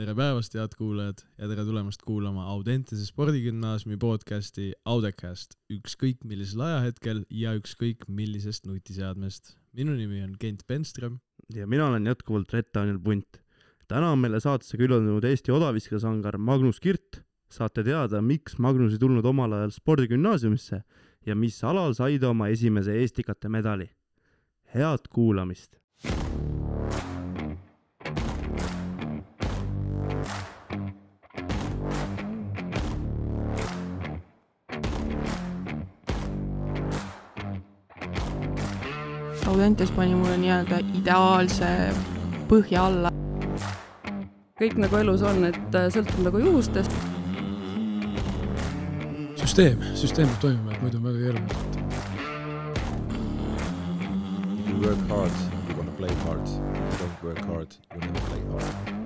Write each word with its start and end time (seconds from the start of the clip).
tere 0.00 0.14
päevast, 0.16 0.54
head 0.56 0.72
kuulajad 0.78 1.18
ja 1.36 1.48
tere 1.50 1.64
tulemast 1.68 2.00
kuulama 2.06 2.46
Audentese 2.54 3.04
spordigümnaasiumi 3.04 3.98
podcasti 4.00 4.70
Audecast, 4.88 5.58
ükskõik 5.74 6.22
millisel 6.24 6.62
ajahetkel 6.64 7.20
ja 7.36 7.52
ükskõik 7.58 8.06
millisest 8.08 8.64
nutiseadmest. 8.64 9.58
minu 9.76 9.92
nimi 9.98 10.22
on 10.24 10.38
Kent 10.40 10.64
Penström. 10.66 11.18
ja 11.54 11.66
mina 11.66 11.86
olen 11.86 12.06
jätkuvalt 12.06 12.52
Rett-Daniel 12.52 12.98
Punt. 12.98 13.42
täna 13.88 14.12
on 14.12 14.18
meile 14.18 14.40
saatesse 14.40 14.80
külastunud 14.80 15.24
Eesti 15.24 15.52
odaviskesangar 15.52 16.38
Magnus 16.38 16.80
Kirt. 16.80 17.20
saate 17.50 17.84
teada, 17.84 18.22
miks 18.22 18.56
Magnus 18.58 18.92
ei 18.92 18.98
tulnud 18.98 19.24
omal 19.24 19.52
ajal 19.52 19.70
spordigümnaasiumisse 19.70 20.82
ja 21.26 21.36
mis 21.36 21.64
alal 21.64 21.92
sai 21.92 22.18
ta 22.18 22.30
oma 22.30 22.48
esimese 22.48 23.02
Estikate 23.02 23.48
medali. 23.48 23.90
head 24.74 25.12
kuulamist 25.12 25.76
Audentes 39.60 39.90
pani 39.92 40.14
mulle 40.16 40.38
nii-öelda 40.40 40.78
ideaalse 40.96 41.66
põhja 42.48 42.86
alla. 42.88 43.10
kõik 44.56 44.78
nagu 44.80 44.96
elus 44.96 45.20
on, 45.20 45.44
et 45.44 45.74
äh, 45.76 45.90
sõltub 45.92 46.22
nagu 46.24 46.40
juhustest. 46.40 46.94
süsteem, 49.36 49.82
süsteem 50.00 50.28
peab 50.30 50.40
toimima, 50.46 50.72
et 50.72 50.80
muidu 50.80 50.96
on 50.96 51.04
väga 51.10 51.18
keeruline. 51.26 51.52
You 54.64 54.80
work 54.80 55.02
hard, 55.12 55.36
you're 55.68 55.76
gonna 55.76 55.92
play 56.00 56.14
hard. 56.24 56.48
You 56.48 56.96
don't 57.02 57.22
work 57.22 57.44
hard, 57.44 57.76
you'll 57.92 58.00
never 58.00 58.24
play 58.30 58.42
hard. 58.54 58.99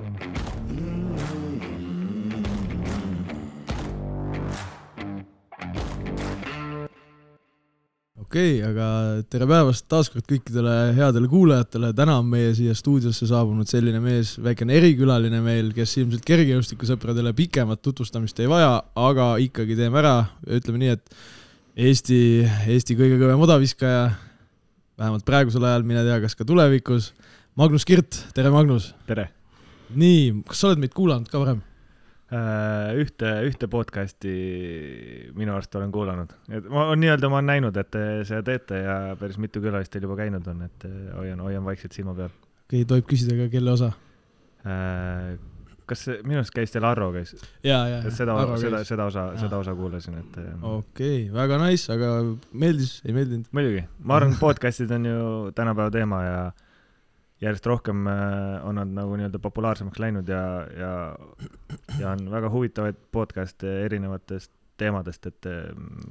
Okei 8.34 8.56
okay,, 8.58 8.66
aga 8.66 8.86
tere 9.30 9.46
päevast 9.46 9.84
taaskord 9.86 10.24
kõikidele 10.26 10.72
headele 10.96 11.28
kuulajatele, 11.30 11.92
täna 11.94 12.16
on 12.18 12.26
meie 12.32 12.48
siia 12.58 12.72
stuudiosse 12.74 13.28
saabunud 13.30 13.68
selline 13.70 14.00
mees, 14.02 14.32
väikene 14.42 14.74
erikülaline 14.74 15.38
meil, 15.44 15.68
kes 15.76 15.92
ilmselt 16.00 16.24
kergejõustikusõpradele 16.26 17.30
pikemat 17.38 17.78
tutvustamist 17.84 18.40
ei 18.42 18.50
vaja, 18.50 18.72
aga 18.98 19.28
ikkagi 19.44 19.76
teeme 19.78 20.00
ära, 20.02 20.16
ütleme 20.50 20.82
nii, 20.82 20.96
et 20.96 21.14
Eesti, 21.86 22.18
Eesti 22.74 22.98
kõige 22.98 23.20
kõvem 23.22 23.46
odaviskaja, 23.46 24.02
vähemalt 24.98 25.26
praegusel 25.30 25.68
ajal, 25.70 25.86
mine 25.86 26.02
tea, 26.02 26.18
kas 26.26 26.34
ka 26.34 26.48
tulevikus, 26.48 27.12
Magnus 27.54 27.86
Kirt, 27.86 28.18
tere 28.34 28.50
Magnus! 28.50 28.90
tere! 29.06 29.28
nii, 29.94 30.42
kas 30.50 30.58
sa 30.58 30.72
oled 30.72 30.82
meid 30.82 30.96
kuulanud 30.96 31.30
ka 31.30 31.38
varem? 31.38 31.62
Äh, 32.34 32.96
ühte, 32.98 33.28
ühte 33.46 33.68
podcast'i 33.70 34.32
minu 35.36 35.52
arust 35.54 35.74
olen 35.78 35.92
kuulanud, 35.94 36.32
et 36.56 36.64
ma 36.72 36.86
nii-öelda 36.98 37.28
ma 37.30 37.38
olen 37.38 37.50
näinud, 37.52 37.76
et 37.78 37.90
te 37.94 38.02
seda 38.26 38.40
teete 38.48 38.80
ja 38.80 38.96
päris 39.20 39.36
mitu 39.38 39.62
külalist 39.62 39.92
teil 39.94 40.06
juba 40.08 40.16
käinud 40.18 40.48
on, 40.50 40.64
et 40.66 40.86
äh, 40.88 40.96
hoian, 41.14 41.42
hoian 41.44 41.66
vaikselt 41.66 41.94
silma 41.94 42.16
peal. 42.16 42.32
okei 42.32 42.80
okay,, 42.80 42.88
tohib 42.90 43.06
küsida 43.12 43.36
ka, 43.38 43.50
kelle 43.52 43.74
osa? 43.76 43.92
kas 45.84 46.02
see, 46.08 46.16
minu 46.24 46.40
arust 46.40 46.54
käis 46.56 46.72
teil 46.72 46.88
Arro 46.88 47.10
käis? 47.14 47.36
ja, 47.62 47.82
ja, 47.92 48.00
et 48.00 48.16
seda, 48.16 48.38
seda, 48.58 48.82
seda 48.88 49.08
osa, 49.12 49.26
seda 49.38 49.60
osa 49.60 49.76
kuulasin, 49.78 50.18
et. 50.24 50.38
okei 50.40 50.80
okay,, 50.80 51.30
väga 51.36 51.60
nice, 51.62 51.86
aga 51.92 52.10
meeldis, 52.50 52.96
ei 53.04 53.14
meeldinud? 53.14 53.52
muidugi, 53.54 53.84
ma 54.00 54.18
arvan, 54.18 54.34
podcast'id 54.40 54.96
on 54.96 55.10
ju 55.12 55.24
tänapäeva 55.54 55.92
teema 55.94 56.24
ja 56.24 56.38
järjest 57.42 57.66
rohkem 57.66 58.06
on 58.06 58.78
nad 58.78 58.92
nagu 58.94 59.16
nii-öelda 59.18 59.40
populaarsemaks 59.42 59.98
läinud 60.02 60.28
ja, 60.30 60.42
ja, 60.78 60.92
ja 61.98 62.12
on 62.14 62.28
väga 62.30 62.50
huvitavaid 62.52 63.00
podcast'e 63.14 63.80
erinevatest 63.84 64.52
teemadest, 64.80 65.28
et 65.30 65.50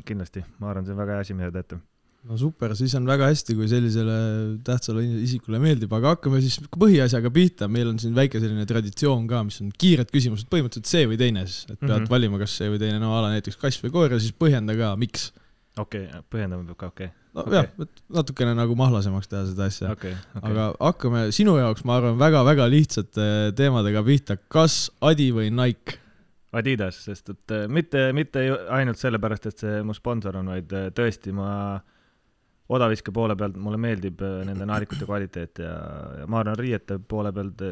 kindlasti, 0.08 0.44
ma 0.62 0.72
arvan, 0.72 0.86
see 0.88 0.96
on 0.96 1.02
väga 1.02 1.18
hea 1.18 1.26
asi, 1.26 1.36
mida 1.36 1.52
teete. 1.52 1.80
no 2.24 2.38
super, 2.40 2.72
siis 2.80 2.94
on 2.96 3.08
väga 3.08 3.28
hästi, 3.28 3.56
kui 3.58 3.68
sellisele 3.68 4.16
tähtsale 4.64 5.04
isikule 5.26 5.60
meeldib, 5.60 5.92
aga 5.98 6.14
hakkame 6.16 6.40
siis 6.44 6.60
põhiasjaga 6.72 7.32
pihta, 7.36 7.68
meil 7.68 7.92
on 7.92 8.00
siin 8.00 8.16
väike 8.16 8.40
selline 8.40 8.64
traditsioon 8.70 9.28
ka, 9.28 9.44
mis 9.48 9.60
on 9.64 9.72
kiired 9.76 10.12
küsimused, 10.14 10.48
põhimõtteliselt 10.52 10.92
see 10.92 11.10
või 11.12 11.20
teine 11.20 11.44
siis, 11.48 11.66
et 11.68 11.80
pead 11.80 11.90
mm 11.90 11.98
-hmm. 11.98 12.14
valima, 12.16 12.40
kas 12.40 12.56
see 12.62 12.72
või 12.72 12.80
teine, 12.84 13.02
no 13.04 13.12
ala 13.18 13.34
näiteks 13.36 13.60
kass 13.60 13.84
või 13.84 13.92
koer 13.96 14.16
ja 14.16 14.22
siis 14.24 14.36
põhjenda 14.40 14.78
ka, 14.80 14.96
miks. 15.00 15.32
Okei 15.78 16.08
okay,, 16.08 16.24
põhjendama 16.30 16.68
peab 16.70 16.78
ka, 16.78 16.94
okei 16.94 17.10
okay 17.10 17.20
nojah 17.34 17.66
okay., 17.66 17.86
et 17.88 18.04
natukene 18.14 18.54
nagu 18.58 18.76
mahlasemaks 18.78 19.30
teha 19.30 19.44
seda 19.50 19.68
asja 19.70 19.92
okay,. 19.94 20.14
Okay. 20.38 20.52
aga 20.52 20.68
hakkame 20.78 21.26
sinu 21.36 21.56
jaoks, 21.58 21.86
ma 21.88 21.98
arvan, 22.00 22.20
väga-väga 22.22 22.68
lihtsate 22.70 23.28
teemadega 23.58 24.04
pihta. 24.06 24.38
kas 24.38 24.88
Adi 25.02 25.32
või 25.36 25.50
Nike? 25.54 26.00
Adidas, 26.54 27.00
sest 27.08 27.32
et 27.34 27.56
äh, 27.56 27.66
mitte, 27.66 28.12
mitte 28.14 28.44
ainult 28.70 29.02
sellepärast, 29.02 29.50
et 29.50 29.64
see 29.66 29.82
mu 29.86 29.96
sponsor 29.98 30.38
on, 30.38 30.52
vaid 30.54 30.74
äh, 30.78 30.92
tõesti 30.94 31.34
ma 31.34 31.50
odaviske 32.74 33.12
poole 33.14 33.36
pealt 33.38 33.58
mulle 33.60 33.80
meeldib 33.82 34.22
nende 34.48 34.66
naalikute 34.70 35.06
kvaliteet 35.06 35.60
ja, 35.66 35.74
ja 36.22 36.30
ma 36.30 36.40
arvan, 36.42 36.58
riiete 36.62 37.00
poole 37.02 37.34
pealt 37.36 37.66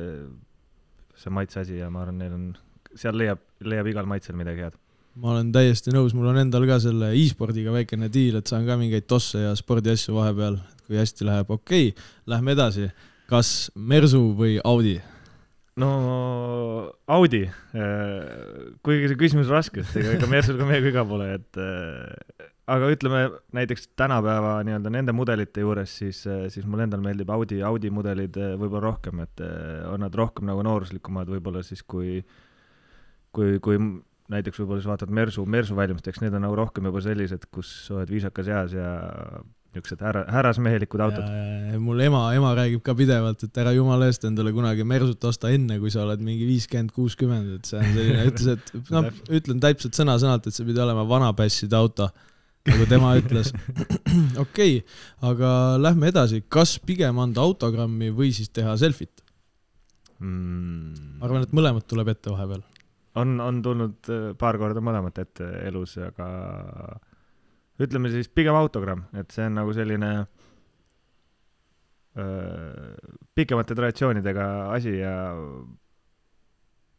see 1.22 1.34
maitse 1.34 1.62
asi 1.62 1.78
ja 1.78 1.90
ma 1.94 2.02
arvan, 2.04 2.18
neil 2.22 2.34
on, 2.36 2.50
seal 2.98 3.16
leiab, 3.18 3.46
leiab 3.64 3.88
igal 3.94 4.10
maitsel 4.10 4.36
midagi 4.38 4.66
head 4.66 4.82
ma 5.20 5.34
olen 5.34 5.52
täiesti 5.52 5.92
nõus, 5.92 6.16
mul 6.16 6.30
on 6.32 6.40
endal 6.42 6.66
ka 6.70 6.78
selle 6.84 7.12
e-spordiga 7.18 7.74
väikene 7.76 8.08
diil, 8.12 8.38
et 8.40 8.52
saan 8.52 8.68
ka 8.68 8.78
mingeid 8.80 9.08
tosse 9.10 9.44
ja 9.44 9.56
spordiasju 9.58 10.16
vahepeal, 10.16 10.60
et 10.72 10.86
kui 10.88 11.00
hästi 11.00 11.28
läheb, 11.28 11.52
okei 11.52 11.90
okay,, 11.92 12.12
lähme 12.32 12.56
edasi. 12.56 12.92
kas 13.32 13.72
Mersu 13.76 14.22
või 14.36 14.60
Audi? 14.64 15.00
no 15.82 15.92
Audi, 17.08 17.46
kuigi 18.84 19.12
see 19.12 19.20
küsimus 19.20 19.52
raske, 19.52 19.84
sest 19.84 20.02
ega, 20.02 20.16
ega 20.18 20.32
Mersul 20.32 20.60
ka 20.60 20.68
meiega 20.68 20.88
viga 20.88 21.06
pole, 21.08 21.28
et 21.40 21.60
aga 22.72 22.92
ütleme 22.94 23.24
näiteks 23.56 23.90
tänapäeva 24.00 24.60
nii-öelda 24.68 24.92
nende 24.94 25.16
mudelite 25.16 25.64
juures, 25.64 25.96
siis, 26.04 26.22
siis 26.54 26.68
mulle 26.68 26.88
endale 26.88 27.04
meeldib 27.04 27.32
Audi, 27.36 27.60
Audi 27.68 27.92
mudelid 27.92 28.38
võib-olla 28.38 28.86
rohkem, 28.86 29.24
et 29.26 29.44
on 29.90 30.04
nad 30.06 30.16
rohkem 30.16 30.48
nagu 30.48 30.64
nooruslikumad 30.68 31.32
võib-olla 31.32 31.64
siis 31.68 31.84
kui, 31.84 32.22
kui, 33.36 33.58
kui 33.64 33.80
näiteks 34.32 34.62
võib-olla 34.62 34.84
sa 34.84 34.94
vaatad 34.94 35.12
Mersu, 35.14 35.46
Mersu 35.46 35.76
välimust, 35.78 36.08
eks 36.08 36.22
need 36.24 36.36
on 36.38 36.46
nagu 36.46 36.56
rohkem 36.58 36.88
juba 36.88 37.02
sellised, 37.04 37.48
kus 37.54 37.72
sa 37.88 37.98
oled 38.00 38.12
viisakas 38.12 38.52
eas 38.52 38.76
ja 38.78 38.92
niisugused 39.72 40.02
härra, 40.04 40.26
härrasmehelikud 40.28 41.00
autod. 41.00 41.28
mul 41.80 42.00
ema, 42.04 42.26
ema 42.36 42.52
räägib 42.56 42.82
ka 42.84 42.96
pidevalt, 42.98 43.44
et 43.48 43.60
ära 43.64 43.72
jumala 43.76 44.10
eest 44.12 44.26
endale 44.28 44.52
kunagi 44.56 44.84
Mersut 44.88 45.24
osta 45.30 45.52
enne, 45.52 45.80
kui 45.80 45.92
sa 45.94 46.04
oled 46.04 46.24
mingi 46.24 46.48
viiskümmend, 46.48 46.92
kuuskümmend, 46.96 47.54
et 47.60 47.70
see 47.70 47.80
on 47.80 47.94
selline, 47.96 48.26
ütles, 48.32 48.50
et 48.58 48.92
noh, 48.92 49.08
ütlen 49.32 49.64
täpselt 49.64 49.96
sõna-sõnalt, 49.96 50.48
et 50.48 50.58
see 50.58 50.68
pidi 50.68 50.84
olema 50.84 51.06
vanapässide 51.08 51.80
auto, 51.80 52.10
nagu 52.68 52.88
tema 52.92 53.14
ütles. 53.22 53.54
okei 54.44 54.82
okay,, 54.82 54.82
aga 55.32 55.54
lähme 55.80 56.12
edasi, 56.12 56.44
kas 56.52 56.76
pigem 56.84 57.24
anda 57.24 57.44
autogrammi 57.46 58.12
või 58.16 58.36
siis 58.36 58.52
teha 58.52 58.76
selfit 58.80 59.24
mm.? 60.20 61.16
ma 61.22 61.30
arvan, 61.30 61.48
et 61.48 61.56
mõlemat 61.56 61.88
tuleb 61.88 62.12
ette 62.12 62.34
vahepeal 62.34 62.66
on, 63.20 63.40
on 63.44 63.62
tulnud 63.64 64.12
paar 64.40 64.60
korda 64.62 64.84
mõlemat 64.84 65.18
ette 65.24 65.48
elus, 65.68 65.98
aga 66.02 66.28
ütleme 67.82 68.12
siis 68.14 68.30
pigem 68.30 68.56
autogramm, 68.56 69.08
et 69.18 69.32
see 69.34 69.48
on 69.50 69.58
nagu 69.58 69.74
selline 69.76 70.12
öö, 72.22 72.94
pikemate 73.36 73.76
traditsioonidega 73.78 74.48
asi 74.76 74.96
ja 75.00 75.16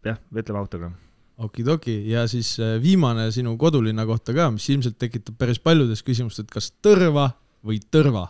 jah, 0.05 0.21
ütleme 0.35 0.61
autogramm. 0.61 0.95
okidoki, 1.43 1.97
ja 2.11 2.27
siis 2.29 2.57
viimane 2.83 3.31
sinu 3.33 3.57
kodulinna 3.59 4.07
kohta 4.09 4.35
ka, 4.37 4.51
mis 4.55 4.69
ilmselt 4.75 4.99
tekitab 5.01 5.39
päris 5.41 5.63
paljudes 5.63 6.05
küsimustes, 6.05 6.47
et 6.47 6.53
kas 6.53 6.73
Tõrva 6.83 7.31
või 7.65 7.81
Tõrva? 7.93 8.29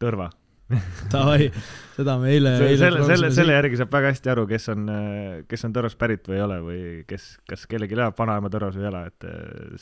Tõrva 0.00 0.30
Davai, 1.12 1.46
seda 1.94 2.16
me 2.18 2.32
eile, 2.34 2.56
eile 2.58 2.78
selle, 2.80 3.02
selle, 3.06 3.28
selle 3.34 3.54
järgi 3.54 3.78
saab 3.78 3.92
väga 3.94 4.10
hästi 4.10 4.30
aru, 4.32 4.46
kes 4.50 4.64
on, 4.72 4.88
kes 5.46 5.62
on 5.68 5.74
Tõrvast 5.76 5.98
pärit 6.00 6.26
või 6.26 6.38
ei 6.40 6.42
ole 6.42 6.56
või 6.64 6.80
kes, 7.06 7.28
kas 7.46 7.66
kellelgi 7.70 7.94
elab 7.94 8.16
vanaema 8.18 8.50
Tõrvas 8.50 8.74
või 8.74 8.82
ei 8.82 8.90
ela, 8.90 9.04
et 9.06 9.26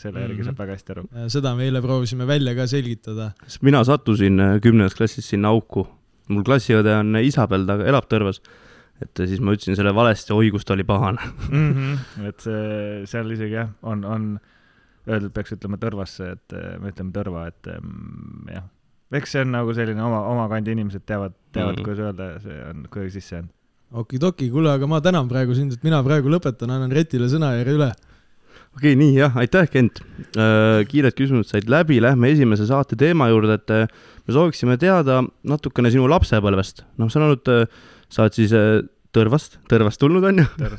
selle 0.00 0.20
järgi 0.20 0.35
mm 0.35 0.43
-hmm. 0.43 0.50
saab 0.50 0.61
väga 0.61 0.76
hästi 0.76 0.94
aru. 0.97 1.06
seda 1.32 1.55
me 1.56 1.64
eile 1.69 1.81
proovisime 1.85 2.29
välja 2.29 2.55
ka 2.59 2.67
selgitada. 2.69 3.31
mina 3.62 3.85
sattusin 3.85 4.41
äh, 4.41 4.61
kümnendas 4.61 4.94
klassis 4.94 5.29
sinna 5.29 5.49
auku. 5.49 5.87
mul 6.29 6.44
klassiõde 6.44 6.99
on 7.00 7.17
Isabel, 7.17 7.67
ta 7.67 7.81
elab 7.81 8.05
Tõrvas. 8.05 8.43
et 9.00 9.17
siis 9.17 9.41
ma 9.41 9.56
ütlesin 9.56 9.76
selle 9.76 9.94
valesti, 9.94 10.32
oi, 10.32 10.50
kus 10.50 10.64
ta 10.64 10.75
oli 10.75 10.85
pahane 10.85 11.20
mm. 11.49 11.73
-hmm. 11.73 12.26
et 12.29 12.41
see, 12.41 13.06
seal 13.06 13.31
isegi 13.31 13.55
jah, 13.55 13.73
on, 13.82 14.05
on 14.05 14.38
öeldud, 15.09 15.32
peaks 15.32 15.53
ütlema 15.53 15.81
Tõrvasse, 15.81 16.32
et 16.32 16.53
me 16.81 16.93
ütleme 16.93 17.12
Tõrva, 17.12 17.49
et 17.49 17.73
jah 18.53 18.69
eks 19.12 19.35
see 19.35 19.45
on 19.45 19.53
nagu 19.55 19.75
selline 19.77 20.03
oma, 20.05 20.23
oma 20.31 20.47
kandi 20.53 20.75
inimesed 20.75 21.05
teavad, 21.06 21.35
teavad 21.55 21.77
mm., 21.77 21.85
kuidas 21.85 22.03
öelda, 22.06 22.31
see 22.43 22.56
on 22.71 22.87
kuidagi 22.89 23.15
sisse 23.19 23.37
jäänud. 23.37 23.53
okidoki, 24.05 24.49
kuule, 24.51 24.73
aga 24.73 24.89
ma 24.91 25.01
tänan 25.05 25.29
praegu 25.31 25.55
sind, 25.55 25.77
et 25.77 25.85
mina 25.87 26.01
praegu 26.06 26.33
lõpetan, 26.33 26.73
annan 26.73 26.95
Retile 26.95 27.29
sõnajärje 27.31 27.77
üle. 27.77 27.91
okei 28.75 28.95
okay,, 28.95 28.99
nii 28.99 29.19
jah, 29.19 29.37
aitäh, 29.43 29.69
Kent 29.71 30.01
äh,. 30.01 30.83
kiired 30.91 31.19
küsimused 31.19 31.53
said 31.53 31.69
läbi, 31.71 32.01
lähme 32.03 32.33
esimese 32.33 32.67
saate 32.71 32.99
teema 32.99 33.29
juurde, 33.33 33.61
et 33.61 33.75
äh, 33.75 33.87
me 34.27 34.37
sooviksime 34.37 34.79
teada 34.81 35.23
natukene 35.45 35.93
sinu 35.95 36.09
lapsepõlvest. 36.11 36.85
noh, 36.99 37.12
sa 37.12 37.21
oled 37.21 37.37
olnud, 37.37 37.55
äh, 37.55 37.87
sa 38.09 38.27
oled 38.27 38.41
siis 38.41 38.57
äh, 38.57 38.83
Tõrvast, 39.15 39.61
Tõrvast 39.71 40.00
tulnud 40.03 40.25
on 40.27 40.41
ju, 40.43 40.45
on. 40.59 40.73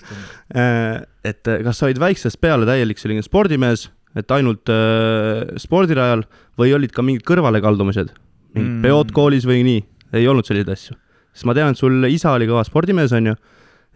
et 1.24 1.48
äh, 1.48 1.62
kas 1.64 1.78
sa 1.80 1.88
olid 1.88 2.02
väiksest 2.04 2.42
peale 2.44 2.68
täielik 2.68 3.00
selline 3.00 3.24
spordimees, 3.24 3.86
et 4.16 4.32
ainult 4.32 4.72
äh, 4.72 5.56
spordirajal 5.62 6.24
või 6.60 6.72
olid 6.78 6.94
ka 6.96 7.04
mingid 7.06 7.26
kõrvalekaldumised, 7.28 8.14
mingid 8.56 8.72
Mm. 8.78 8.82
peod 8.86 9.12
koolis 9.12 9.44
või 9.44 9.64
nii, 9.68 9.82
ei 10.16 10.28
olnud 10.32 10.48
selliseid 10.48 10.70
asju? 10.72 10.96
sest 11.36 11.46
ma 11.50 11.54
tean, 11.54 11.74
et 11.76 11.78
sul 11.78 12.06
isa 12.08 12.32
oli 12.32 12.48
kõva 12.48 12.62
spordimees, 12.64 13.12
on 13.12 13.34
ju, 13.34 13.36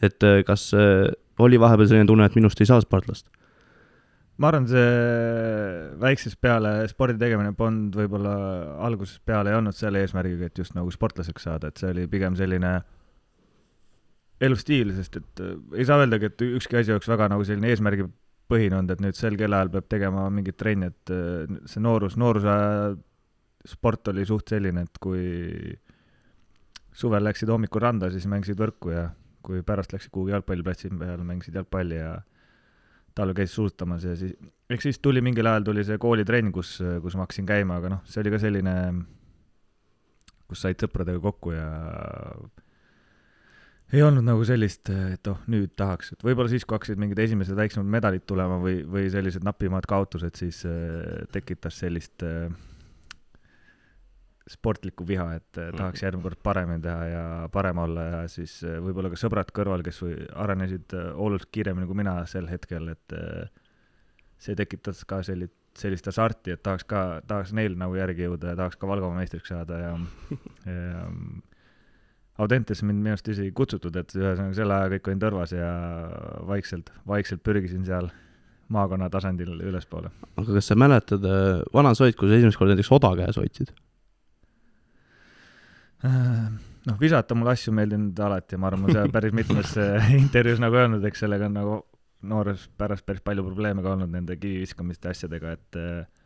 et 0.03 0.23
äh, 0.27 0.41
kas 0.43 0.73
äh, 0.75 1.07
oli 1.39 1.55
vahepeal 1.59 1.87
selline 1.87 2.09
tunne, 2.09 2.25
et 2.27 2.35
minust 2.35 2.59
ei 2.59 2.67
saa 2.67 2.81
sportlast? 2.83 3.29
ma 4.39 4.47
arvan, 4.51 4.67
see 4.67 4.83
väiksest 5.99 6.39
peale 6.43 6.87
spordi 6.91 7.17
tegemine 7.19 7.51
polnud 7.55 7.95
võib-olla 7.95 8.35
algusest 8.87 9.23
peale 9.27 9.51
ei 9.51 9.57
olnud 9.57 9.75
selle 9.75 10.03
eesmärgiga, 10.03 10.47
et 10.47 10.59
just 10.59 10.75
nagu 10.75 10.91
sportlaseks 10.91 11.43
saada, 11.47 11.71
et 11.71 11.79
see 11.79 11.89
oli 11.91 12.07
pigem 12.11 12.35
selline 12.39 12.77
elustiil, 14.39 14.93
sest 14.95 15.19
et 15.19 15.43
äh, 15.43 15.55
ei 15.79 15.87
saa 15.87 15.99
öeldagi, 16.03 16.31
et 16.31 16.43
ükski 16.59 16.79
asi 16.79 16.93
oleks 16.95 17.07
väga 17.11 17.27
nagu 17.31 17.43
selline 17.47 17.71
eesmärgipõhine 17.71 18.15
olnud, 18.49 18.91
et 18.93 19.03
nüüd 19.03 19.17
sel 19.17 19.37
kellaajal 19.37 19.71
peab 19.75 19.87
tegema 19.91 20.25
mingit 20.33 20.57
trenni, 20.57 20.89
et 20.89 21.13
äh, 21.13 21.59
see 21.69 21.83
noorus, 21.83 22.17
noorusaja 22.17 22.95
sport 23.69 24.07
oli 24.13 24.25
suht 24.25 24.49
selline, 24.49 24.85
et 24.87 24.99
kui 25.01 25.75
suvel 26.95 27.23
läksid 27.27 27.51
hommikul 27.51 27.83
randa, 27.83 28.09
siis 28.11 28.25
mängisid 28.29 28.59
võrku 28.59 28.93
ja 28.93 29.09
kui 29.45 29.61
pärast 29.65 29.93
läksid 29.93 30.11
kuhugi 30.11 30.33
jalgpalliplatsi 30.33 30.91
peale, 30.99 31.23
mängisid 31.23 31.55
jalgpalli 31.59 31.99
ja 31.99 32.15
talvel 33.15 33.35
käisid 33.37 33.55
suusatamas 33.55 34.05
ja 34.07 34.15
siis, 34.19 34.35
eks 34.69 34.89
siis 34.89 34.99
tuli 35.03 35.21
mingil 35.25 35.47
ajal 35.49 35.69
tuli 35.69 35.83
see 35.87 35.99
koolitrenn, 36.01 36.51
kus, 36.55 36.77
kus 37.03 37.17
ma 37.17 37.25
hakkasin 37.25 37.47
käima, 37.49 37.79
aga 37.79 37.93
noh, 37.95 38.01
see 38.09 38.23
oli 38.23 38.33
ka 38.33 38.41
selline, 38.41 38.75
kus 40.49 40.65
said 40.65 40.81
sõpradega 40.81 41.21
kokku 41.23 41.55
ja 41.55 41.69
ei 43.93 44.03
olnud 44.05 44.25
nagu 44.25 44.43
sellist, 44.45 44.89
et 44.93 45.27
oh, 45.31 45.39
nüüd 45.49 45.73
tahaks, 45.79 46.13
et 46.13 46.25
võib-olla 46.25 46.51
siis, 46.51 46.65
kui 46.65 46.77
hakkasid 46.77 46.99
mingid 47.01 47.19
esimesed 47.23 47.57
väiksemad 47.57 47.89
medalid 47.89 48.25
tulema 48.29 48.59
või, 48.61 48.83
või 48.85 49.07
sellised 49.09 49.45
napimad 49.45 49.87
kaotused, 49.89 50.35
siis 50.37 50.61
äh, 50.69 51.23
tekitas 51.33 51.79
sellist 51.81 52.25
äh, 52.25 52.51
sportlikku 54.49 55.05
viha, 55.07 55.27
et 55.39 55.61
äh, 55.61 55.71
tahaks 55.77 56.03
järgmine 56.05 56.25
kord 56.25 56.41
paremini 56.45 56.83
teha 56.85 57.09
ja 57.09 57.23
parem 57.53 57.81
olla 57.81 58.05
ja 58.05 58.21
siis 58.31 58.59
äh, 58.65 58.77
võib-olla 58.83 59.11
ka 59.13 59.19
sõbrad 59.21 59.53
kõrval, 59.55 59.83
kes 59.85 60.01
või 60.05 60.15
arenesid 60.45 60.95
äh, 60.97 61.09
oluliselt 61.13 61.51
kiiremini 61.53 61.89
kui 61.89 61.97
mina 61.97 62.15
sel 62.29 62.49
hetkel, 62.49 62.91
et 62.93 63.17
äh, 63.17 63.49
see 64.41 64.57
tekitas 64.57 65.03
ka 65.09 65.21
sellit-, 65.25 65.57
sellist 65.77 66.09
hasarti, 66.09 66.55
et 66.55 66.63
tahaks 66.65 66.87
ka, 66.89 67.03
tahaks 67.29 67.53
neil 67.57 67.77
nagu 67.77 67.97
järgi 67.97 68.25
jõuda 68.25 68.53
ja 68.53 68.61
tahaks 68.63 68.79
ka 68.79 68.89
Valgamaa 68.89 69.21
meistriks 69.21 69.53
saada 69.53 69.81
ja, 69.83 69.93
ja 70.69 71.05
Audentesse 72.39 72.87
mind 72.87 73.03
minu 73.03 73.17
arust 73.17 73.27
isegi 73.33 73.51
kutsutud, 73.55 73.95
et 73.99 74.15
ühesõnaga 74.15 74.55
selle 74.55 74.75
aja 74.75 74.91
kõik 74.93 75.09
olin 75.09 75.21
Tõrvas 75.21 75.51
ja 75.51 75.69
vaikselt, 76.47 76.91
vaikselt 77.07 77.43
pürgisin 77.43 77.83
seal 77.87 78.07
maakonna 78.71 79.09
tasandil 79.11 79.57
ülespoole. 79.57 80.11
aga 80.37 80.55
kas 80.55 80.71
sa 80.71 80.77
mäletad, 80.79 81.25
vana 81.73 81.93
sa 81.97 82.05
olid, 82.05 82.15
kui 82.15 82.29
sa 82.29 82.37
esimest 82.37 82.59
korda 82.59 82.75
näiteks 82.75 82.91
oda 82.95 83.11
käes 83.19 83.39
hoidsid? 83.41 83.73
noh, 85.99 86.99
visata 86.99 87.35
mulle 87.35 87.53
asju 87.57 87.73
meeldinud 87.75 88.19
alati 88.23 88.55
ja 88.55 88.61
ma 88.61 88.69
arvan, 88.69 88.85
ma 88.85 88.95
seal 88.95 89.11
päris 89.15 89.35
mitmes 89.35 89.75
äh, 89.81 90.13
intervjuus 90.15 90.61
nagu 90.63 90.79
öelnud, 90.79 91.05
eks 91.09 91.25
sellega 91.25 91.49
on 91.49 91.57
nagu 91.59 91.75
noores 92.29 92.67
pärast 92.79 93.05
päris 93.07 93.23
palju 93.25 93.45
probleeme 93.45 93.83
ka 93.83 93.95
olnud 93.95 94.11
nende 94.13 94.37
kiviviskamiste 94.39 95.11
asjadega, 95.11 95.55
et 95.57 95.79
äh, 95.79 96.18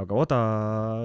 aga 0.00 0.16
oda 0.18 0.38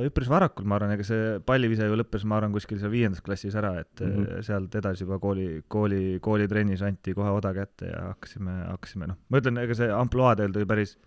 üpris 0.08 0.30
varakult, 0.32 0.66
ma 0.68 0.80
arvan, 0.80 0.96
ega 0.96 1.06
see 1.06 1.36
pallivise 1.46 1.86
ju 1.86 1.98
lõppes, 2.00 2.26
ma 2.26 2.40
arvan, 2.40 2.56
kuskil 2.56 2.80
seal 2.82 2.94
viiendas 2.94 3.22
klassis 3.26 3.58
ära, 3.60 3.76
et 3.84 4.02
mm. 4.02 4.16
-hmm. 4.16 4.48
sealt 4.48 4.76
edasi 4.76 5.06
juba 5.06 5.20
kooli, 5.22 5.62
kooli, 5.68 6.18
koolitrennis 6.26 6.82
anti 6.86 7.14
kohe 7.14 7.30
oda 7.30 7.54
kätte 7.54 7.92
ja 7.92 8.08
hakkasime, 8.14 8.56
hakkasime 8.72 9.12
noh, 9.12 9.20
ma 9.30 9.44
ütlen, 9.44 9.62
ega 9.62 9.78
see 9.78 9.92
ampluaa 9.94 10.36
tegelikult 10.36 10.64
oli 10.64 10.74
päris 10.74 10.98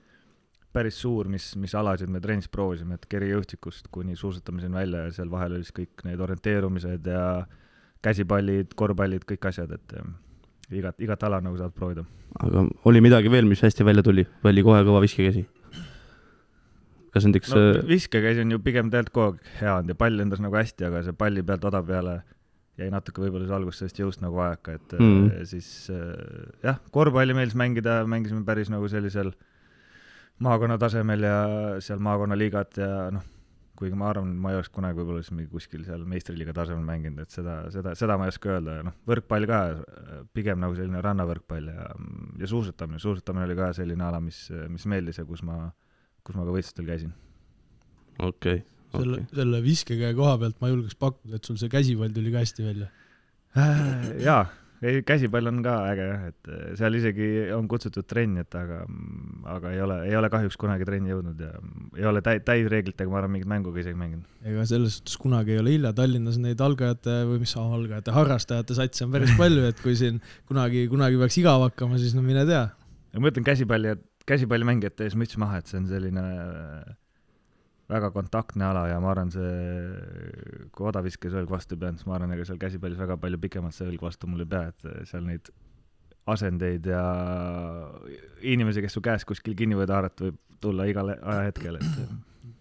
päris 0.73 0.99
suur, 1.03 1.29
mis, 1.29 1.51
mis 1.61 1.75
alasid 1.77 2.11
me 2.13 2.21
trennis 2.25 2.49
proovisime, 2.53 2.97
et 2.97 3.07
kergejõustikust 3.13 3.91
kuni 3.93 4.17
suusatamiseni 4.17 4.79
välja 4.79 5.07
ja 5.07 5.15
seal 5.19 5.31
vahel 5.33 5.59
oli 5.59 5.67
siis 5.67 5.77
kõik 5.77 6.05
need 6.09 6.21
orienteerumised 6.25 7.09
ja 7.13 7.25
käsipallid, 8.03 8.73
korvpallid, 8.79 9.27
kõik 9.29 9.49
asjad, 9.53 9.75
et 9.77 9.97
eh, 9.99 10.07
igat, 10.81 10.99
igat 11.05 11.29
ala 11.29 11.43
nagu 11.45 11.59
saad 11.61 11.75
proovida. 11.77 12.07
aga 12.41 12.65
oli 12.89 13.03
midagi 13.05 13.31
veel, 13.31 13.49
mis 13.49 13.61
hästi 13.63 13.85
välja 13.85 14.03
tuli 14.03 14.25
oli 14.49 14.65
kohe 14.65 14.81
kõva 14.87 15.03
viskekäsi? 15.05 15.45
Kas 17.13 17.27
näiteks 17.29 17.53
no 17.53 17.63
no,, 17.63 17.81
viskekäsi 17.89 18.45
on 18.45 18.55
ju 18.57 18.61
pigem 18.65 18.91
tegelikult 18.93 19.17
kogu 19.17 19.33
aeg 19.37 19.59
hea 19.61 19.75
olnud 19.79 19.93
ja 19.93 19.99
pall 20.05 20.17
lendas 20.21 20.41
nagu 20.45 20.57
hästi, 20.57 20.89
aga 20.89 21.03
see 21.07 21.17
palli 21.17 21.45
pealt 21.47 21.67
oda 21.69 21.83
peale 21.87 22.21
jäi 22.81 22.89
natuke 22.93 23.21
võib-olla 23.21 23.45
siis 23.45 23.57
alguses 23.57 23.83
sellest 23.83 24.01
jõust 24.01 24.23
nagu 24.25 24.39
vajaka, 24.39 24.79
et 24.79 24.95
Mm. 24.99 25.11
mm. 25.11 25.45
siis 25.49 25.69
äh, 25.93 26.15
jah, 26.65 26.81
korvpalli 26.95 27.37
meeldis 27.37 27.59
mängida, 27.59 28.01
mängisime 28.09 28.45
päris 28.49 28.71
nagu 28.73 28.89
sellisel 28.89 29.33
maakonna 30.43 30.79
tasemel 30.81 31.29
ja 31.29 31.37
seal 31.85 32.01
maakonnaliigat 32.03 32.81
ja 32.81 33.11
noh, 33.13 33.29
kuigi 33.77 33.97
ma 33.99 34.09
arvan, 34.13 34.33
ma 34.39 34.53
ei 34.53 34.57
oleks 34.59 34.71
kunagi 34.73 35.01
võib-olla 35.01 35.23
siis 35.23 35.35
mingi 35.37 35.51
kuskil 35.51 35.85
seal 35.85 36.05
meistriliiga 36.09 36.55
tasemel 36.57 36.85
mänginud, 36.87 37.23
et 37.25 37.35
seda, 37.35 37.59
seda, 37.75 37.95
seda 37.99 38.17
ma 38.17 38.29
ei 38.29 38.33
oska 38.33 38.55
öelda 38.57 38.79
ja 38.79 38.89
noh, 38.89 38.97
võrkpall 39.11 39.49
ka 39.51 39.61
äh, 39.75 40.19
pigem 40.33 40.61
nagu 40.63 40.77
selline 40.79 41.05
rannavõrkpall 41.05 41.69
ja, 41.75 41.93
ja 42.41 42.51
suusatamine, 42.51 43.03
suusatamine 43.03 43.49
oli 43.51 43.59
ka 43.59 43.73
selline 43.77 44.09
ala, 44.09 44.21
mis, 44.25 44.47
mis 44.73 44.89
meeldis 44.89 45.21
ja 45.21 45.29
kus 45.29 45.45
ma, 45.47 45.67
kus 46.27 46.39
ma 46.39 46.47
ka 46.47 46.55
võistlustel 46.55 46.89
käisin. 46.89 47.13
okei, 48.23 48.65
selle 48.95 49.21
okei, 49.21 49.29
selle 49.43 49.63
viskekäe 49.65 50.17
koha 50.19 50.39
pealt 50.43 50.59
ma 50.63 50.73
julgeks 50.73 50.99
pakkuda, 51.01 51.39
et 51.39 51.49
sul 51.49 51.61
see 51.61 51.73
käsipall 51.73 52.13
tuli 52.15 52.35
ka 52.35 52.45
hästi 52.45 52.67
välja. 52.67 52.91
jaa, 54.23 54.45
ei 54.83 55.03
käsipall 55.07 55.47
on 55.47 55.61
ka 55.63 55.75
äge 55.93 56.07
jah, 56.09 56.23
et 56.33 56.49
äh, 56.51 56.63
seal 56.79 56.97
isegi 56.99 57.27
on 57.55 57.69
kutsutud 57.71 58.07
trenni, 58.09 58.43
et 58.43 58.57
aga, 58.59 58.81
aga 59.55 59.73
ei 59.75 59.81
ole, 59.85 59.99
ei 60.09 60.17
ole 60.19 60.31
kahjuks 60.33 60.59
kunagi 60.61 60.87
trenni 60.89 61.13
jõudnud 61.13 61.43
ja 61.43 61.53
ei 62.01 62.09
ole 62.11 62.23
täi-, 62.25 62.43
täisreeglitega, 62.43 63.11
ma 63.11 63.21
arvan, 63.21 63.35
mingit 63.37 63.51
mängu 63.51 63.75
ka 63.75 63.83
isegi 63.83 63.99
mänginud. 63.99 64.27
ega 64.43 64.67
selles 64.69 64.99
suhtes 64.99 65.19
kunagi 65.23 65.55
ei 65.55 65.63
ole 65.63 65.77
hilja, 65.77 65.95
Tallinnas 65.97 66.39
neid 66.43 66.63
algajate 66.67 67.21
või 67.31 67.43
mis 67.45 67.55
algajate, 67.59 68.15
harrastajate 68.17 68.79
satse 68.79 69.07
on 69.07 69.15
päris 69.15 69.35
palju, 69.39 69.69
et 69.71 69.83
kui 69.85 69.95
siin 69.99 70.19
kunagi, 70.51 70.89
kunagi 70.91 71.21
peaks 71.23 71.39
igav 71.43 71.69
hakkama, 71.69 72.01
siis 72.03 72.17
no 72.19 72.27
mine 72.27 72.43
tea. 72.49 72.67
ja 73.13 73.23
ma 73.23 73.31
ütlen 73.31 73.47
käsipalli, 73.47 73.95
käsipallimängijate 74.29 75.09
ees 75.09 75.17
müts 75.19 75.39
maha, 75.41 75.61
et 75.61 75.71
see 75.71 75.81
on 75.81 75.89
selline 75.91 76.23
äh, 76.23 76.93
väga 77.93 78.13
kontaktne 78.15 78.69
ala 78.69 78.87
ja 78.91 79.01
ma 79.03 79.13
arvan, 79.13 79.33
see, 79.35 79.51
kui 80.75 80.89
odaviskes 80.89 81.35
õlg 81.41 81.53
vastu 81.53 81.77
ei 81.77 81.83
pidanud, 81.83 82.01
siis 82.01 82.09
ma 82.09 82.17
arvan, 82.19 82.33
ega 82.37 82.47
seal 82.49 82.61
käsipallis 82.63 83.01
väga 83.01 83.19
palju 83.21 83.41
pikemalt 83.43 83.77
see 83.77 83.89
õlg 83.91 84.07
vastu 84.07 84.31
mul 84.31 84.47
ei 84.47 84.51
pea, 84.55 84.73
et 84.73 84.89
äh, 84.89 85.05
seal 85.11 85.27
neid 85.29 85.53
asendeid 86.33 86.87
ja 86.87 87.05
inimesi, 88.47 88.83
kes 88.85 88.95
su 88.95 89.03
käest 89.03 89.27
kuskil 89.27 89.57
kinni 89.59 89.75
võivad 89.75 89.97
haarata, 89.97 90.29
võib 90.29 90.39
tulla 90.63 90.87
igal 90.87 91.11
ajahetkel, 91.17 91.81
et 91.81 92.05
äh, 92.05 92.13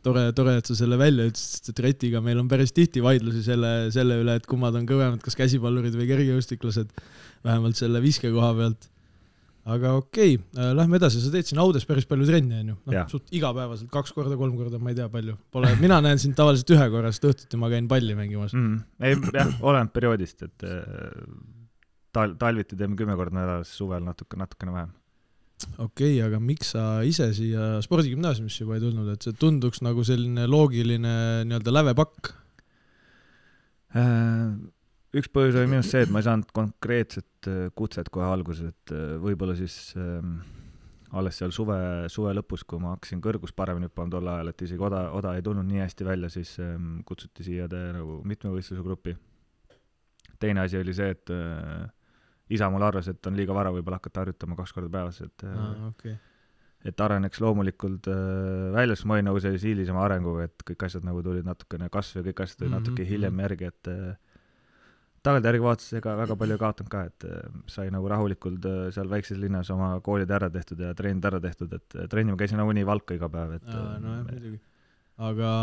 tore, 0.06 0.24
tore, 0.38 0.56
et 0.60 0.70
sa 0.70 0.78
selle 0.78 0.98
välja 1.00 1.28
ütlesid, 1.30 1.58
sest 1.58 1.72
et 1.74 1.82
Retiga 1.86 2.22
meil 2.26 2.40
on 2.42 2.50
päris 2.52 2.74
tihti 2.76 3.04
vaidlusi 3.06 3.44
selle, 3.46 3.92
selle 3.94 4.18
üle, 4.24 4.38
et 4.40 4.48
kummad 4.50 4.78
on 4.80 4.88
kõvemad, 4.90 5.22
kas 5.24 5.38
käsipallurid 5.40 5.96
või 5.98 6.10
kergejõustiklased, 6.10 6.94
vähemalt 7.46 7.80
selle 7.80 8.02
viske 8.04 8.32
koha 8.34 8.52
pealt. 8.58 8.90
Aga 9.70 9.94
okei 10.00 10.38
okay,, 10.40 10.70
lähme 10.78 10.98
edasi, 10.98 11.22
sa 11.22 11.32
teed 11.34 11.46
siin 11.50 11.60
Audes 11.62 11.86
päris 11.86 12.08
palju 12.10 12.26
trenni, 12.26 12.62
onju, 12.64 12.78
noh 12.90 13.10
suht 13.12 13.34
igapäevaselt, 13.38 13.92
kaks 13.94 14.14
korda, 14.16 14.38
kolm 14.40 14.56
korda, 14.58 14.80
ma 14.82 14.94
ei 14.94 14.98
tea, 14.98 15.08
palju. 15.12 15.36
Pole, 15.54 15.74
mina 15.82 16.00
näen 16.04 16.22
sind 16.22 16.38
tavaliselt 16.38 16.74
ühe 16.74 16.88
korra, 16.94 17.12
sest 17.14 17.28
õhtuti 17.30 17.60
ma 17.62 17.70
käin 17.74 17.90
palli 17.92 18.18
mängimas. 18.18 18.56
mm,. 18.58 18.80
ei 19.06 19.20
jah, 19.38 19.54
oleneb 19.62 19.94
perioodist, 19.94 20.48
et 20.48 20.66
äh, 20.66 20.82
tal-, 22.16 22.36
talviti 22.42 22.80
teeme 22.80 22.98
kümme 22.98 23.18
korda 23.20 23.38
nädalas, 23.38 23.76
suvel 23.78 24.04
natuke, 24.08 24.40
natukene 24.42 24.76
vähem. 24.80 24.92
okei 25.78 26.18
okay,, 26.18 26.20
aga 26.26 26.42
miks 26.42 26.74
sa 26.74 26.90
ise 27.06 27.30
siia 27.38 27.72
spordigümnaasiumisse 27.86 28.66
juba 28.66 28.80
ei 28.80 28.86
tulnud, 28.88 29.14
et 29.14 29.30
see 29.30 29.38
tunduks 29.38 29.86
nagu 29.86 30.06
selline 30.08 30.50
loogiline 30.50 31.16
nii-öelda 31.46 31.78
lävepakk? 31.78 32.34
Äh, 33.94 34.56
üks 35.18 35.30
põhjus 35.34 35.58
oli 35.60 35.70
minu 35.70 35.82
arust 35.82 35.96
see, 35.96 36.06
et 36.06 36.12
ma 36.14 36.22
ei 36.22 36.28
saanud 36.28 36.52
konkreetset 36.56 37.50
äh, 37.52 37.70
kutset 37.76 38.10
kohe 38.14 38.28
alguses, 38.28 38.72
et 38.72 38.96
äh, 38.96 39.16
võib-olla 39.22 39.56
siis 39.60 39.76
ähm, 40.00 40.40
alles 41.18 41.38
seal 41.42 41.52
suve, 41.56 41.78
suve 42.12 42.32
lõpus, 42.38 42.64
kui 42.68 42.80
ma 42.80 42.94
hakkasin 42.96 43.22
kõrgust 43.24 43.56
paremini 43.58 43.90
hüppama 43.90 44.14
tol 44.14 44.32
ajal, 44.32 44.52
et 44.54 44.64
isegi 44.68 44.86
oda, 44.88 45.04
oda 45.18 45.36
ei 45.36 45.44
tulnud 45.46 45.68
nii 45.68 45.84
hästi 45.84 46.08
välja, 46.08 46.32
siis 46.32 46.54
ähm, 46.64 47.02
kutsuti 47.08 47.46
siia 47.48 47.68
te, 47.72 47.82
nagu 47.98 48.22
mitmevõistluse 48.28 48.86
gruppi. 48.86 49.16
teine 50.40 50.64
asi 50.64 50.80
oli 50.80 50.94
see, 50.94 51.12
et 51.12 51.30
äh, 51.36 51.86
isa 52.50 52.70
mul 52.72 52.84
arvas, 52.84 53.12
et 53.12 53.28
on 53.28 53.36
liiga 53.38 53.54
vara 53.56 53.72
võib-olla 53.76 54.00
hakata 54.00 54.24
harjutama 54.26 54.56
kaks 54.60 54.74
korda 54.76 54.90
päevas, 54.92 55.22
et 55.22 55.44
äh, 55.48 55.88
okei, 55.90 56.16
et 56.88 57.04
areneks 57.04 57.44
loomulikult 57.44 58.08
äh, 58.10 58.72
välja, 58.74 58.96
sest 58.96 59.08
ma 59.10 59.18
olin 59.18 59.30
nagu 59.30 59.44
sellise 59.44 59.70
hilisema 59.70 60.06
arenguga, 60.08 60.48
et 60.48 60.66
kõik 60.66 60.88
asjad 60.88 61.06
nagu 61.06 61.22
tulid 61.26 61.46
natukene 61.46 61.92
kasv 61.94 62.22
ja 62.22 62.28
kõik 62.30 62.44
asjad 62.46 62.64
tulid 62.64 62.72
Mhm, 62.72 62.80
natuke 62.80 63.04
mhm. 63.04 63.12
hiljem 63.12 63.44
järgi, 63.46 63.74
et 63.76 63.92
äh, 63.92 64.31
tagantjärgi 65.26 65.62
vaadates 65.62 65.94
ega 66.00 66.16
väga 66.18 66.36
palju 66.40 66.58
ei 66.58 66.62
kaotanud 66.62 66.92
ka, 66.92 67.04
et 67.12 67.28
äh, 67.30 67.54
sai 67.70 67.92
nagu 67.94 68.10
rahulikult 68.10 68.66
äh, 68.66 68.82
seal 68.96 69.10
väikses 69.12 69.38
linnas 69.42 69.70
oma 69.74 69.94
koolid 70.06 70.32
ära 70.34 70.50
tehtud 70.54 70.82
ja 70.82 70.96
trennid 70.98 71.26
ära 71.30 71.42
tehtud, 71.44 71.72
et 71.78 71.98
äh, 71.98 72.10
trenni 72.12 72.34
ma 72.34 72.42
käisin 72.42 72.60
nagunii 72.62 72.88
Valka 72.88 73.18
iga 73.18 73.30
päev, 73.32 73.56
et 73.60 73.70
nojah, 73.70 74.26
muidugi. 74.26 74.58
aga 75.22 75.54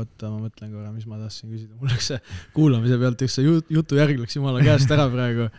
oota, 0.00 0.32
ma 0.32 0.40
mõtlen 0.46 0.72
korra, 0.72 0.94
mis 0.96 1.06
ma 1.10 1.20
tahtsin 1.20 1.52
küsida, 1.52 1.76
mul 1.76 1.92
läks 1.92 2.12
see 2.14 2.20
kuulamise 2.56 2.98
pealt 3.04 3.24
üks 3.28 3.38
see 3.38 3.46
jut- 3.46 3.72
jutu 3.76 4.00
järg 4.00 4.24
läks 4.24 4.38
jumala 4.38 4.64
käest 4.64 4.96
ära 4.96 5.06
praegu. 5.12 5.50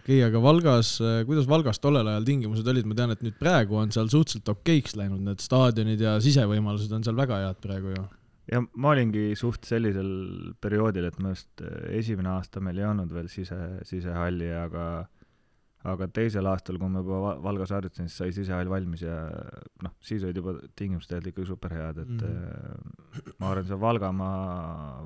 okei 0.00 0.02
okay,, 0.02 0.20
aga 0.26 0.42
Valgas, 0.42 0.96
kuidas 1.30 1.46
Valgas 1.50 1.82
tollel 1.82 2.10
ajal 2.10 2.26
tingimused 2.26 2.74
olid, 2.74 2.90
ma 2.90 2.98
tean, 2.98 3.14
et 3.14 3.22
nüüd 3.22 3.38
praegu 3.38 3.78
on 3.78 3.94
seal 3.94 4.10
suhteliselt 4.10 4.50
okeiks 4.56 4.98
läinud, 4.98 5.22
need 5.30 5.46
staadionid 5.46 6.02
ja 6.02 6.18
sisevõimalused 6.22 6.90
on 6.98 7.06
seal 7.06 7.18
väga 7.22 7.44
head 7.46 7.62
praegu 7.62 7.94
ju. 7.94 8.08
Ja 8.52 8.62
ma 8.74 8.92
olingi 8.94 9.34
suht 9.38 9.66
sellisel 9.68 10.54
perioodil, 10.62 11.08
et 11.08 11.18
minu 11.18 11.32
arust 11.32 11.64
äh, 11.64 11.90
esimene 11.98 12.34
aasta 12.36 12.62
meil 12.62 12.78
ei 12.80 12.88
olnud 12.88 13.12
veel 13.14 13.28
sise, 13.32 13.58
sisehalli, 13.88 14.50
aga 14.54 14.86
aga 15.86 16.08
teisel 16.10 16.46
aastal, 16.50 16.78
kui 16.80 16.90
ma 16.90 17.02
juba 17.02 17.18
Va- 17.22 17.34
Valgas 17.44 17.72
harjutasin, 17.76 18.08
siis 18.10 18.20
sai 18.20 18.32
sisehall 18.34 18.70
valmis 18.70 19.02
ja 19.04 19.16
noh, 19.84 19.92
siis 20.04 20.24
olid 20.26 20.40
juba 20.40 20.54
tingimused 20.78 21.08
tegelikult 21.10 21.32
ikkagi 21.32 21.50
superhead, 21.50 22.00
et 22.02 22.24
mm. 22.26 23.34
ma 23.42 23.50
arvan, 23.52 23.66
see 23.68 23.78
Valgamaa, 23.82 24.38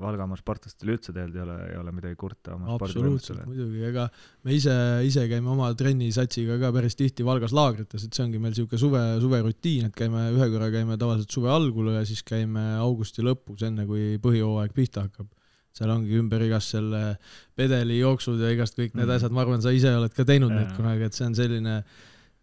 Valgamaa 0.01 0.39
sportlastele 0.39 0.95
üldse 0.95 1.13
tegelikult 1.15 1.41
ei 1.41 1.43
ole, 1.45 1.57
ei 1.71 1.79
ole 1.81 1.95
midagi 1.97 2.19
kurta 2.19 2.55
oma 2.57 2.77
absoluutselt, 2.77 3.43
muidugi, 3.49 3.83
ega 3.89 4.07
me 4.47 4.55
ise, 4.57 4.77
ise 5.07 5.27
käime 5.31 5.51
oma 5.53 5.71
trennisatsiga 5.77 6.57
ka 6.61 6.71
päris 6.75 6.97
tihti 6.99 7.27
Valgas 7.27 7.55
laagrites, 7.57 8.07
et 8.07 8.17
see 8.17 8.25
ongi 8.25 8.41
meil 8.41 8.55
niisugune 8.55 8.81
suve, 8.81 9.03
suverutiin, 9.23 9.91
et 9.91 9.97
käime 9.97 10.29
ühe 10.35 10.49
korra 10.53 10.71
käime 10.73 10.97
tavaliselt 11.01 11.37
suve 11.37 11.51
algul 11.53 11.93
ja 11.95 12.05
siis 12.07 12.25
käime 12.27 12.71
augusti 12.81 13.25
lõpus, 13.25 13.65
enne 13.67 13.85
kui 13.89 14.15
põhijooaeg 14.23 14.73
pihta 14.77 15.05
hakkab. 15.07 15.29
Seal 15.73 15.89
ongi 15.93 16.17
ümber 16.19 16.41
igast 16.45 16.73
selle 16.75 17.17
pedelijooksud 17.55 18.39
ja 18.43 18.49
igast 18.55 18.75
kõik 18.77 18.93
need 18.95 19.07
Mhm. 19.07 19.15
asjad, 19.17 19.31
ma 19.31 19.41
arvan, 19.45 19.61
sa 19.61 19.69
ise 19.71 19.91
oled 19.95 20.13
ka 20.13 20.23
teinud 20.27 20.51
neid 20.51 20.67
Jaa. 20.69 20.77
kunagi, 20.77 21.03
et 21.07 21.13
see 21.13 21.25
on 21.25 21.35
selline 21.35 21.83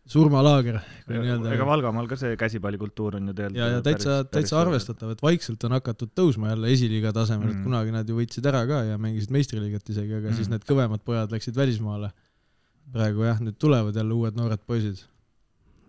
surmalaager, 0.09 0.79
ega 1.05 1.21
nii-öelda 1.21 1.67
Valgamaal 1.69 2.07
ka 2.09 2.17
see 2.17 2.37
käsipallikultuur 2.41 3.17
on 3.19 3.27
ju 3.29 3.35
tegelikult 3.37 3.59
ja, 3.61 3.67
ja 3.75 3.83
täitsa, 3.85 4.15
täitsa 4.25 4.57
arvestatav, 4.63 5.11
et 5.13 5.21
vaikselt 5.21 5.65
on 5.69 5.75
hakatud 5.77 6.15
tõusma 6.17 6.49
jälle 6.55 6.71
esiliiga 6.73 7.13
tasemel, 7.13 7.51
et 7.51 7.57
Mhm. 7.59 7.65
kunagi 7.67 7.93
nad 7.93 8.09
ju 8.09 8.17
võitsid 8.17 8.47
ära 8.49 8.63
ka 8.67 8.85
ja 8.89 8.97
mängisid 8.97 9.31
meistriliigat 9.31 9.85
isegi, 9.93 10.15
aga 10.17 10.33
siis 10.33 10.49
Mhm. 10.49 10.51
need 10.57 10.65
kõvemad 10.65 11.05
pojad 11.05 11.31
läksid 11.31 11.55
välismaale. 11.55 12.11
praegu 12.91 13.21
jah, 13.23 13.37
nüüd 13.45 13.59
tulevad 13.61 13.93
jälle 13.95 14.15
uued 14.15 14.35
noored 14.35 14.61
poisid. 14.67 14.97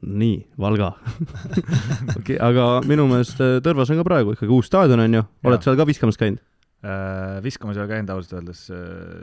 nii, 0.04 0.46
Valga. 0.60 0.94
okei, 2.20 2.38
aga 2.40 2.82
minu 2.88 3.08
meelest 3.08 3.40
äh, 3.40 3.60
Tõrvas 3.64 3.90
on 3.92 3.98
ka 4.00 4.04
praegu 4.04 4.34
ikkagi 4.36 4.52
uus 4.52 4.68
staadion 4.68 5.00
on 5.00 5.14
ju, 5.14 5.24
oled 5.46 5.58
Jaa. 5.60 5.64
seal 5.64 5.78
ka 5.80 5.86
viskamas 5.88 6.18
käinud? 6.20 6.40
Äh, 6.80 7.42
viskamas 7.44 7.76
ei 7.76 7.84
ole 7.84 7.90
käinud 7.92 8.12
ausalt 8.14 8.38
öeldes, 8.38 8.60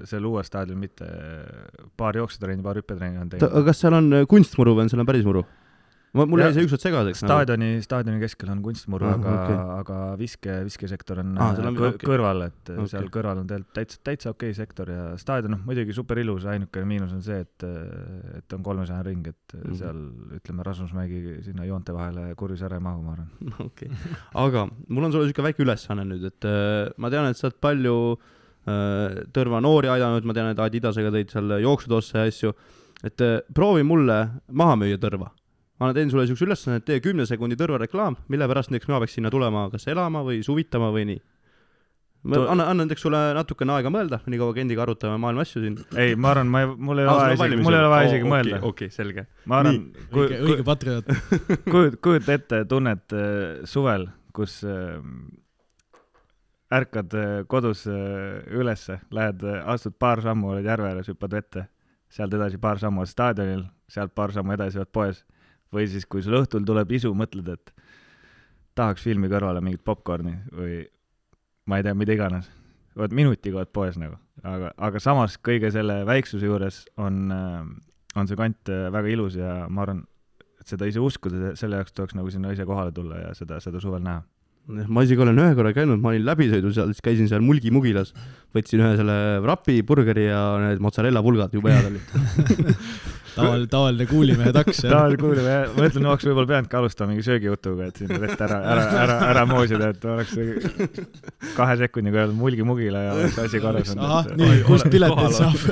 seal 0.04 0.25
uuel 0.28 0.44
staadionil 0.44 0.82
mitte, 0.82 1.06
paar 1.96 2.18
jooksutrenni, 2.20 2.60
paar 2.64 2.76
hüppetrenni 2.76 3.16
on 3.16 3.30
aga 3.30 3.38
teinud. 3.38 3.64
kas 3.70 3.80
seal 3.80 3.96
on 3.96 4.10
äh, 4.12 4.26
kunstmuru 4.28 4.75
või 4.76 4.84
on 4.84 4.92
seal 4.92 5.00
on 5.00 5.08
päris 5.08 5.25
muru? 5.25 5.46
Mul 6.16 6.40
jäi 6.40 6.52
see 6.56 6.64
ükskord 6.66 6.82
segaseks. 6.82 7.20
staadioni, 7.23 7.68
staadioni 7.85 8.20
keskel 8.23 8.50
on 8.52 8.62
kunstmuru 8.64 9.06
Ah, 9.06 9.14
aga 9.16 9.32
okay., 9.35 9.56
aga 9.80 9.96
viske, 10.20 10.54
viskesektor 10.66 11.20
on 11.23 11.35
Ah, 11.38 11.54
seal 11.56 11.68
on- 11.68 11.76
kõr, 11.76 11.94
okei. 11.94 12.08
kõrval, 12.08 12.44
et 12.46 12.61
okay. 12.64 12.76
Okei. 12.76 12.92
seal 12.94 13.08
kõrval 13.16 13.42
on 13.42 13.50
tegelikult 13.50 13.75
täitsa, 13.78 13.99
täitsa 14.08 14.30
okei 14.32 14.50
okay 14.50 14.58
sektor 14.58 14.90
ja 14.90 15.16
staadion, 15.20 15.56
noh 15.56 15.64
muidugi 15.66 15.96
super 15.96 16.18
ilus, 16.23 16.46
ainukene 16.46 16.88
miinus 16.88 17.12
on 17.12 17.23
see, 17.23 17.40
et, 17.40 17.66
et 18.38 18.56
on 18.56 18.62
kolmesajane 18.62 19.04
ring, 19.11 19.26
et 19.26 19.54
mm. 19.54 19.61
-hmm. 19.61 19.76
seal 19.76 20.00
ütleme, 20.40 20.64
Rasmusmägi 20.66 21.42
sinna 21.44 21.64
joonte 21.64 21.92
vahele 21.94 22.35
kurjus 22.35 22.62
ära 22.62 22.76
ei 22.80 22.80
mahu, 22.82 23.02
ma 23.02 23.12
arvan. 23.12 23.28
okei, 23.68 23.90
aga 24.35 24.68
mul 24.88 25.04
on 25.04 25.12
sulle 25.12 25.26
niisugune 25.26 25.49
väike 25.50 25.62
ülesanne 25.62 26.04
nüüd, 26.08 26.25
et 26.25 26.44
äh, 26.44 26.90
ma 26.96 27.11
tean, 27.11 27.26
et 27.30 27.37
sa 27.37 27.49
oled 27.49 27.61
palju 27.61 27.96
äh, 28.66 29.23
Tõrva 29.32 29.61
noori 29.62 29.88
aidanud, 29.88 30.25
ma 30.25 30.35
tean, 30.35 30.50
et 30.50 30.58
Adidasega 30.58 31.12
tõid 31.14 31.30
seal 31.30 31.58
jooksutosse 31.62 32.18
asju, 32.26 32.52
et 33.04 33.20
äh, 33.20 33.40
proovi 33.54 33.82
mulle 33.87 34.16
maha 34.50 34.76
müüa 34.80 34.99
Tõrva. 34.99 35.30
Ma 35.80 35.92
teen 35.97 36.11
sulle 36.11 36.25
niisuguse 36.25 36.47
ülesande, 36.47 36.80
et 36.80 36.87
tee 36.88 37.00
kümne 37.04 37.26
sekundi 37.28 37.56
Tõrva 37.59 37.80
reklaam, 37.83 38.16
mille 38.33 38.49
pärast 38.49 38.73
näiteks 38.73 38.88
mina 38.90 39.00
peaks 39.02 39.16
sinna 39.18 39.33
tulema 39.33 39.66
kas 39.73 39.88
elama 39.92 40.23
või 40.26 40.42
suvitama 40.47 40.88
või 40.95 41.04
nii. 41.11 41.23
ma 42.26 42.40
annan, 42.42 42.64
annan 42.64 42.83
näiteks 42.87 43.04
sulle 43.06 43.21
natukene 43.37 43.76
aega 43.76 43.92
mõelda, 43.92 44.21
nii 44.26 44.40
kaua 44.40 44.56
Kendiga 44.56 44.87
arutame 44.87 45.21
maailma 45.23 45.45
asju 45.47 45.62
siin. 45.62 45.78
ei, 46.00 46.16
ma 46.16 46.33
arvan, 46.33 46.52
ma 46.52 46.64
ei, 46.64 46.71
mul 46.88 47.02
ei 47.02 47.09
ole 47.09 47.16
vaja 47.21 47.38
isegi, 47.38 47.62
mul 47.62 47.76
ei 47.76 47.83
ole 47.83 47.92
vaja 47.92 48.11
isegi 48.11 48.30
mõelda. 48.33 48.61
okei, 48.71 48.92
selge. 48.95 49.26
ma 49.45 49.61
arvan, 49.62 49.83
kui 50.14 50.28
õige, 50.38 50.64
patrioot. 50.66 51.12
kujuta, 51.73 52.02
kujuta 52.09 52.38
ette 52.40 52.62
tunnet 52.73 53.16
äh, 53.16 53.66
suvel, 53.68 54.09
kus 54.37 54.59
äh, 54.64 54.97
ärkad 56.73 57.14
äh, 57.14 57.38
kodus 57.47 57.87
äh, 57.87 58.42
ülesse, 58.49 59.00
lähed, 59.11 59.45
astud 59.64 60.00
paar 60.00 60.25
sammu, 60.25 60.56
oled 60.56 60.66
järve 60.66 60.88
ääres, 60.90 61.12
hüppad 61.12 61.37
vette, 61.37 61.68
sealt 62.09 62.35
edasi 62.35 62.59
paar 62.59 62.80
sammu 62.80 63.06
staadionil, 63.06 63.66
sealt 63.92 64.14
paar 64.16 64.33
sammu 64.35 64.56
edasi 64.56 64.80
oled 64.80 64.90
poes. 64.92 65.25
Või 65.76 65.87
siis, 65.92 66.09
kui 66.09 66.25
sul 66.25 66.40
õhtul 66.40 66.64
tuleb 66.66 66.92
isu, 66.97 67.12
mõtled, 67.16 67.49
et 67.52 67.73
tahaks 68.76 69.04
filmi 69.06 69.30
kõrvale 69.33 69.62
mingit 69.64 69.85
popkorni 69.85 70.37
või 70.52 70.85
ma 71.66 71.80
ei 71.80 71.87
tea, 71.87 71.97
mida 71.99 72.14
iganes. 72.16 72.50
oled 72.97 73.12
minutiga 73.12 73.61
oled 73.61 73.73
poes 73.76 73.99
nagu, 74.00 74.16
aga, 74.40 74.71
aga 74.88 75.00
samas 75.02 75.37
kõige 75.45 75.68
selle 75.73 76.00
väiksuse 76.09 76.49
juures 76.49 76.85
on, 76.97 77.26
on 78.16 78.28
see 78.28 78.38
kant 78.38 78.71
äh, 78.73 78.87
väga 78.92 79.11
ilus 79.12 79.37
ja 79.37 79.66
ma 79.68 79.85
arvan, 79.85 80.04
et 80.61 80.71
seda 80.73 80.88
ise 80.88 81.02
uskuda, 81.04 81.52
selle 81.61 81.83
jaoks 81.83 81.92
tuleks 81.97 82.16
nagu 82.16 82.33
sinna 82.33 82.54
ise 82.54 82.64
kohale 82.68 82.95
tulla 82.97 83.21
ja 83.21 83.35
seda, 83.37 83.61
seda 83.64 83.83
suvel 83.83 84.00
näha. 84.06 84.25
ma 84.88 85.04
isegi 85.04 85.23
olen 85.23 85.38
ühe 85.38 85.59
korra 85.59 85.75
käinud, 85.76 86.00
ma 86.02 86.14
olin 86.14 86.25
läbisõidul 86.26 86.73
seal, 86.75 86.95
siis 86.95 87.04
käisin 87.04 87.28
seal 87.30 87.45
Mulgi-Mugilas, 87.45 88.14
võtsin 88.56 88.83
ühe 88.83 88.97
selle 88.99 89.18
vrapi, 89.45 89.83
burgeri 89.87 90.30
ja 90.30 90.40
need 90.64 90.83
mozzarella 90.83 91.23
pulgad, 91.23 91.54
jube 91.54 91.75
head 91.75 91.92
olid. 91.92 92.16
tavaline, 93.37 93.69
tavaline 93.73 94.07
kuulimehe 94.11 94.52
taks, 94.57 94.83
tahad 94.85 95.16
kuulda, 95.21 95.45
ma 95.76 95.88
ütlen, 95.88 96.09
oleks 96.11 96.26
võib-olla 96.28 96.50
pidanudki 96.50 96.78
alustama 96.81 97.12
mingi 97.12 97.26
söögijutuga, 97.26 97.90
et 97.90 98.02
sinna 98.02 98.21
vett 98.23 98.45
ära, 98.49 98.61
ära, 98.75 98.87
ära, 99.05 99.19
ära 99.31 99.47
moosida, 99.50 99.93
et 99.95 100.07
oleks 100.11 100.35
kahe 101.59 101.78
sekundiga 101.83 102.25
öeldud 102.25 102.38
mulgi-mugila 102.40 103.07
ja 103.07 103.16
oleks 103.16 103.40
asi 103.45 103.62
korras 103.62 103.95
ahah, 103.97 104.26
olnud. 104.26 104.43
nii, 104.43 104.61
kust 104.69 104.90
pileteid 104.93 105.38
saab? 105.38 105.66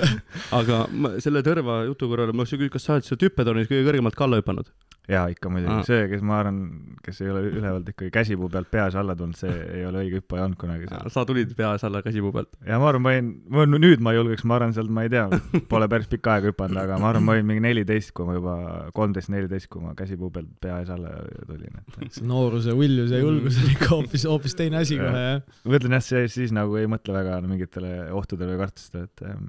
aga 0.61 0.80
ma, 0.92 1.14
selle 1.25 1.44
Tõrva 1.44 1.83
jutu 1.88 2.09
korral 2.11 2.33
ma 2.37 2.47
küsinud, 2.49 2.73
kas 2.73 2.88
sa 2.88 2.97
oled 2.97 3.06
sealt 3.09 3.28
hüppetornis 3.28 3.71
kõige 3.71 3.88
kõrgemalt 3.90 4.18
ka 4.18 4.28
alla 4.28 4.40
hüpanud? 4.40 4.73
jaa, 5.09 5.26
ikka 5.33 5.50
muidugi 5.52 5.85
see, 5.85 6.04
kes 6.09 6.23
ma 6.25 6.38
arvan, 6.40 6.61
kes 7.04 7.18
ei 7.21 7.28
ole 7.28 7.42
ülevalt 7.50 7.88
ikkagi 7.92 8.11
käsipuu 8.14 8.49
pealt 8.52 8.71
peas 8.73 8.94
alla 8.97 9.16
tulnud, 9.18 9.37
see 9.37 9.52
ei 9.76 9.83
ole 9.85 10.00
õige 10.00 10.23
hüppaja 10.23 10.47
olnud 10.47 10.59
kunagi 10.61 10.88
seal. 10.88 11.11
sa 11.12 11.26
tulid 11.28 11.52
peas 11.59 11.85
alla 11.85 12.00
käsipuu 12.04 12.33
pealt. 12.33 12.49
ja 12.64 12.78
ma 12.80 12.88
arvan, 12.88 13.04
ma 13.04 13.12
olin, 13.12 13.28
ma 13.52 13.66
nüüd 13.68 14.04
ma 14.04 14.14
julgeks, 14.16 14.47
ma 14.49 14.56
arvan, 14.56 14.73
sealt 14.76 14.92
ma 14.94 15.04
ei 15.04 15.12
tea, 15.12 15.26
pole 15.73 15.88
päris 15.92 16.09
pikka 16.09 16.38
aega 16.38 16.54
hüpanud, 16.54 16.80
aga 16.87 16.99
ma 17.02 17.11
arvan, 17.12 17.26
ma 17.26 17.37
olin 17.37 17.50
mingi 17.54 17.64
neliteist, 17.64 18.12
kui 18.16 18.26
ma 18.28 18.37
juba, 18.37 18.54
kolmteist, 18.96 19.30
neliteist, 19.32 19.68
kui 19.73 19.82
ma 19.82 19.94
käsipuu 19.99 20.30
pealt 20.34 20.50
pea 20.62 20.78
ees 20.82 20.92
alla 20.94 21.14
tulin, 21.49 21.80
et 21.80 21.99
see 22.18 22.26
nooruse 22.28 22.75
uljus 22.76 23.14
ja 23.14 23.23
julgus 23.23 23.58
on 23.62 23.70
ikka 23.73 23.90
hoopis, 23.92 24.26
hoopis 24.30 24.58
teine 24.58 24.80
asi 24.82 24.99
kohe, 25.00 25.25
jah. 25.25 25.42
ma 25.64 25.78
ütlen 25.80 25.96
jah, 25.99 26.04
see 26.06 26.25
siis 26.32 26.54
nagu 26.56 26.78
ei 26.80 26.90
mõtle 26.90 27.16
väga 27.16 27.40
mingitele 27.46 27.94
ohtudele 28.14 28.54
või 28.54 28.62
kartustele, 28.64 29.08
et 29.11 29.25
ähm, 29.30 29.49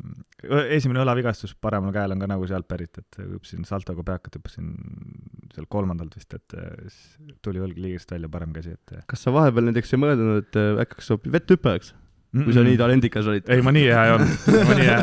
esimene 0.77 1.03
õlavigastus 1.03 1.55
paremal 1.61 1.93
käel 1.95 2.15
on 2.15 2.23
ka 2.23 2.31
nagu 2.31 2.49
sealt 2.49 2.69
pärit, 2.71 3.01
et 3.01 3.21
hüppasin 3.21 3.67
saltoga 3.67 4.05
peakat, 4.07 4.39
hüppasin 4.39 4.73
seal 5.55 5.69
kolmandalt 5.71 6.17
vist, 6.17 6.33
et 6.37 6.57
äh, 6.57 6.73
siis 6.87 7.37
tuli 7.45 7.61
õlg 7.63 7.77
liigest 7.81 8.11
välja, 8.15 8.31
parem 8.31 8.55
käsi, 8.55 8.75
et 8.75 8.97
kas 9.09 9.27
sa 9.27 9.35
vahepeal 9.35 9.69
näiteks 9.69 9.93
ei 9.93 10.01
mõelnud, 10.01 10.41
et 10.43 10.59
äkki 10.63 10.95
hakkaks 10.95 11.11
hoopis 11.11 11.33
vetthüppajaks, 11.35 11.93
kui 12.43 12.55
sa 12.55 12.63
nii 12.65 12.77
talendikas 12.79 13.27
olid? 13.31 13.47
ei, 13.51 13.61
ma 13.63 13.71
nii 13.75 13.85
hea 13.87 14.01
ei 14.07 14.13
olnud, 14.15 14.47
ma 14.67 14.75
nii 14.77 14.87
hea, 14.89 14.99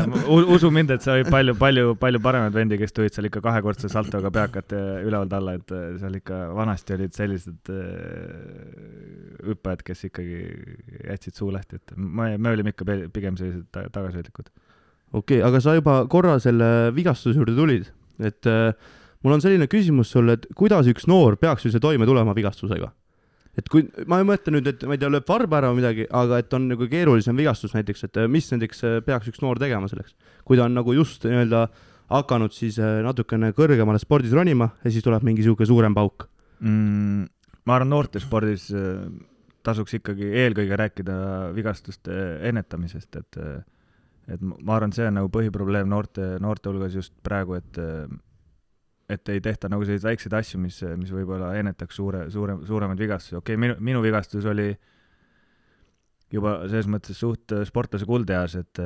usu 0.55 0.69
mind, 0.73 0.93
et 0.95 1.05
seal 1.05 1.19
oli 1.19 1.25
palju, 1.33 1.55
palju, 1.59 1.93
palju 2.01 2.21
paremaid 2.23 2.55
vendi, 2.55 2.77
kes 2.81 2.93
tulid 2.95 3.15
seal 3.15 3.29
ikka 3.29 3.41
kahekordse 3.45 3.89
saltoga 3.91 4.31
peakat 4.33 4.75
äh, 4.77 4.89
ülevalt 5.07 5.33
alla, 5.37 5.55
et 5.59 5.73
äh, 5.73 5.85
seal 6.01 6.19
ikka 6.19 6.39
vanasti 6.57 6.97
olid 6.97 7.17
sellised 7.17 7.73
äh, 7.73 9.45
hüppajad, 9.49 9.85
kes 9.87 10.07
ikkagi 10.09 10.41
jätsid 11.09 11.39
suu 11.39 11.49
lahti, 11.53 11.81
et 11.81 11.95
me, 11.97 12.33
me 12.37 12.53
olime 12.53 12.75
ikka 12.75 12.87
pigem 13.15 13.39
sellised 13.39 13.65
ta- 13.73 13.87
tagasihoidlikud. 13.89 14.51
okei 15.13 15.39
okay,, 15.39 15.45
aga 15.47 15.63
sa 15.63 15.77
juba 15.79 16.03
korra 16.11 16.37
selle 16.43 16.91
vigastuse 16.95 17.39
juurde 17.39 17.57
tulid, 17.57 17.89
et 18.21 18.51
äh, 18.51 18.75
mul 19.25 19.39
on 19.39 19.43
selline 19.43 19.69
küsimus 19.71 20.13
sulle, 20.13 20.37
et 20.37 20.51
kuidas 20.59 20.89
üks 20.91 21.09
noor 21.09 21.39
peaks 21.41 21.65
üldse 21.65 21.81
toime 21.81 22.05
tulema 22.09 22.35
vigastusega? 22.37 22.93
Et 23.59 23.69
kui, 23.69 23.85
ma 24.09 24.19
ei 24.21 24.27
mõtle 24.27 24.55
nüüd, 24.55 24.67
et 24.69 24.85
ma 24.89 24.95
ei 24.95 25.01
tea, 25.01 25.11
lööb 25.13 25.27
varba 25.29 25.59
ära 25.59 25.71
või 25.71 25.81
midagi, 25.81 26.07
aga 26.21 26.39
et 26.41 26.55
on 26.57 26.67
nagu 26.71 26.87
keerulisem 26.89 27.37
vigastus 27.37 27.75
näiteks, 27.75 28.07
et 28.07 28.21
äh, 28.21 28.29
mis 28.31 28.49
näiteks 28.53 28.85
äh, 28.87 28.95
peaks 29.05 29.29
üks 29.29 29.43
noor 29.43 29.61
tegema 29.61 29.89
selleks? 29.91 30.15
kui 30.47 30.59
ta 30.59 30.65
on 30.67 30.73
nagu 30.77 30.95
just 30.97 31.27
nii-öelda 31.27 31.67
hakanud 32.13 32.55
siis 32.55 32.79
äh, 32.81 33.01
natukene 33.05 33.53
kõrgemale 33.55 34.01
spordis 34.01 34.33
ronima 34.35 34.71
ja 34.83 34.93
siis 34.93 35.05
tuleb 35.05 35.25
mingi 35.25 35.43
niisugune 35.43 35.69
suurem 35.69 35.97
pauk. 35.97 36.27
mm,? 36.63 37.29
ma 37.63 37.77
arvan, 37.77 37.93
noortespordis 37.93 38.67
tasuks 39.63 39.93
ikkagi 40.01 40.33
eelkõige 40.41 40.75
rääkida 40.75 41.13
vigastuste 41.55 42.17
ennetamisest, 42.49 43.21
et 43.21 43.39
et 44.33 44.41
ma 44.41 44.77
arvan, 44.77 44.91
see 44.95 45.05
on 45.07 45.17
nagu 45.19 45.29
põhiprobleem 45.31 45.87
noorte, 45.91 46.37
noorte 46.43 46.71
hulgas 46.71 46.95
just 46.95 47.13
praegu, 47.23 47.57
et 47.59 47.79
et 49.15 49.29
ei 49.33 49.41
tehta 49.43 49.69
nagu 49.71 49.85
selliseid 49.85 50.11
väikseid 50.11 50.35
asju, 50.39 50.59
mis, 50.63 50.79
mis 50.99 51.13
võib-olla 51.13 51.53
ennetaks 51.59 51.99
suure, 51.99 52.25
suurem, 52.33 52.63
suuremaid 52.67 52.99
vigastusi, 52.99 53.37
okei 53.39 53.55
okay,, 53.55 53.61
minu, 53.61 53.77
minu 53.83 54.03
vigastus 54.03 54.47
oli 54.49 54.71
juba 56.33 56.55
selles 56.65 56.89
mõttes 56.89 57.19
suht 57.19 57.53
sportlase 57.67 58.07
kuldeas, 58.09 58.57
et, 58.57 58.81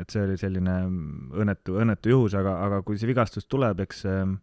et 0.00 0.10
see 0.10 0.24
oli 0.26 0.36
selline 0.40 0.76
õnnetu, 1.38 1.76
õnnetu 1.84 2.12
juhus, 2.12 2.34
aga, 2.38 2.56
aga 2.66 2.82
kui 2.86 2.98
see 2.98 3.10
vigastus 3.10 3.46
tuleb, 3.46 3.84
eks 3.86 4.02
ähm, 4.10 4.34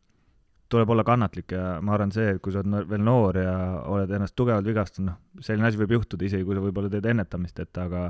tuleb 0.71 0.89
olla 0.95 1.03
kannatlik 1.07 1.51
ja 1.51 1.75
ma 1.83 1.95
arvan, 1.95 2.13
see, 2.15 2.35
et 2.35 2.41
kui 2.43 2.53
sa 2.55 2.63
oled 2.63 2.87
veel 2.89 3.03
noor 3.03 3.37
ja 3.39 3.55
oled 3.91 4.11
ennast 4.17 4.35
tugevalt 4.37 4.67
vigastanud, 4.67 5.11
noh, 5.11 5.43
selline 5.45 5.67
asi 5.69 5.81
võib 5.81 5.97
juhtuda 5.97 6.25
isegi, 6.27 6.47
kui 6.47 6.57
sa 6.57 6.63
võib-olla 6.63 6.91
teed 6.93 7.09
ennetamist, 7.11 7.59
et 7.61 7.81
aga 7.83 8.07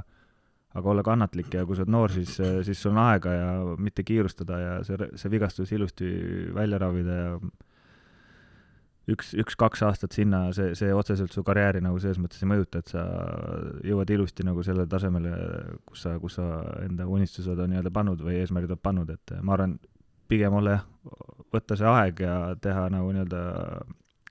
aga 0.76 0.92
olla 0.92 1.04
kannatlik 1.08 1.54
ja 1.56 1.64
kui 1.66 1.78
sa 1.78 1.86
oled 1.86 1.94
noor, 1.96 2.12
siis, 2.12 2.36
siis 2.68 2.82
sul 2.82 2.92
on 2.92 3.04
aega 3.06 3.32
ja 3.32 3.52
mitte 3.80 4.04
kiirustada 4.04 4.60
ja 4.60 4.74
see, 4.88 5.08
see 5.16 5.32
vigastus 5.32 5.72
ilusti 5.72 6.10
välja 6.56 6.80
ravida 6.82 7.16
ja 7.16 7.32
üks, 9.12 9.32
üks-kaks 9.40 9.84
aastat 9.86 10.16
sinna, 10.18 10.48
see, 10.58 10.74
see 10.78 10.94
otseselt 10.96 11.34
su 11.34 11.44
karjääri 11.46 11.82
nagu 11.84 12.00
selles 12.02 12.20
mõttes 12.22 12.42
ei 12.42 12.50
mõjuta, 12.50 12.82
et 12.82 12.94
sa 12.94 13.04
jõuad 13.86 14.14
ilusti 14.16 14.46
nagu 14.48 14.64
sellele 14.66 14.90
tasemele, 14.92 15.34
kus 15.88 16.06
sa, 16.06 16.16
kus 16.22 16.40
sa 16.40 16.48
enda 16.84 17.08
unistused 17.10 17.60
on 17.60 17.72
nii-öelda 17.74 17.94
pannud 17.96 18.24
või 18.26 18.40
eesmärgid 18.42 18.74
oled 18.76 18.86
pannud, 18.86 19.12
et 19.14 19.36
ma 19.46 19.56
arvan, 19.58 19.78
pigem 20.32 20.58
olla 20.58 20.80
jah, 20.80 20.88
võtta 21.54 21.78
see 21.78 21.92
aeg 21.92 22.26
ja 22.26 22.38
teha 22.62 22.88
nagu 22.94 23.12
nii-öelda 23.14 23.44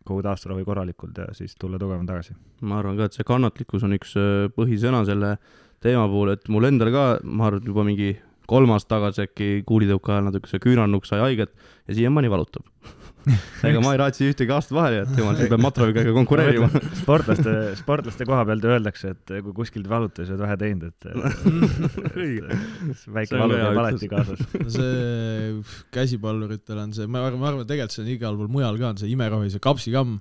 kogu 0.05 0.25
taasturavi 0.27 0.65
korralikult 0.67 1.17
ja 1.17 1.31
siis 1.37 1.55
tulla 1.57 1.79
tugevam 1.81 2.05
tagasi. 2.09 2.35
ma 2.61 2.83
arvan 2.83 2.99
ka, 2.99 3.09
et 3.09 3.17
see 3.17 3.27
kannatlikkus 3.27 3.87
on 3.87 3.97
üks 3.97 4.17
öö, 4.21 4.51
põhisõna 4.53 5.05
selle 5.09 5.37
teema 5.85 6.07
puhul, 6.11 6.35
et 6.35 6.49
mul 6.53 6.69
endal 6.71 6.91
ka, 6.95 7.05
ma 7.25 7.49
arvan, 7.49 7.63
et 7.63 7.69
juba 7.69 7.85
mingi 7.87 8.15
kolm 8.51 8.75
aastat 8.75 8.97
tagasi 8.97 9.25
äkki 9.29 9.49
kuulitõuke 9.69 10.13
ajal 10.13 10.29
natuke 10.29 10.51
see 10.51 10.63
küünarnukk 10.65 11.09
sai 11.09 11.23
haiget 11.23 11.53
ja 11.89 11.97
siiamaani 11.97 12.33
valutab. 12.33 12.65
Ega 13.69 13.81
ma 13.85 13.95
ei 13.95 14.01
raatsi 14.01 14.29
ühtegi 14.29 14.53
aastat 14.55 14.77
vahele 14.77 15.01
jätta, 15.01 15.17
jumal, 15.21 15.37
sa 15.39 15.49
pead 15.49 15.63
Matroviga 15.65 16.05
konkureerima. 16.17 16.69
sportlaste, 17.01 17.55
sportlaste 17.81 18.27
koha 18.29 18.43
pealt 18.49 18.67
öeldakse, 18.69 19.15
et 19.15 19.35
kui 19.47 19.55
kuskilt 19.57 19.89
valuta, 19.91 20.23
siis 20.23 20.35
oled 20.35 20.45
vähe 20.45 20.57
teinud, 20.61 20.83
et, 20.91 21.01
väike 23.17 23.41
valu 23.41 23.59
käib 23.61 23.81
alati 23.85 24.11
kaasas. 24.13 24.45
see 24.77 25.55
käsipalluritel 25.95 26.83
on 26.85 26.93
see, 26.97 27.09
ma 27.09 27.25
arvan, 27.25 27.41
ma 27.41 27.51
arvan, 27.53 27.69
tegelikult 27.69 27.97
see 27.97 28.05
on 28.05 28.13
igal 28.15 28.39
pool 28.41 28.51
mujal 28.53 28.81
ka, 28.81 28.93
on 28.93 29.01
see 29.01 29.13
imerohi, 29.15 29.53
see 29.55 29.65
kapsikamm. 29.65 30.19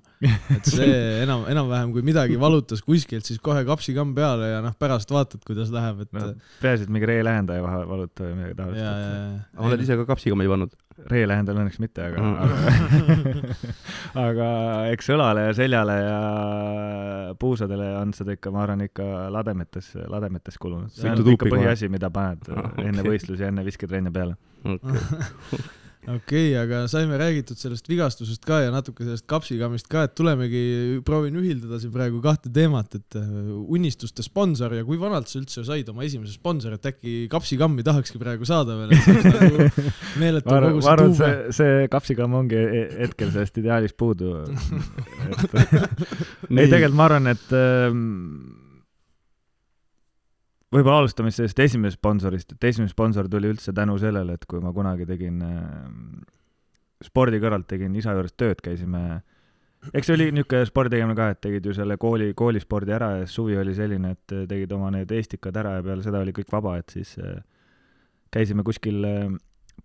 et 0.56 0.72
see 0.72 1.00
enam, 1.26 1.46
enam-vähem 1.52 1.94
kui 1.96 2.06
midagi 2.06 2.40
valutas 2.40 2.84
kuskilt, 2.86 3.28
siis 3.28 3.42
kohe 3.44 3.66
kapsikamm 3.68 4.16
peale 4.18 4.54
ja 4.54 4.64
noh, 4.64 4.76
pärast 4.80 5.12
vaatad, 5.14 5.44
kuidas 5.48 5.74
läheb, 5.74 6.06
et 6.06 6.16
no 6.16 6.32
peaasi, 6.64 6.88
et 6.88 6.94
mingi 6.94 7.10
reelähendaja 7.10 7.64
vahe 7.66 7.84
valuta 7.90 8.28
või 8.28 8.40
midagi 8.40 8.60
taolist. 8.60 9.60
oled 9.68 9.86
ise 9.86 10.00
ka 10.00 10.08
kapsikammi 10.14 10.50
pannud? 10.52 10.74
Reelähendajal 11.12 11.60
õnneks 11.64 11.80
mitte, 11.84 12.06
aga 12.08 12.22
Mm. 12.24 13.54
aga, 14.28 14.48
eks 14.94 15.10
õlale 15.14 15.48
ja 15.48 15.54
seljale 15.58 15.96
ja 16.00 16.20
puusadele 17.40 17.88
on 18.00 18.14
seda 18.16 18.36
ikka, 18.38 18.52
ma 18.54 18.64
arvan, 18.66 18.84
ikka 18.88 19.08
lademetes, 19.34 19.94
lademetes 20.10 20.58
kulunud. 20.62 20.94
see 20.96 21.10
on 21.12 21.24
ikka 21.36 21.50
põhiasi, 21.52 21.90
mida 21.92 22.10
paned 22.14 22.50
Ah, 22.54 22.68
ah, 22.70 22.84
enne 22.84 23.06
võistlusi 23.06 23.46
enne 23.48 23.64
visketrenni 23.66 24.12
peale. 24.14 24.36
okei, 26.12 26.52
aga 26.60 26.84
saime 26.92 27.18
räägitud 27.20 27.60
sellest 27.60 27.88
vigastusest 27.90 28.44
ka 28.48 28.60
ja 28.64 28.72
natuke 28.74 29.06
sellest 29.06 29.26
kapsikammist 29.30 29.88
ka, 29.92 30.06
et 30.08 30.16
tulemegi, 30.18 30.64
proovin 31.08 31.38
ühildada 31.40 31.80
siin 31.82 31.94
praegu 31.94 32.22
kahte 32.24 32.52
teemat, 32.54 32.98
et 33.00 33.20
äh, 33.20 33.28
unistuste 33.76 34.26
sponsor 34.26 34.76
ja 34.78 34.86
kui 34.88 35.00
vanalt 35.02 35.32
sa 35.32 35.40
üldse 35.40 35.64
said 35.68 35.90
oma 35.94 36.06
esimese 36.08 36.36
sponsori, 36.36 36.80
et 36.80 36.90
äkki 36.94 37.16
kapsikammi 37.32 37.86
tahakski 37.88 38.22
praegu 38.22 38.48
saada 38.50 38.78
veel, 38.82 38.96
et 38.96 39.08
saaks 39.08 39.30
nagu 39.32 39.88
meeletu 40.22 40.52
ma 40.52 40.58
arvan, 40.60 40.76
kogu 40.80 40.88
see 40.88 40.98
tuube 41.04 41.22
see, 41.22 41.56
see 41.60 41.88
kapsikamm 41.94 42.40
ongi 42.42 42.60
e- 42.64 42.90
hetkel 43.04 43.32
sellest 43.36 43.62
ideaalist 43.64 44.00
puudu. 44.00 44.36
ei, 46.60 46.68
tegelikult 46.68 47.00
ma 47.00 47.08
arvan, 47.10 47.32
et 47.34 47.56
ähm, 47.58 48.63
võib-olla 50.74 51.04
alustame 51.04 51.32
siis 51.32 51.42
sellest 51.42 51.62
esimesest 51.68 52.00
sponsorist, 52.00 52.56
et 52.56 52.70
esimene 52.70 52.92
sponsor 52.92 53.30
tuli 53.32 53.52
üldse 53.54 53.74
tänu 53.76 53.98
sellele, 54.02 54.38
et 54.38 54.48
kui 54.50 54.62
ma 54.64 54.74
kunagi 54.76 55.08
tegin 55.10 55.38
ähm, 55.46 56.02
spordi 57.04 57.40
kõrvalt 57.44 57.68
tegin 57.70 57.96
isa 58.00 58.16
juures 58.16 58.36
tööd, 58.40 58.62
käisime 58.64 59.22
eks 59.92 60.08
see 60.08 60.18
oli 60.18 60.28
niisugune 60.32 60.68
spordi 60.70 60.96
tegemine 60.96 61.18
ka, 61.20 61.30
et 61.34 61.42
tegid 61.44 61.66
ju 61.68 61.76
selle 61.76 61.98
kooli, 62.02 62.32
koolispordi 62.40 62.96
ära 62.96 63.10
ja 63.20 63.26
suvi 63.30 63.58
oli 63.60 63.74
selline, 63.76 64.14
et 64.16 64.36
tegid 64.50 64.72
oma 64.76 64.92
need 64.96 65.12
eestikad 65.12 65.58
ära 65.60 65.78
ja 65.78 65.86
peale 65.86 66.06
seda 66.06 66.22
oli 66.24 66.36
kõik 66.36 66.54
vaba, 66.54 66.78
et 66.80 66.94
siis 66.96 67.18
äh, 67.20 67.42
käisime 68.34 68.66
kuskil 68.66 69.04
äh, 69.10 69.34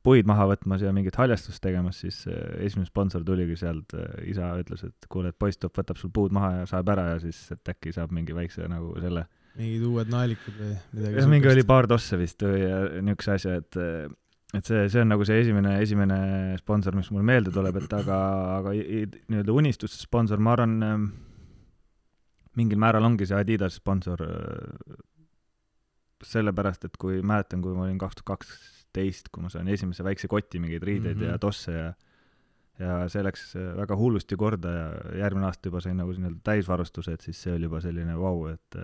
puid 0.04 0.28
maha 0.28 0.47
võtmas 0.52 0.85
ja 0.85 0.92
mingit 0.95 1.16
haljastust 1.18 1.62
tegemas, 1.64 2.02
siis 2.04 2.21
esimene 2.61 2.87
sponsor 2.87 3.25
tuligi 3.26 3.57
sealt, 3.59 3.95
isa 4.28 4.52
ütles, 4.61 4.85
et 4.87 5.09
kuule, 5.11 5.33
et 5.33 5.38
poiss 5.38 5.59
tuleb, 5.59 5.74
võtab 5.81 5.98
sul 6.01 6.12
puud 6.14 6.35
maha 6.37 6.61
ja 6.61 6.68
saeb 6.70 6.92
ära 6.92 7.09
ja 7.14 7.18
siis, 7.22 7.40
et 7.55 7.72
äkki 7.72 7.92
saab 7.96 8.12
mingi 8.14 8.37
väikse 8.37 8.68
nagu 8.70 8.92
selle 9.03 9.27
mingid 9.59 9.83
uued 9.88 10.11
naelikud 10.12 10.55
või 10.59 10.73
midagi 10.94 11.18
jah, 11.21 11.29
mingi 11.31 11.51
oli 11.51 11.64
paar 11.66 11.88
tosse 11.90 12.18
vist 12.21 12.42
või 12.47 12.62
äh, 12.64 13.01
niisuguse 13.03 13.37
asja, 13.37 13.57
et 13.62 13.79
et 14.57 14.64
see, 14.64 14.85
see 14.88 15.03
on 15.03 15.11
nagu 15.12 15.25
see 15.29 15.42
esimene, 15.42 15.75
esimene 15.85 16.18
sponsor, 16.57 16.94
mis 16.97 17.11
mulle 17.12 17.27
meelde 17.29 17.53
tuleb, 17.53 17.77
et 17.83 17.92
aga, 17.92 18.18
aga 18.57 18.73
nii-öelda 18.73 19.53
unistuste 19.53 20.01
sponsor, 20.01 20.40
ma 20.40 20.55
arvan, 20.57 20.79
mingil 22.57 22.81
määral 22.81 23.05
ongi 23.05 23.27
see 23.29 23.37
Adidas 23.37 23.77
sponsor, 23.77 24.23
sellepärast 26.25 26.88
et 26.88 26.97
kui 26.99 27.21
mäletan, 27.23 27.61
kui 27.62 27.75
ma 27.77 27.85
olin 27.85 27.99
kaks 28.01 28.18
tuhat 28.18 28.38
kaksteist, 28.38 29.29
kui 29.35 29.44
ma 29.44 29.51
sain 29.53 29.68
esimese 29.71 30.07
väikse 30.07 30.31
koti 30.33 30.59
mingeid 30.62 30.83
riideid 30.87 31.16
mm 31.16 31.21
Mhm. 31.21 31.29
-hmm. 31.29 31.33
ja 31.33 31.38
tosse 31.38 31.73
ja 31.73 31.94
ja 32.79 33.09
see 33.11 33.23
läks 33.27 33.55
väga 33.77 33.97
hullusti 33.99 34.37
korda 34.38 34.71
ja 34.71 34.88
järgmine 35.18 35.47
aasta 35.47 35.68
juba 35.68 35.81
sain 35.81 35.97
nagu 35.99 36.12
nii-öelda 36.14 36.40
täisvarustuse, 36.47 37.12
et 37.12 37.21
siis 37.21 37.42
see 37.42 37.55
oli 37.55 37.64
juba 37.66 37.81
selline 37.81 38.14
vau 38.16 38.37
wow,, 38.38 38.53
et 38.53 38.77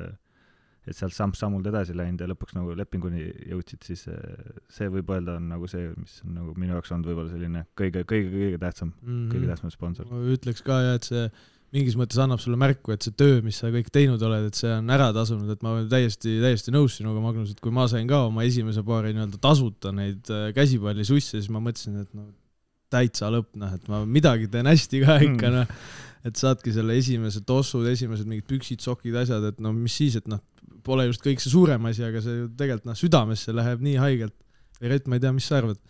et 0.84 0.96
sealt 0.96 1.16
samm-sammult 1.16 1.66
edasi 1.70 1.96
läinud 1.96 2.20
ja 2.20 2.28
lõpuks 2.28 2.56
nagu 2.56 2.74
lepinguni 2.76 3.24
jõudsid, 3.50 3.80
siis 3.86 4.04
eh, 4.12 4.52
see 4.72 4.90
võib 4.92 5.10
öelda 5.14 5.38
on 5.40 5.48
nagu 5.54 5.68
see, 5.70 5.88
mis 5.96 6.20
on 6.26 6.36
nagu 6.40 6.54
minu 6.60 6.76
jaoks 6.76 6.92
olnud 6.94 7.10
võib-olla 7.10 7.32
selline 7.32 7.64
kõige, 7.78 8.04
kõige, 8.08 8.30
kõige 8.34 8.60
tähtsam 8.62 8.92
mm, 8.92 9.08
-hmm. 9.08 9.32
kõige 9.32 9.50
tähtsam 9.52 9.74
sponsor. 9.74 10.08
ma 10.10 10.22
ütleks 10.36 10.64
ka 10.66 10.80
jah, 10.84 11.00
et 11.00 11.08
see 11.08 11.26
mingis 11.74 11.96
mõttes 11.98 12.20
annab 12.22 12.42
sulle 12.42 12.58
märku, 12.60 12.92
et 12.94 13.02
see 13.02 13.14
töö, 13.18 13.40
mis 13.42 13.56
sa 13.58 13.70
kõik 13.74 13.90
teinud 13.94 14.22
oled, 14.22 14.46
et 14.46 14.58
see 14.58 14.70
on 14.70 14.92
ära 14.94 15.08
tasunud, 15.16 15.48
et 15.50 15.64
ma 15.64 15.72
olen 15.74 15.88
täiesti, 15.90 16.36
täiesti 16.42 16.74
nõus 16.74 17.00
sinuga, 17.00 17.22
Magnus, 17.24 17.50
et 17.50 17.62
kui 17.64 17.74
ma 17.74 17.88
sain 17.90 18.06
ka 18.10 18.24
oma 18.28 18.44
esimese 18.46 18.84
paari 18.86 19.10
nii-öelda 19.16 19.40
tasuta 19.42 19.90
neid 19.94 20.30
äh, 20.30 20.46
käsipallisusse, 20.54 21.40
siis 21.40 21.50
ma 21.50 21.62
mõtlesin, 21.64 21.98
et 22.04 22.12
no 22.14 22.28
täitsa 22.94 23.30
lõpp, 23.34 23.50
noh, 23.58 23.74
et 23.74 23.90
ma 23.90 24.04
midagi 24.06 24.46
teen 24.52 24.70
hästi 24.70 25.02
ka 25.02 25.18
ikka, 25.26 25.50
noh. 25.50 25.72
et 26.24 26.38
saadki 26.38 26.72
selle 26.76 26.94
esimese 27.00 27.42
tossud, 27.46 27.88
esimesed 27.90 28.28
mingid 28.30 28.46
püksid, 28.48 28.84
sokid, 28.84 29.16
asjad, 29.24 29.50
et 29.50 29.58
no 29.64 29.74
mis 29.74 29.98
siis, 29.98 30.20
et 30.20 30.30
noh, 30.30 30.42
pole 30.84 31.08
just 31.08 31.24
kõik 31.24 31.42
see 31.42 31.52
suurem 31.52 31.90
asi, 31.90 32.04
aga 32.06 32.22
see 32.24 32.42
ju 32.42 32.52
tegelikult 32.58 32.90
noh, 32.90 32.98
südamesse 32.98 33.54
läheb 33.56 33.82
nii 33.84 33.98
haigelt. 34.02 34.36
Rett, 34.84 35.06
ma 35.08 35.18
ei 35.18 35.22
tea, 35.22 35.32
mis 35.34 35.46
sa 35.48 35.60
arvad? 35.62 35.80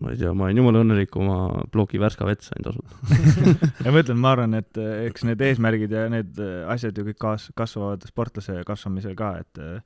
ma 0.00 0.12
ei 0.12 0.18
tea, 0.20 0.30
ma 0.36 0.46
olen 0.46 0.60
jumala 0.60 0.82
õnnelik, 0.84 1.16
oma 1.18 1.64
ploki 1.72 1.98
Värska 2.00 2.26
vett 2.28 2.44
sain 2.46 2.62
tasuta. 2.62 2.98
ja 3.84 3.92
ma 3.92 4.02
ütlen, 4.02 4.20
ma 4.22 4.34
arvan, 4.36 4.54
et 4.60 4.78
eh, 4.80 5.08
eks 5.08 5.26
need 5.26 5.42
eesmärgid 5.42 5.94
ja 5.94 6.04
need 6.12 6.38
eh, 6.42 6.60
asjad 6.70 6.98
ju 6.98 7.06
kõik 7.08 7.18
kaas-, 7.22 7.48
kasvavad 7.58 8.06
sportlase 8.06 8.60
kasvamisel 8.68 9.16
ka, 9.18 9.32
et 9.42 9.62
eh, 9.62 9.82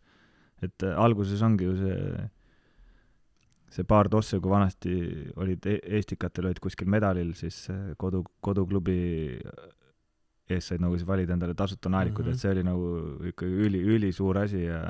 et 0.60 0.84
alguses 0.92 1.40
ongi 1.40 1.64
ju 1.64 1.78
see 1.78 2.26
see 3.70 3.86
paar 3.88 4.10
tosse, 4.12 4.36
kui 4.42 4.50
vanasti 4.50 4.92
olid 5.40 5.64
e- 5.70 5.78
eestikatel 5.96 6.50
olid 6.50 6.58
kuskil 6.60 6.90
medalil, 6.90 7.30
siis 7.38 7.62
kodu, 7.96 8.24
koduklubi 8.44 8.98
ees 10.56 10.66
said 10.70 10.80
nagu 10.82 10.96
siis 10.98 11.06
valida 11.08 11.32
endale 11.36 11.54
tasuta 11.54 11.88
naelikud 11.92 12.24
mm, 12.24 12.30
Mhm. 12.30 12.34
-hmm. 12.34 12.38
et 12.38 12.40
see 12.40 12.50
oli 12.50 12.62
nagu 12.66 13.28
ikka 13.32 13.46
üli, 13.46 13.80
ülisuur 13.96 14.38
asi 14.38 14.62
ja 14.64 14.80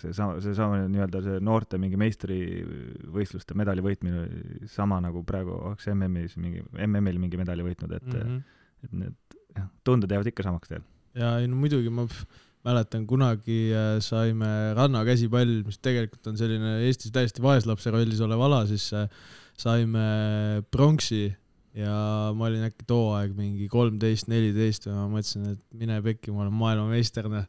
seesama, 0.00 0.40
seesama 0.40 0.82
nii-öelda 0.88 1.22
see 1.22 1.40
noorte 1.40 1.78
mingi 1.78 1.96
meistrivõistluste 2.00 3.54
medali 3.58 3.82
võitmine 3.84 4.22
oli 4.26 4.68
sama 4.72 5.00
nagu 5.04 5.22
praegu 5.24 5.54
oleks 5.70 5.88
MM-is 5.94 6.36
mingi, 6.40 6.62
MM-il 6.86 7.18
mingi 7.22 7.36
medali 7.40 7.62
võitnud, 7.66 7.96
et 7.96 8.06
mm, 8.06 8.18
Mhm. 8.18 8.36
-hmm. 8.36 8.84
et 8.84 8.92
need 8.92 9.14
jah, 9.56 9.68
tunded 9.84 10.10
jäävad 10.10 10.26
ikka 10.32 10.42
samaks 10.42 10.68
teil. 10.68 10.82
ja 11.14 11.38
ei 11.38 11.46
no 11.48 11.56
muidugi 11.56 11.90
ma 11.90 12.06
mäletan 12.64 13.06
kunagi 13.06 13.72
äh, 13.74 13.98
saime 14.00 14.72
rannakäsipall, 14.78 15.62
mis 15.66 15.78
tegelikult 15.82 16.26
on 16.30 16.36
selline 16.38 16.78
Eestis 16.86 17.10
täiesti 17.10 17.42
vaeslapse 17.42 17.90
rollis 17.90 18.20
olev 18.20 18.40
ala, 18.40 18.66
siis 18.66 18.92
äh, 18.94 19.08
saime 19.58 20.62
pronksi 20.70 21.34
ja 21.72 21.92
ma 22.36 22.48
olin 22.50 22.66
äkki 22.66 22.84
too 22.88 23.14
aeg 23.16 23.32
mingi 23.36 23.64
kolmteist, 23.72 24.26
neliteist 24.28 24.84
ja 24.88 24.92
ma 24.92 25.06
mõtlesin, 25.08 25.54
et 25.54 25.60
mine 25.80 25.96
pekki, 26.04 26.32
ma 26.34 26.44
olen 26.44 26.56
maailmameister, 26.60 27.28
noh. 27.32 27.46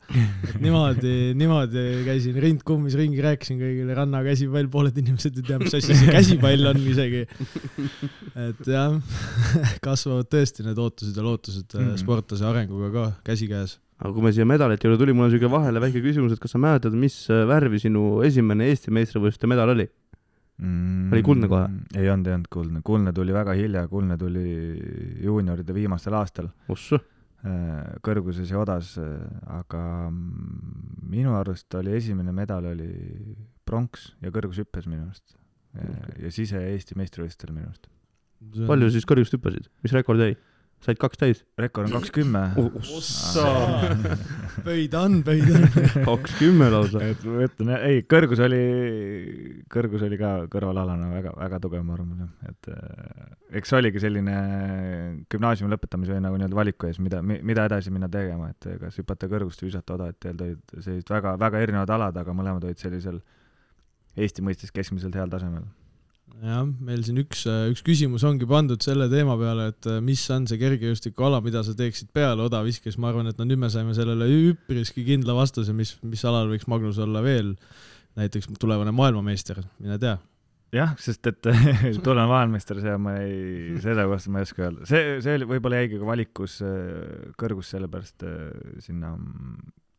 et 0.48 0.62
niimoodi, 0.64 1.16
niimoodi 1.40 1.84
käisin 2.08 2.40
rind 2.44 2.64
kummis 2.68 2.96
ringi, 3.00 3.20
rääkisin 3.24 3.60
kõigile 3.60 3.98
rannakäsipall, 3.98 4.70
pooled 4.72 5.00
inimesed 5.02 5.42
ei 5.42 5.48
tea, 5.50 5.60
mis 5.60 5.76
asi 5.76 5.98
see 6.00 6.14
käsipall 6.16 6.72
on 6.72 6.80
isegi. 6.94 7.26
et 8.46 8.70
jah, 8.72 8.96
kasvavad 9.90 10.32
tõesti 10.32 10.64
need 10.70 10.80
ootused 10.80 11.20
ja 11.20 11.26
lootused 11.26 11.68
mm. 11.68 11.90
-hmm. 11.90 12.00
sportlase 12.06 12.48
arenguga 12.48 12.94
ka 12.96 13.10
käsikäes. 13.28 13.76
aga 14.00 14.14
kui 14.14 14.24
me 14.24 14.32
siia 14.32 14.48
medalite 14.48 14.88
juurde 14.88 15.04
tulime, 15.04 15.20
mul 15.20 15.28
on 15.28 15.36
siuke 15.36 15.52
vahele 15.52 15.84
väike 15.84 16.00
küsimus, 16.00 16.32
et 16.32 16.40
kas 16.40 16.56
sa 16.56 16.64
mäletad, 16.64 16.96
mis 16.96 17.26
äh, 17.28 17.44
värvi 17.48 17.84
sinu 17.84 18.24
esimene 18.24 18.72
Eesti 18.72 18.96
meistrivõistluste 18.96 19.52
medal 19.52 19.76
oli? 19.76 19.90
Mm, 20.62 21.13
Oli 21.13 21.24
kuldne 21.26 21.50
kohe?? 21.52 21.70
ei 21.98 22.10
olnud, 22.12 22.28
ei 22.30 22.38
olnud 22.38 22.52
kuldne, 22.54 22.84
kuldne 22.86 23.13
tuli 23.16 23.36
väga 23.36 23.56
hilja, 23.58 23.88
kuldne 23.92 24.18
tuli 24.20 24.46
juunioride 25.24 25.76
viimastel 25.76 26.18
aastal 26.20 26.50
ossu, 26.74 27.00
äh, 27.46 27.96
kõrguses 28.06 28.52
ja 28.54 28.62
odas, 28.62 28.96
aga 29.60 29.84
mm, 30.10 31.08
minu 31.13 31.38
arust 31.39 31.74
oli 31.80 31.96
esimene 31.98 32.36
medal 32.36 32.70
oli 32.74 32.92
pronks 33.66 34.12
ja 34.22 34.34
kõrgushüppes 34.34 34.89
minu 34.89 35.08
arust. 35.08 35.39
ja 36.22 36.30
sise 36.30 36.60
Eesti 36.70 36.94
meistrivõistlustel 37.00 37.54
minu 37.54 37.66
arust. 37.72 37.88
palju 38.68 38.89
siis 38.94 39.08
kõrgust 39.10 39.34
hüppasid, 39.34 39.72
mis 39.82 39.96
rekord 39.96 40.22
jäi? 40.22 40.36
Said 40.84 41.00
kaks 41.02 41.19
täis? 41.19 41.41
rekord 41.60 41.89
on 41.89 41.96
kakskümmend. 41.98 42.58
pöid 44.67 44.96
on, 45.00 45.19
pöid 45.26 45.50
on. 45.50 45.67
kakskümmend 46.10 46.76
lausa. 46.76 47.04
et 47.08 47.24
ma 47.28 47.46
ütlen, 47.48 47.74
ei, 47.78 48.02
kõrgus 48.10 48.41
oli, 48.43 48.62
kõrgus 49.72 50.06
oli 50.08 50.19
ka 50.22 50.34
kõrvalalana 50.54 51.12
väga, 51.13 51.36
väga 51.39 51.62
tugev, 51.63 51.86
ma 51.88 51.98
arvan, 51.98 52.26
et 52.50 52.72
äh, 52.74 53.30
eks 53.60 53.74
see 53.74 53.80
oligi 53.80 54.04
selline 54.04 54.36
gümnaasiumi 55.32 55.74
lõpetamise 55.76 56.15
või 56.15 56.26
nagu 56.26 56.41
nii-öelda 56.41 56.60
valiku 56.60 56.89
ees, 56.89 57.00
mida, 57.04 57.22
mida 57.24 57.67
edasi 57.69 57.93
minna 57.93 58.12
tegema, 58.12 58.52
et 58.54 58.67
kas 58.82 59.00
hüpata 59.02 59.30
kõrgust 59.32 59.63
või 59.63 59.72
visata 59.72 59.98
oda, 59.98 60.12
et 60.12 60.19
tegelikult 60.24 60.76
olid 60.76 60.89
sellised 60.89 61.15
väga, 61.15 61.38
väga 61.41 61.63
erinevad 61.63 61.96
alad, 61.96 62.19
aga 62.24 62.36
mõlemad 62.36 62.67
olid 62.67 62.82
sellisel 62.82 63.24
Eesti 64.13 64.43
mõistes 64.46 64.69
keskmiselt 64.69 65.15
heal 65.17 65.32
tasemel. 65.32 65.63
jah, 66.41 66.65
meil 66.84 67.04
siin 67.06 67.19
üks, 67.22 67.46
üks 67.72 67.84
küsimus 67.86 68.26
ongi 68.28 68.48
pandud 68.50 68.82
selle 68.84 69.08
teema 69.12 69.36
peale, 69.39 69.69
et 69.74 69.88
äh, 69.89 70.02
mis 70.04 70.24
on 70.34 70.48
see 70.50 70.60
kergejõustikuala, 70.62 71.41
mida 71.46 71.63
sa 71.65 71.76
teeksid 71.78 72.12
peale 72.15 72.46
odaviskes, 72.48 72.98
ma 72.98 73.12
arvan, 73.12 73.30
et 73.30 73.39
no 73.39 73.48
nüüd 73.48 73.62
me 73.62 73.69
saime 73.74 73.96
sellele 73.98 74.28
üpriski 74.50 75.06
kindla 75.08 75.36
vastuse, 75.38 75.76
mis, 75.78 75.96
mis 76.04 76.24
alal 76.28 76.52
võiks 76.52 76.69
Magnus 76.72 77.02
olla 77.04 77.24
veel 77.26 77.54
näiteks 78.19 78.52
tulevane 78.62 78.93
maailmameister, 78.96 79.62
mine 79.82 80.00
tea. 80.02 80.17
jah, 80.74 80.96
sest 81.02 81.30
et 81.30 81.41
tulevane 82.06 82.30
maailmameister, 82.32 82.82
see 82.82 82.98
ma 83.02 83.15
ei, 83.22 83.78
selle 83.84 84.08
kohta 84.10 84.34
ma 84.34 84.41
ei 84.41 84.50
oska 84.50 84.67
öelda. 84.67 84.89
see, 84.89 85.15
see 85.26 85.46
võib-olla 85.46 85.84
jäigi 85.84 86.02
ka 86.02 86.10
valikus 86.10 86.60
äh, 86.65 87.32
kõrgus 87.39 87.72
sellepärast 87.76 88.28
äh, 88.28 88.52
sinna 88.86 89.15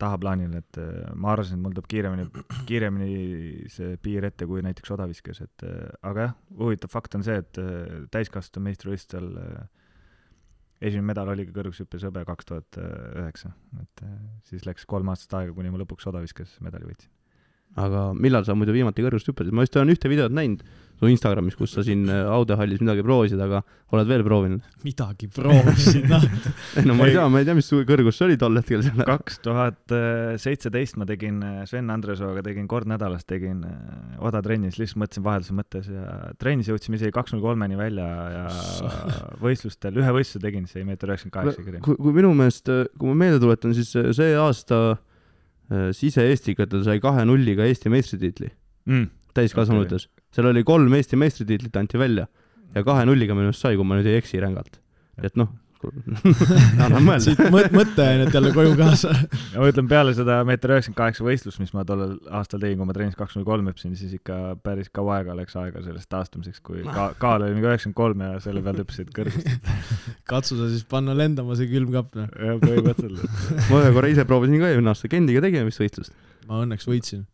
tahaplaanile, 0.04 0.60
et 0.62 0.78
äh, 0.80 1.12
ma 1.18 1.32
arvasin, 1.34 1.58
et 1.58 1.64
mul 1.64 1.74
tuleb 1.76 1.88
kiiremini, 1.90 2.44
kiiremini 2.68 3.70
see 3.72 3.96
piir 4.02 4.26
ette 4.28 4.48
kui 4.48 4.62
näiteks 4.64 4.94
odaviskes, 4.96 5.40
et 5.44 5.64
äh, 5.66 5.88
aga 6.06 6.28
jah, 6.28 6.36
huvitav 6.60 6.92
fakt 6.92 7.16
on 7.18 7.26
see, 7.26 7.40
et 7.42 7.60
äh, 7.62 8.04
täiskasvanute 8.14 8.64
meistrivõistlustel 8.68 9.30
esimene 10.84 11.08
medal 11.12 11.30
oligi 11.32 11.54
kõrgushüppes 11.54 12.04
hõbe 12.04 12.24
kaks 12.28 12.48
tuhat 12.50 12.78
üheksa, 12.78 13.54
et 13.80 14.02
siis 14.50 14.66
läks 14.68 14.84
kolm 14.90 15.08
aastat 15.12 15.38
aega, 15.38 15.54
kuni 15.56 15.70
ma 15.72 15.80
lõpuks 15.80 16.10
odaviskes 16.10 16.58
medali 16.64 16.90
võitsin. 16.90 17.12
aga 17.80 18.10
millal 18.14 18.44
sa 18.44 18.56
muidu 18.58 18.74
viimati 18.76 19.04
kõrgust 19.06 19.30
hüppasid? 19.30 19.54
ma 19.54 19.64
just 19.64 19.78
olen 19.78 19.94
ühte 19.94 20.10
videot 20.12 20.34
näinud 20.34 20.66
su 20.98 21.08
Instagramis, 21.10 21.56
kus 21.58 21.74
sa 21.74 21.82
siin 21.84 22.04
äh, 22.10 22.24
Aude 22.30 22.56
hallis 22.58 22.80
midagi 22.82 23.02
proovisid, 23.04 23.40
aga 23.42 23.60
oled 23.94 24.08
veel 24.08 24.24
proovinud? 24.26 24.64
midagi 24.86 25.28
proovisid, 25.32 26.06
noh. 26.10 26.24
ei 26.78 26.86
no 26.86 26.96
ma 26.98 27.08
ei 27.08 27.16
tea, 27.16 27.26
ma 27.32 27.42
ei 27.42 27.48
tea, 27.48 27.56
mis 27.58 27.68
su 27.70 27.80
kõrgus 27.88 28.18
see 28.18 28.28
oli 28.28 28.38
tol 28.40 28.58
hetkel 28.60 28.84
seal. 28.86 29.04
kaks 29.08 29.40
tuhat 29.44 29.94
seitseteist 30.42 30.98
ma 31.00 31.08
tegin 31.08 31.40
äh, 31.44 31.60
Sven 31.70 31.92
Andresooga 31.94 32.44
tegin 32.46 32.68
kord 32.70 32.90
nädalas 32.90 33.26
tegin 33.28 33.62
äh, 33.68 34.18
odatrennis, 34.24 34.78
lihtsalt 34.80 35.02
mõtlesin 35.04 35.26
vahelduse 35.26 35.58
mõttes 35.58 35.90
ja 35.92 36.18
trennis 36.40 36.70
jõudsime 36.70 37.00
isegi 37.00 37.14
kaks 37.14 37.34
null 37.34 37.44
kolmeni 37.44 37.78
välja 37.80 38.08
ja 38.36 38.44
võistlustel, 39.44 39.98
ühe 40.00 40.18
võistluse 40.18 40.42
tegin, 40.44 40.68
see 40.70 40.86
meeter 40.86 41.10
üheksakümmend 41.10 41.38
kaheksa 41.40 41.66
kirja. 41.66 41.84
kui, 41.84 41.98
kui 42.00 42.16
minu 42.16 42.34
meelest, 42.38 42.70
kui 42.98 43.10
ma 43.10 43.18
meelde 43.26 43.42
tuletan, 43.42 43.74
siis 43.76 43.94
see 43.94 44.34
aasta 44.38 44.84
sise-eestikatel 45.96 46.82
sai 46.84 47.00
kahe 47.00 47.22
nulliga 47.24 47.64
Eesti 47.64 47.88
meistritiitli 47.88 48.50
Mm. 48.84 49.08
täiskasvanutes 49.32 50.04
okay.. 50.04 50.23
Seal 50.34 50.50
oli 50.50 50.64
kolm 50.66 50.94
Eesti 50.98 51.18
meistritiitlit 51.20 51.76
anti 51.80 52.00
välja 52.00 52.26
ja 52.74 52.86
kahe 52.86 53.04
nulliga 53.06 53.36
minu 53.36 53.52
arust 53.52 53.66
sai, 53.66 53.78
kui 53.78 53.86
ma 53.86 53.98
nüüd 53.98 54.10
ei 54.10 54.18
eksi 54.20 54.42
rängalt. 54.42 54.80
et 55.22 55.36
noh, 55.38 55.52
annan 56.84 57.02
mõelda. 57.04 57.22
siit 57.24 57.40
mõt-, 57.52 57.72
mõtteainet 57.74 58.34
jälle 58.34 58.52
koju 58.54 58.74
kaasa. 58.78 59.12
ma 59.54 59.68
ütlen 59.68 59.88
peale 59.90 60.14
seda 60.16 60.38
meeter 60.48 60.74
üheksakümmend 60.74 60.98
kaheksa 60.98 61.26
võistlust, 61.26 61.60
mis 61.62 61.74
ma 61.76 61.84
tollel 61.88 62.16
aastal 62.34 62.62
tegin, 62.62 62.78
kui 62.80 62.88
ma 62.88 62.96
trennis 62.96 63.18
kaks 63.18 63.36
null 63.36 63.46
kolm 63.48 63.68
hüppasin, 63.70 63.94
siis 63.98 64.14
ikka 64.18 64.38
päris 64.64 64.90
kaua 64.94 65.18
aega 65.18 65.36
läks 65.38 65.56
aega 65.60 65.82
sellest 65.84 66.08
taastumiseks, 66.12 66.62
kui 66.64 66.84
ka-, 66.86 67.10
kaal 67.20 67.44
oli 67.44 67.56
mingi 67.56 67.68
üheksakümmend 67.70 67.98
kolm 68.00 68.24
ja 68.24 68.40
selle 68.44 68.64
pealt 68.64 68.82
hüppasid 68.84 69.12
kõrgust. 69.16 69.70
katsu 70.32 70.58
sa 70.60 70.70
siis 70.72 70.86
panna 70.88 71.16
lendama 71.18 71.58
see 71.58 71.70
külmkapp, 71.72 72.16
noh. 72.20 72.32
jah, 72.48 72.58
põhimõtteliselt. 72.64 73.46
ma 73.68 73.84
ühe 73.84 73.94
korra 73.98 74.12
ise 74.14 74.26
proovisin 74.28 74.62
ka 74.62 74.72
eelmine 74.72 74.94
aasta, 74.94 75.12
Kendiga 75.12 75.44
tegime 75.44 75.68
vist 75.68 75.84
võistlust. 75.84 76.16
ma 76.48 76.64
õnneks 76.64 76.88
võitsin, 76.88 77.26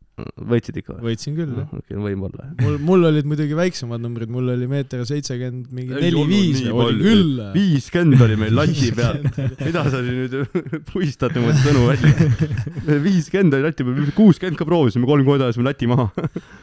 võitsid 0.53 0.81
ikka 0.81 0.97
või? 0.97 1.11
võitsin 1.11 1.37
küll, 1.39 1.53
jah. 1.59 1.71
okei, 1.77 1.99
võib-olla. 2.01 2.49
mul, 2.61 2.77
mul 2.89 3.09
olid 3.11 3.29
muidugi 3.31 3.57
väiksemad 3.59 4.03
numbrid, 4.03 4.31
mul 4.33 4.53
oli 4.55 4.69
meeter 4.71 5.03
seitsekümmend 5.09 5.71
mingi 5.75 5.97
neli-viis 5.97 6.63
oli 6.71 6.99
küll. 7.01 7.43
viiskümmend 7.55 8.25
oli 8.27 8.39
meil 8.41 8.57
lati 8.57 8.91
peal. 8.97 9.21
mida 9.65 9.85
sa 9.93 10.03
nüüd 10.05 10.37
puistad 10.91 11.37
niimoodi 11.37 11.65
sõnu 11.65 11.87
välja? 11.89 12.99
viiskümmend 13.07 13.59
oli 13.59 13.69
lati 13.69 13.87
peal, 13.87 14.13
kuuskümmend 14.17 14.61
ka 14.61 14.69
proovisime, 14.69 15.09
kolm 15.09 15.27
korda 15.29 15.49
ajasime 15.49 15.69
lati 15.69 15.91
maha. 15.91 16.09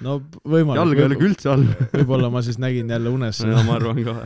no 0.05 0.19
võimalik. 0.43 0.81
jalg 0.81 1.01
ei 1.01 1.07
ole 1.09 1.19
ka 1.19 1.27
üldse 1.31 1.51
all. 1.53 1.67
võib-olla 1.95 2.31
ma 2.33 2.43
siis 2.45 2.59
nägin 2.61 2.91
jälle 2.93 3.13
unes 3.13 3.41
seda. 3.43 3.63
ma 3.67 3.77
arvan 3.79 4.03
ka. 4.05 4.17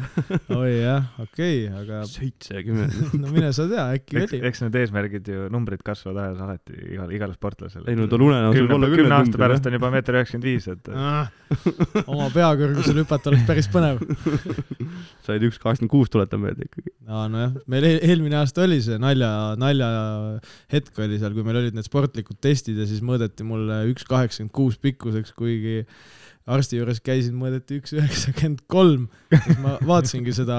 oi 0.57 0.73
jah, 0.77 1.09
okei 1.21 1.65
okay,, 1.67 1.83
aga 1.83 2.03
seitsekümmend. 2.09 2.99
no 3.21 3.31
mine 3.33 3.51
sa 3.55 3.67
tea, 3.71 3.87
äkki 3.97 4.21
oli. 4.21 4.41
eks 4.51 4.63
need 4.65 4.77
eesmärgid 4.81 5.31
ju, 5.31 5.47
numbrid 5.53 5.83
kasvavad 5.85 6.25
ajas 6.25 6.43
alati 6.45 6.77
igal, 6.95 7.11
igal 7.15 7.35
sportlasel. 7.35 7.85
ei 7.89 7.97
no 7.99 8.07
tal 8.11 8.23
unenäos 8.25 8.57
võib 8.57 8.75
olla 8.77 8.91
küll 8.91 9.09
aasta 9.21 9.41
pärast 9.41 9.67
on 9.69 9.75
juba 9.77 9.89
meeter 9.93 10.17
üheksakümmend 10.19 10.47
viis, 10.49 10.67
et 10.71 10.89
Ah, 10.91 11.31
oma 12.11 12.29
pea 12.33 12.49
kõrgusel 12.59 13.01
hüpata 13.03 13.31
oleks 13.31 13.45
päris 13.49 13.69
põnev. 13.73 14.01
said 15.25 15.43
üks 15.47 15.59
kaheksakümmend 15.61 15.91
kuus, 15.93 16.11
tuletan 16.13 16.41
meelde 16.43 16.67
ikkagi. 16.69 16.93
aa 17.07 17.27
nojah, 17.31 17.53
meil 17.71 17.87
eel- 17.89 18.01
eelmine 18.09 18.39
aasta 18.41 18.65
oli 18.65 18.79
see 18.83 18.97
nalja, 19.01 19.29
nalja 19.61 19.91
hetk 20.73 20.97
oli 21.03 21.19
seal, 21.21 21.35
kui 21.37 21.45
meil 21.47 21.61
olid 21.63 21.77
need 21.77 21.87
sportlikud 21.87 22.39
testid 22.43 22.79
ja 22.81 22.87
siis 22.89 23.03
mõõdeti 23.05 23.45
mulle 23.47 23.83
üks 23.91 24.07
kaheksakümmend 24.09 24.53
kuus 24.55 24.77
pikkuseks, 24.81 25.33
kuigi 25.37 25.81
arsti 26.51 26.79
juures 26.79 26.97
käisin, 27.05 27.35
mõõdeti 27.37 27.77
üks 27.79 27.93
üheksakümmend 27.95 28.63
kolm. 28.71 29.03
siis 29.31 29.59
ma 29.61 29.75
vaatasingi 29.85 30.33
seda 30.35 30.57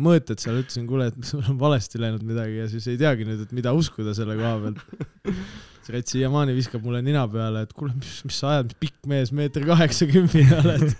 mõõtet 0.00 0.42
seal, 0.42 0.58
ütlesin, 0.64 0.88
kuule, 0.90 1.06
et 1.12 1.20
sul 1.28 1.44
on 1.46 1.58
valesti 1.60 2.00
läinud 2.02 2.24
midagi 2.26 2.58
ja 2.58 2.66
siis 2.72 2.88
ei 2.90 2.98
teagi 3.00 3.28
nüüd, 3.28 3.44
et 3.46 3.52
mida 3.56 3.72
uskuda 3.76 4.12
selle 4.16 4.34
koha 4.40 4.56
pealt. 4.64 4.82
Rets 5.90 6.14
siiamaani 6.14 6.54
viskab 6.56 6.84
mulle 6.86 7.02
nina 7.04 7.26
peale, 7.30 7.64
et 7.66 7.74
kuule, 7.76 7.94
mis, 7.98 8.20
mis 8.26 8.40
sa 8.42 8.54
ajad, 8.54 8.70
mis 8.70 8.80
pikk 8.86 9.10
mees, 9.10 9.32
meeter 9.36 9.64
kaheksakümne 9.68 10.46
oled. 10.60 10.92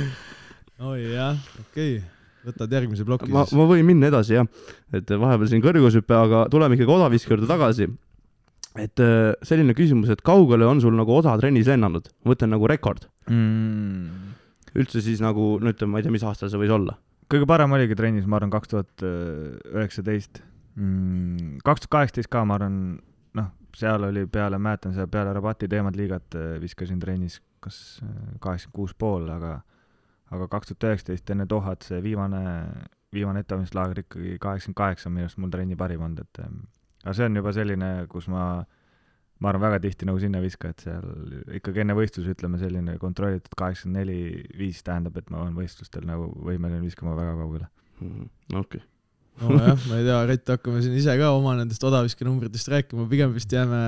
oi 0.90 1.00
jah, 1.12 1.38
okei 1.64 1.98
okay., 2.00 2.08
võtad 2.46 2.72
järgmise 2.72 3.04
ploki 3.04 3.28
ma, 3.32 3.44
siis. 3.44 3.56
ma 3.58 3.66
võin 3.68 3.84
minna 3.86 4.08
edasi 4.08 4.36
jah, 4.38 4.48
et 4.96 5.10
vahepeal 5.10 5.50
siin 5.50 5.64
kõrgushüpe, 5.64 6.16
aga 6.16 6.46
tuleme 6.52 6.78
ikkagi 6.78 6.94
odaviske 6.94 7.34
juurde 7.34 7.48
tagasi. 7.50 7.90
et 8.80 9.02
äh, 9.04 9.32
selline 9.46 9.74
küsimus, 9.76 10.12
et 10.12 10.22
kaugele 10.24 10.68
on 10.68 10.80
sul 10.80 10.96
nagu 10.96 11.16
odatrennis 11.18 11.68
lennanud, 11.68 12.08
ma 12.24 12.32
mõtlen 12.32 12.54
nagu 12.54 12.70
rekord, 12.70 13.08
mm. 13.28 14.30
üldse 14.80 15.04
siis 15.04 15.20
nagu 15.24 15.56
no 15.60 15.74
ütleme, 15.74 15.94
ma 15.94 16.00
ei 16.00 16.06
tea, 16.06 16.14
mis 16.14 16.24
aastal 16.24 16.52
see 16.52 16.60
võis 16.60 16.72
olla. 16.72 16.96
kõige 17.30 17.48
parem 17.50 17.76
oligi 17.76 17.98
trennis, 17.98 18.26
ma 18.26 18.40
arvan, 18.40 18.52
kaks 18.54 18.72
tuhat 18.72 19.04
üheksateist. 19.04 20.40
Mm, 20.80 21.60
kaks 21.66 21.84
tuhat 21.84 21.92
kaheksateist 21.98 22.30
ka, 22.32 22.42
ma 22.48 22.56
arvan, 22.56 22.80
seal 23.76 24.04
oli 24.08 24.26
peale, 24.26 24.58
mäletan 24.58 24.94
seda 24.96 25.06
peale 25.10 25.32
rabati 25.36 25.68
teemad 25.68 25.96
liigat 25.96 26.36
äh, 26.38 26.54
viskasin 26.62 27.00
trennis 27.00 27.40
kas 27.60 28.00
kaheksakümmend 28.40 28.74
kuus 28.76 28.94
pool, 28.98 29.28
aga 29.30 29.60
aga 30.30 30.46
kaks 30.50 30.70
tuhat 30.70 30.86
üheksateist 30.90 31.30
enne 31.34 31.46
Dohat 31.50 31.86
see 31.86 31.98
viimane, 32.04 32.42
viimane 33.14 33.42
ettevalmistuslaager 33.42 34.04
ikkagi 34.04 34.36
kaheksakümmend 34.42 34.78
kaheksa 34.78 35.08
on 35.10 35.16
minu 35.16 35.26
arust 35.26 35.40
mul 35.42 35.50
trenni 35.50 35.78
parim 35.78 36.04
olnud, 36.06 36.22
et 36.22 36.42
ähm, 36.44 36.60
aga 37.02 37.16
see 37.18 37.26
on 37.26 37.40
juba 37.40 37.54
selline, 37.56 37.90
kus 38.12 38.28
ma 38.30 38.44
ma 39.40 39.48
arvan, 39.50 39.64
väga 39.64 39.80
tihti 39.86 40.06
nagu 40.06 40.20
sinna 40.20 40.42
viska, 40.44 40.70
et 40.70 40.84
seal 40.84 41.04
ikkagi 41.58 41.82
enne 41.82 41.96
võistlusi 41.96 42.34
ütleme 42.34 42.60
selline 42.60 42.96
kontrollitud 43.00 43.56
kaheksakümmend 43.58 44.02
neli, 44.02 44.46
viis 44.58 44.84
tähendab, 44.86 45.16
et 45.16 45.30
ma 45.32 45.42
olen 45.42 45.56
võistlustel 45.56 46.06
nagu 46.08 46.28
võimeline 46.44 46.82
viskama 46.84 47.16
väga 47.18 47.36
kaugele. 47.40 47.70
okei. 48.62 48.84
nojah, 49.42 49.78
ma 49.88 49.98
ei 49.98 50.04
tea, 50.06 50.18
Rett, 50.30 50.52
hakkame 50.54 50.82
siin 50.84 50.96
ise 50.98 51.14
ka 51.20 51.30
oma 51.36 51.54
nendest 51.58 51.84
odaviskenumbritest 51.86 52.70
rääkima, 52.72 53.06
pigem 53.10 53.32
vist 53.36 53.52
jääme 53.54 53.80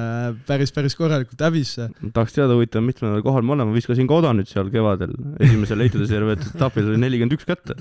päris, 0.49 0.73
päris 0.75 0.97
korralikult 0.99 1.45
häbisse. 1.45 1.88
tahaks 2.15 2.37
teada, 2.37 2.57
huvitav, 2.57 2.85
mitmendal 2.87 3.23
kohal 3.25 3.45
ma 3.47 3.57
olen, 3.57 3.71
ma 3.71 3.77
viskasin 3.77 4.09
ka 4.11 4.19
oda 4.21 4.33
nüüd 4.37 4.51
seal 4.51 4.71
kevadel, 4.73 5.15
esimesel 5.43 5.81
leitude 5.83 6.09
serveeritud 6.11 6.57
etapil 6.57 6.91
oli 6.93 7.01
nelikümmend 7.03 7.37
üks 7.37 7.49
kätte. 7.49 7.77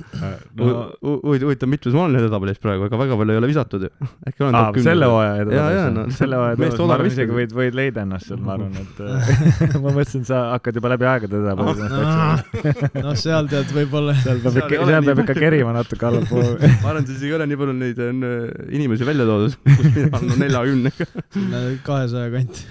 no 0.60 0.86
huvitav, 1.02 1.70
mitmes 1.72 1.96
ma 1.96 2.06
olen 2.08 2.22
edetabelis 2.22 2.62
praegu, 2.62 2.88
ega 2.90 3.02
väga 3.02 3.20
palju 3.22 3.36
ei 3.36 3.42
ole 3.42 3.52
visatud 3.52 3.88
ju. 3.88 3.92
äkki 4.28 4.48
olen 4.48 4.60
aa, 4.60 4.72
selle 4.88 5.12
hooaja 5.12 5.38
edasi 5.46 5.96
no,, 5.96 6.06
selle 6.18 6.40
hooaja 6.42 6.58
edasi, 6.60 6.82
ma 6.82 6.98
arvan 6.98 7.12
isegi 7.12 7.38
võid, 7.40 7.56
võid 7.62 7.78
leida 7.78 8.06
ennast 8.06 8.32
sealt, 8.32 8.44
ma 8.46 8.58
arvan, 8.58 8.76
et 8.82 9.02
äh, 9.08 9.78
ma 9.78 9.88
mõtlesin, 9.88 10.26
sa 10.28 10.44
hakkad 10.56 10.80
juba 10.82 10.94
läbi 10.96 11.10
aegade 11.12 11.34
teda 11.38 11.56
praegu 11.60 11.88
ennast 11.88 12.02
otsima. 12.02 13.06
noh, 13.08 13.18
seal 13.20 13.52
tead, 13.52 13.72
võib-olla 13.76 14.18
seal 14.20 14.42
peab 14.44 14.58
Seal 14.58 14.68
ikka 14.68 14.90
seal 14.92 15.08
peab 15.08 15.24
ikka 15.26 15.38
kerima 15.38 15.76
natuke 15.76 16.08
allapoole. 16.10 16.72
ma 16.84 16.92
arvan, 16.92 17.04
et 17.04 17.12
siis 17.14 17.26
ei 17.28 17.36
ole 17.38 17.48
nii 17.50 17.61
palju 17.62 17.76
neid 17.78 18.02
on, 18.06 18.24
äh, 18.28 18.48
inimesi 18.78 19.08
välja 19.08 19.28
toodud, 19.30 19.60
kus 19.68 19.94
mina 19.96 20.18
olen 20.18 20.42
neljakümnega. 20.46 21.12
sinna 21.38 21.68
kahesaja 21.86 22.34
kanti. 22.34 22.66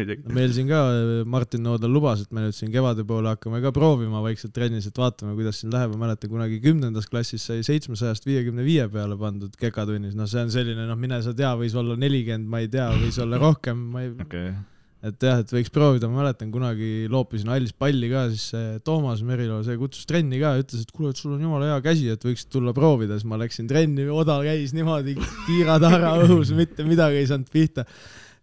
isegi. 0.00 0.22
meil 0.32 0.52
siin 0.54 0.68
ka 0.70 0.80
Martin 1.28 1.64
Noodal 1.66 1.92
lubas, 1.92 2.22
et 2.24 2.32
me 2.34 2.44
nüüd 2.46 2.56
siin 2.56 2.70
kevade 2.72 3.04
poole 3.06 3.32
hakkame 3.32 3.60
ka 3.64 3.72
proovima 3.74 4.22
vaikselt 4.24 4.54
trennis, 4.56 4.86
et 4.88 5.00
vaatame, 5.00 5.34
kuidas 5.38 5.60
siin 5.60 5.74
läheb, 5.74 5.94
ma 5.94 6.06
mäletan 6.06 6.32
kunagi 6.32 6.60
kümnendas 6.64 7.08
klassis 7.10 7.44
sai 7.50 7.64
seitsmesajast 7.66 8.26
viiekümne 8.28 8.64
viie 8.66 8.86
peale 8.92 9.18
pandud 9.20 9.54
kekatunnis, 9.60 10.16
noh, 10.18 10.30
see 10.30 10.44
on 10.46 10.54
selline, 10.54 10.86
noh, 10.88 10.98
mine 11.00 11.20
sa 11.24 11.34
tea, 11.36 11.52
võis 11.60 11.76
olla 11.78 11.98
nelikümmend, 12.00 12.50
ma 12.50 12.62
ei 12.62 12.70
tea, 12.72 12.88
võis 13.02 13.18
olla 13.22 13.40
rohkem, 13.42 13.88
ma 13.94 14.06
ei, 14.06 14.14
okei, 14.26 14.52
et 15.00 15.24
jah, 15.24 15.40
et 15.40 15.52
võiks 15.54 15.72
proovida, 15.72 16.08
ma 16.10 16.20
mäletan 16.20 16.50
kunagi 16.52 17.08
loopisin 17.10 17.48
hallis 17.52 17.72
palli 17.72 18.10
ka, 18.12 18.26
siis 18.34 18.82
Toomas 18.84 19.22
Merilo, 19.24 19.62
see 19.64 19.78
kutsus 19.80 20.08
trenni 20.08 20.40
ka 20.42 20.52
ütles, 20.60 20.84
et 20.84 20.92
kuule, 20.92 21.14
et 21.14 21.20
sul 21.20 21.36
on 21.36 21.44
jumala 21.46 21.70
hea 21.70 21.78
käsi, 21.84 22.10
et 22.12 22.26
võiksid 22.26 22.50
tulla 22.52 22.74
proovida, 22.76 23.16
siis 23.16 23.28
ma 23.30 23.40
läksin 23.40 23.70
trenni, 23.70 24.04
oda 24.12 24.40
käis 24.44 24.74
niimoodi, 24.76 25.16
tiira-taara 25.46 26.18
õhus, 26.26 26.52
mitte 26.56 26.84
midagi 26.88 27.22
ei 27.22 27.30
saanud 27.30 27.48
pihta. 27.52 27.86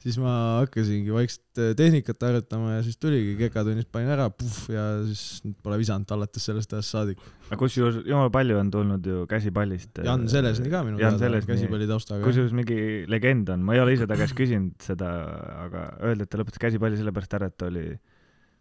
Siis 0.04 0.18
ma 0.22 0.34
hakkasingi 0.62 1.14
vaikselt 1.14 1.62
eh, 1.62 1.72
tehnikat 1.78 2.22
harjutama 2.28 2.76
ja 2.76 2.84
siis 2.86 3.00
tuligi 3.02 3.34
kekatunnis 3.40 3.88
panin 3.92 4.12
ära, 4.14 4.28
puhh 4.30 4.74
ja 4.74 4.86
siis 5.08 5.42
pole 5.66 5.80
visanud 5.82 6.12
alates 6.14 6.46
sellest 6.50 6.76
ajast 6.78 6.94
saadik. 6.94 7.24
aga 7.48 7.60
kusjuures 7.62 8.02
jumala 8.06 8.32
palju 8.34 8.60
on 8.62 8.70
tulnud 8.74 9.10
ju 9.10 9.24
käsipallist. 9.30 10.04
Jan 10.06 10.28
Selesni 10.32 10.70
ka 10.74 10.84
minu 10.88 11.02
teada, 11.02 11.42
käsipalli 11.48 11.90
taustaga. 11.90 12.26
kusjuures 12.28 12.54
mingi 12.58 13.08
legend 13.10 13.50
on, 13.56 13.66
ma 13.66 13.78
ei 13.78 13.84
ole 13.86 13.98
ise 13.98 14.10
ta 14.10 14.20
käest 14.20 14.38
küsinud 14.38 14.78
seda, 14.86 15.14
aga 15.66 15.88
öeldi, 16.06 16.28
et 16.28 16.34
ta 16.34 16.42
lõpetas 16.42 16.62
käsipalli 16.68 17.00
sellepärast 17.00 17.40
ära, 17.40 17.50
et 17.50 17.58
ta 17.58 17.72
oli 17.72 17.90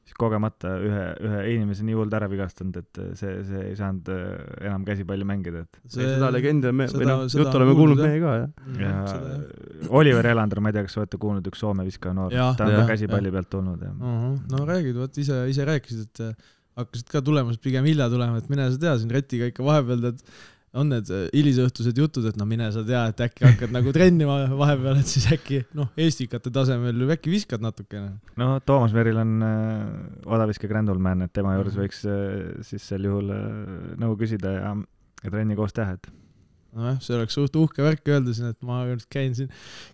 siis 0.06 0.14
kogemata 0.18 0.76
ühe, 0.78 1.04
ühe 1.26 1.40
inimese 1.56 1.84
nii 1.86 1.96
hullult 1.98 2.14
ära 2.14 2.28
vigastanud, 2.30 2.76
et 2.78 3.00
see, 3.18 3.32
see 3.48 3.62
ei 3.72 3.76
saanud 3.78 4.10
äh, 4.14 4.26
enam 4.68 4.84
käsipalli 4.86 5.26
mängida, 5.26 5.64
et 5.66 5.96
seda 5.96 6.30
legendi 6.34 6.70
on 6.70 6.78
me, 6.78 6.86
või 6.94 7.08
noh, 7.10 7.24
juttu 7.26 7.58
oleme 7.58 7.74
kuulnud 7.78 8.02
meie 8.04 8.20
ka, 8.22 8.34
jah. 8.38 8.52
Mm, 8.66 8.84
ja 8.84 9.90
Oliver 9.98 10.30
Elander, 10.30 10.62
ma 10.62 10.70
ei 10.70 10.78
tea, 10.78 10.86
kas 10.86 10.98
olete 11.02 11.18
kuulnud, 11.22 11.50
üks 11.50 11.62
Soome 11.64 11.86
viskaja 11.88 12.14
noor, 12.14 12.34
Jah, 12.34 12.54
ta 12.58 12.68
on 12.68 12.76
jah, 12.76 12.84
ka 12.84 12.94
käsipalli 12.94 13.32
pealt 13.34 13.50
tulnud 13.50 13.82
ja 13.82 13.94
no 13.96 14.66
räägid, 14.68 14.94
vot 15.00 15.18
ise, 15.22 15.42
ise 15.50 15.66
rääkisid, 15.66 16.06
et 16.06 16.22
äh, 16.28 16.52
hakkasid 16.78 17.10
ka 17.10 17.24
tulemas 17.26 17.58
pigem 17.62 17.88
hilja 17.88 18.06
tulema, 18.12 18.38
et 18.38 18.52
mine 18.52 18.68
sa 18.70 18.78
tea, 18.86 18.94
siin 19.00 19.10
retiga 19.14 19.50
ikka 19.50 19.66
vahepeal 19.66 20.06
tead, 20.06 20.22
on 20.76 20.90
need 20.92 21.10
äh, 21.12 21.26
hilisõhtused 21.34 21.96
jutud, 21.98 22.26
et 22.28 22.36
no 22.38 22.46
mine 22.48 22.68
sa 22.74 22.82
tea, 22.86 23.02
et 23.12 23.22
äkki 23.26 23.46
hakkad 23.46 23.72
nagu 23.74 23.94
trennima 23.94 24.38
vahepeal, 24.52 25.00
et 25.00 25.10
siis 25.10 25.26
äkki 25.32 25.62
noh, 25.76 25.88
eestikate 26.00 26.52
tasemel 26.54 27.06
äkki 27.16 27.32
viskad 27.32 27.64
natukene. 27.64 28.16
no 28.40 28.58
Toomas 28.66 28.94
Meril 28.96 29.20
on 29.22 29.34
äh, 29.46 29.80
odaviske 30.36 30.70
Grandulman, 30.70 31.26
et 31.26 31.34
tema 31.36 31.56
juures 31.56 31.78
võiks 31.78 32.04
äh, 32.10 32.52
siis 32.66 32.84
sel 32.92 33.08
juhul 33.08 33.32
äh, 33.34 33.50
nõu 34.02 34.18
küsida 34.20 34.54
ja, 34.58 34.76
ja 35.24 35.32
trenni 35.32 35.58
koos 35.58 35.76
teha, 35.76 35.96
et 35.96 36.10
nojah, 36.76 36.98
see 37.02 37.16
oleks 37.16 37.36
suht 37.38 37.56
uhke 37.56 37.84
värk 37.84 38.12
öelda 38.12 38.34
siin, 38.36 38.52
et 38.52 38.66
ma 38.66 38.82
käin 39.12 39.36
siin 39.38 39.48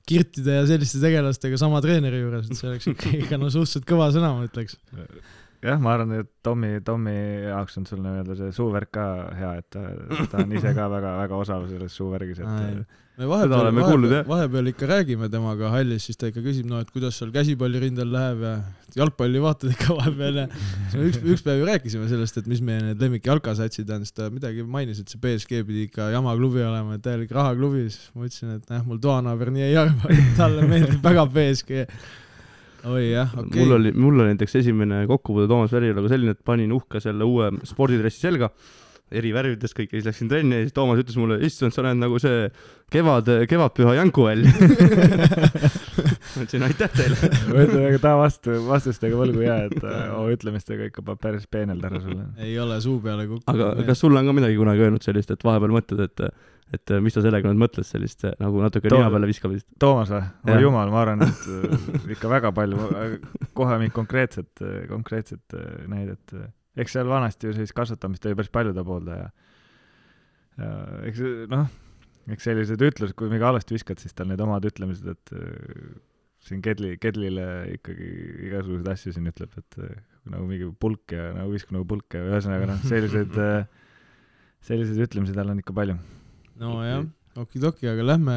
Kirtide 0.08 0.58
ja 0.60 0.64
selliste 0.70 1.02
tegelastega 1.02 1.60
sama 1.60 1.82
treeneri 1.84 2.24
juures, 2.24 2.48
et 2.48 2.58
see 2.58 2.70
oleks 2.70 2.90
ikka, 2.90 3.14
ikka 3.22 3.38
no 3.38 3.52
suhteliselt 3.52 3.86
kõva 3.88 4.10
sõna, 4.14 4.34
ma 4.36 4.48
ütleks. 4.50 4.78
jah, 5.62 5.78
ma 5.82 5.94
arvan, 5.94 6.16
et 6.22 6.30
Tommy, 6.42 6.80
Tommy 6.84 7.14
jaoks 7.46 7.78
on 7.78 7.86
sul 7.86 8.02
nii-öelda 8.02 8.38
see 8.38 8.50
suuvärk 8.56 8.90
ka 8.96 9.06
hea, 9.38 9.52
et 9.62 9.68
ta, 9.70 9.86
ta 10.32 10.42
on 10.42 10.58
ise 10.58 10.74
ka 10.74 10.88
väga-väga 10.90 11.38
osav 11.38 11.68
selles 11.70 11.94
suuvärgis, 11.98 12.42
et 12.42 12.82
me 13.20 13.28
vahepeal, 13.28 13.68
vahepeal, 13.76 14.06
jah. 14.08 14.24
vahepeal 14.26 14.70
ikka 14.72 14.88
räägime 14.88 15.28
temaga 15.30 15.68
hallis, 15.74 16.06
siis 16.08 16.18
ta 16.18 16.30
ikka 16.30 16.42
küsib, 16.42 16.66
no 16.70 16.80
et 16.82 16.90
kuidas 16.90 17.18
seal 17.20 17.30
käsipallirindel 17.34 18.08
läheb 18.10 18.40
ja 18.46 18.54
jalgpalli 18.96 19.42
vaatad 19.44 19.74
ikka 19.74 19.96
vahepeal 19.98 20.40
ja 20.40 20.46
siis 20.54 20.96
me 20.96 21.04
üks, 21.10 21.20
üks 21.34 21.44
päev 21.46 21.60
ju 21.60 21.68
rääkisime 21.68 22.08
sellest, 22.10 22.40
et 22.40 22.48
mis 22.50 22.64
meie 22.64 22.80
need 22.88 23.04
lemmik 23.04 23.28
jalkasatsid 23.28 23.92
on, 23.94 24.06
siis 24.08 24.16
ta 24.16 24.30
midagi 24.32 24.64
mainis, 24.64 25.02
et 25.02 25.12
see 25.12 25.20
BSG 25.22 25.62
pidi 25.68 25.86
ikka 25.90 26.08
jama 26.14 26.34
klubi 26.40 26.64
olema, 26.64 26.96
et 26.98 27.04
täielik 27.04 27.30
rahaklubi, 27.36 27.84
siis 27.92 28.10
ma 28.16 28.26
ütlesin, 28.26 28.56
et 28.58 28.74
näh, 28.74 28.82
mul 28.88 28.98
toanaaber 29.04 29.52
nii 29.54 29.68
ei 29.68 29.78
arva, 29.84 30.18
talle 30.40 30.66
meeldib 30.66 31.04
väga 31.04 31.28
BSG. 31.36 31.86
Oi 32.90 33.10
jah, 33.12 33.34
okei 33.38 33.62
mul 33.62 33.76
oli, 33.78 33.92
mul 33.94 34.20
oli 34.20 34.32
näiteks 34.32 34.56
esimene 34.62 35.04
kokkupuude 35.10 35.48
Toomas 35.50 35.74
Verilaga 35.74 36.10
selline, 36.10 36.36
et 36.36 36.44
panin 36.46 36.72
uhke 36.74 37.02
selle 37.02 37.26
uue 37.28 37.50
spordidressi 37.68 38.24
selga, 38.24 38.50
eri 39.12 39.32
värvides 39.34 39.74
kõik 39.76 39.92
ja 39.92 40.00
siis 40.00 40.08
läksin 40.08 40.30
trenni 40.30 40.58
ja 40.58 40.66
siis 40.66 40.76
Toomas 40.76 41.02
ütles 41.02 41.18
mulle, 41.20 41.38
issand, 41.46 41.74
sa 41.74 41.84
näed 41.86 42.00
nagu 42.00 42.18
see 42.22 42.46
kevad, 42.92 43.28
kevadpüha 43.48 43.96
Janku 43.98 44.26
välja. 44.26 44.52
ma 46.32 46.44
ütlesin 46.44 46.66
aitäh 46.66 46.92
teile. 46.96 47.18
ühesõnaga 47.52 48.00
ta 48.02 48.14
vastu, 48.20 48.56
vastustega 48.66 49.18
võlgu 49.18 49.44
ei 49.44 49.50
jää, 49.50 49.68
et 49.68 49.84
oma 49.84 50.32
ütlemistega 50.32 50.88
ikka 50.88 51.04
paneb 51.04 51.22
päris 51.26 51.46
peenelt 51.50 51.84
ära 51.88 52.00
sulle. 52.02 52.30
ei 52.42 52.56
ole 52.60 52.80
suu 52.84 52.98
peale 53.04 53.28
kukkunud. 53.28 53.52
aga 53.52 53.86
kas 53.90 54.02
sulle 54.04 54.22
on 54.22 54.32
ka 54.32 54.36
midagi 54.40 54.58
kunagi 54.60 54.88
öelnud 54.88 55.04
sellist, 55.04 55.34
et 55.34 55.46
vahepeal 55.46 55.76
mõtled, 55.76 56.08
et 56.08 56.24
et 56.72 56.92
mis 57.04 57.14
ta 57.14 57.22
sellega 57.24 57.50
nüüd 57.50 57.60
mõtles, 57.60 57.90
sellist 57.92 58.24
nagu 58.40 58.62
natuke 58.64 58.88
Too- 58.88 59.00
nina 59.00 59.12
peale 59.12 59.28
viskamist? 59.28 59.68
Toomas 59.82 60.12
või? 60.12 60.22
Oi 60.54 60.64
jumal, 60.64 60.92
ma 60.92 61.02
arvan, 61.04 61.24
et 61.26 61.46
äh, 61.52 61.86
ikka 62.16 62.30
väga 62.32 62.52
palju, 62.56 62.88
kohe 63.58 63.78
mingit 63.82 63.96
konkreetset, 63.96 64.64
konkreetset 64.90 65.56
äh, 65.58 65.86
näidet. 65.90 66.36
eks 66.76 66.96
seal 66.96 67.08
vanasti 67.10 67.50
ju 67.50 67.56
sellist 67.56 67.76
kasvatamist 67.76 68.24
oli 68.26 68.38
päris 68.38 68.52
palju 68.52 68.72
ta 68.76 68.84
poolda 68.86 69.18
ja 69.18 69.30
ja 70.60 70.70
eks 71.08 71.20
noh, 71.52 71.68
eks 72.32 72.48
sellised 72.48 72.82
ütlused, 72.84 73.16
kui 73.18 73.30
mingi 73.32 73.44
halvasti 73.46 73.76
viskad, 73.76 74.00
siis 74.02 74.16
tal 74.16 74.28
need 74.30 74.40
omad 74.44 74.64
ütlemised, 74.68 75.08
et 75.12 75.34
äh, 75.36 75.92
siin 76.42 76.62
Kedli, 76.64 76.96
Kedlile 77.02 77.46
ikkagi 77.76 78.08
igasuguseid 78.48 78.90
asju 78.94 79.14
siin 79.16 79.30
ütleb, 79.30 79.52
et 79.60 79.78
äh, 79.82 79.94
nagu 80.32 80.48
mingi 80.48 80.68
pulk 80.80 81.14
ja 81.14 81.30
nagu 81.36 81.54
visku 81.54 81.74
nagu 81.76 81.86
pulk 81.88 82.16
ja 82.16 82.24
ühesõnaga 82.26 82.72
noh, 82.72 82.82
sellised, 82.88 83.38
selliseid 84.68 85.06
ütlemisi 85.08 85.36
tal 85.36 85.52
on 85.52 85.62
ikka 85.62 85.76
palju. 85.76 85.98
nojah, 86.62 87.04
okidoki, 87.42 87.88
aga 87.88 88.04
lähme 88.06 88.34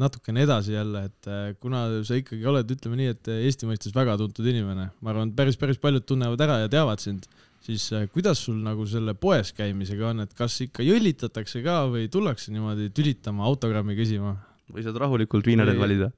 natukene 0.00 0.44
edasi 0.46 0.76
jälle, 0.76 1.06
et 1.10 1.30
äh, 1.30 1.48
kuna 1.62 1.86
sa 2.06 2.18
ikkagi 2.18 2.46
oled, 2.46 2.70
ütleme 2.76 3.00
nii, 3.00 3.14
et 3.16 3.32
Eesti 3.36 3.68
mõistes 3.68 3.94
väga 3.96 4.16
tuntud 4.20 4.46
inimene, 4.46 4.90
ma 5.00 5.12
arvan, 5.12 5.32
et 5.32 5.38
päris, 5.38 5.58
päris 5.60 5.80
paljud 5.82 6.06
tunnevad 6.06 6.46
ära 6.46 6.60
ja 6.62 6.70
teavad 6.72 7.02
sind, 7.02 7.26
siis 7.66 7.88
äh, 7.96 8.06
kuidas 8.12 8.44
sul 8.46 8.58
nagu 8.62 8.86
selle 8.88 9.16
poes 9.18 9.50
käimisega 9.56 10.12
on, 10.12 10.26
et 10.26 10.34
kas 10.38 10.60
ikka 10.64 10.86
jõllitatakse 10.86 11.64
ka 11.66 11.82
või 11.90 12.06
tullakse 12.12 12.54
niimoodi 12.54 12.92
tülitama, 12.94 13.46
autogrammi 13.50 13.98
küsima 13.98 14.36
või 14.72 14.82
saad 14.82 14.98
rahulikult 14.98 15.46
viinareid 15.46 15.76
Ei. 15.76 15.80
valida? 15.82 16.08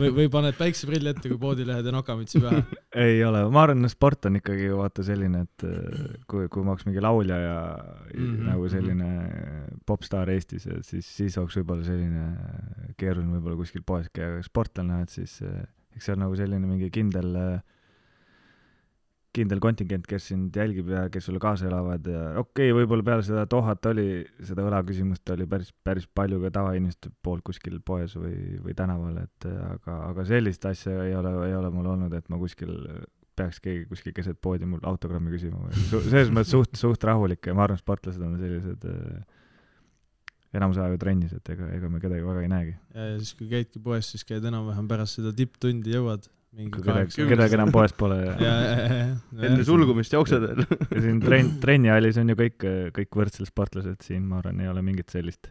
või, 0.00 0.10
või 0.18 0.26
paned 0.32 0.56
päikseprilli 0.58 1.12
ette, 1.14 1.30
kui 1.30 1.38
poodilehed 1.40 1.86
ja 1.88 1.94
nokamütsi 1.94 2.42
pähe? 2.42 2.62
ei 3.06 3.22
ole, 3.24 3.44
ma 3.54 3.64
arvan, 3.64 3.88
sport 3.92 4.28
on 4.28 4.40
ikkagi 4.40 4.68
vaata 4.74 5.04
selline, 5.06 5.44
et 5.46 5.66
äh, 5.68 6.08
kui, 6.30 6.48
kui 6.52 6.66
ma 6.66 6.74
oleks 6.74 6.88
mingi 6.88 7.04
laulja 7.04 7.40
ja 7.40 7.58
mm 7.74 8.02
Mhm, 8.14 8.34
-hmm, 8.34 8.46
nagu 8.46 8.68
selline 8.70 9.08
popstaar 9.86 10.30
Eestis, 10.30 10.66
et 10.70 10.84
siis, 10.86 11.06
siis 11.16 11.38
oleks 11.38 11.56
võib-olla 11.58 11.84
selline 11.84 12.92
keeruline 12.96 13.32
võib-olla 13.38 13.56
kuskil 13.58 13.82
poes 13.86 14.06
käia, 14.14 14.34
aga 14.34 14.42
sportlane, 14.46 15.02
et 15.02 15.10
siis 15.10 15.40
äh, 15.42 15.64
eks 15.96 16.08
see 16.08 16.14
on 16.14 16.24
nagu 16.24 16.36
selline 16.38 16.66
mingi 16.66 16.90
kindel, 16.94 17.34
kindel 19.34 19.60
kontingent, 19.62 20.06
kes 20.08 20.28
sind 20.30 20.54
jälgib 20.56 20.92
ja 20.92 21.06
kes 21.12 21.26
sulle 21.28 21.40
kaasa 21.42 21.66
elavad 21.68 22.06
ja 22.06 22.22
okei 22.40 22.70
okay,, 22.70 22.76
võib-olla 22.76 23.06
peale 23.06 23.26
seda 23.26 23.44
Dohat 23.50 23.86
oli, 23.90 24.22
seda 24.46 24.66
õlaküsimust 24.68 25.34
oli 25.34 25.48
päris, 25.50 25.72
päris 25.86 26.06
palju 26.06 26.40
ka 26.44 26.52
tavainimeste 26.60 27.10
poolt 27.24 27.44
kuskil 27.46 27.80
poes 27.84 28.16
või, 28.18 28.58
või 28.62 28.76
tänaval, 28.78 29.18
et 29.24 29.48
aga, 29.50 29.98
aga 30.12 30.26
sellist 30.28 30.66
asja 30.70 30.96
ei 31.08 31.16
ole, 31.18 31.34
ei 31.48 31.56
ole 31.58 31.72
mul 31.74 31.90
olnud, 31.96 32.14
et 32.14 32.30
ma 32.32 32.40
kuskil 32.40 32.74
peaks 33.34 33.58
keegi 33.62 33.88
kuskil 33.90 34.14
keset 34.14 34.38
poodi 34.42 34.66
mul 34.68 34.82
autogrammi 34.86 35.32
küsima 35.34 35.64
või 35.64 35.86
su- 35.88 36.02
selles 36.06 36.30
mõttes 36.30 36.54
suht, 36.54 36.76
suht 36.78 37.06
rahulik 37.06 37.50
ja 37.50 37.56
ma 37.56 37.66
arvan, 37.66 37.80
sportlased 37.80 38.22
on 38.22 38.36
sellised 38.38 38.86
äh, 38.90 39.24
enamus 40.54 40.78
aega 40.82 40.98
trennis, 41.00 41.34
et 41.34 41.50
ega, 41.54 41.68
ega 41.74 41.90
me 41.90 42.00
kedagi 42.02 42.24
väga 42.26 42.44
ei 42.44 42.50
näegi. 42.52 42.76
ja 42.94 43.08
ja 43.10 43.18
siis, 43.18 43.34
kui 43.38 43.50
käidki 43.50 43.82
poes, 43.82 44.12
siis 44.14 44.26
käid 44.26 44.44
enam-vähem 44.50 44.88
pärast 44.90 45.18
seda 45.18 45.34
tipptundi 45.36 45.94
jõuad. 45.94 46.28
kedagi, 46.54 47.26
kedagi 47.30 47.58
enam 47.58 47.72
poes 47.74 47.94
pole 47.98 48.20
ja 48.20 48.36
ja, 48.38 48.54
ja, 48.54 48.86
ja, 49.00 49.42
enne 49.48 49.66
sulgumist 49.66 50.14
jooksed 50.14 50.44
veel. 50.44 50.64
ja 50.64 51.02
siin 51.02 51.20
trenn, 51.22 51.52
trennihallis 51.64 52.20
on 52.22 52.32
ju 52.32 52.38
kõik, 52.38 52.66
kõik 52.96 53.20
võrdsed 53.20 53.50
sportlased, 53.50 54.00
siin 54.06 54.26
ma 54.28 54.40
arvan, 54.42 54.62
ei 54.62 54.70
ole 54.70 54.84
mingit 54.86 55.14
sellist 55.14 55.50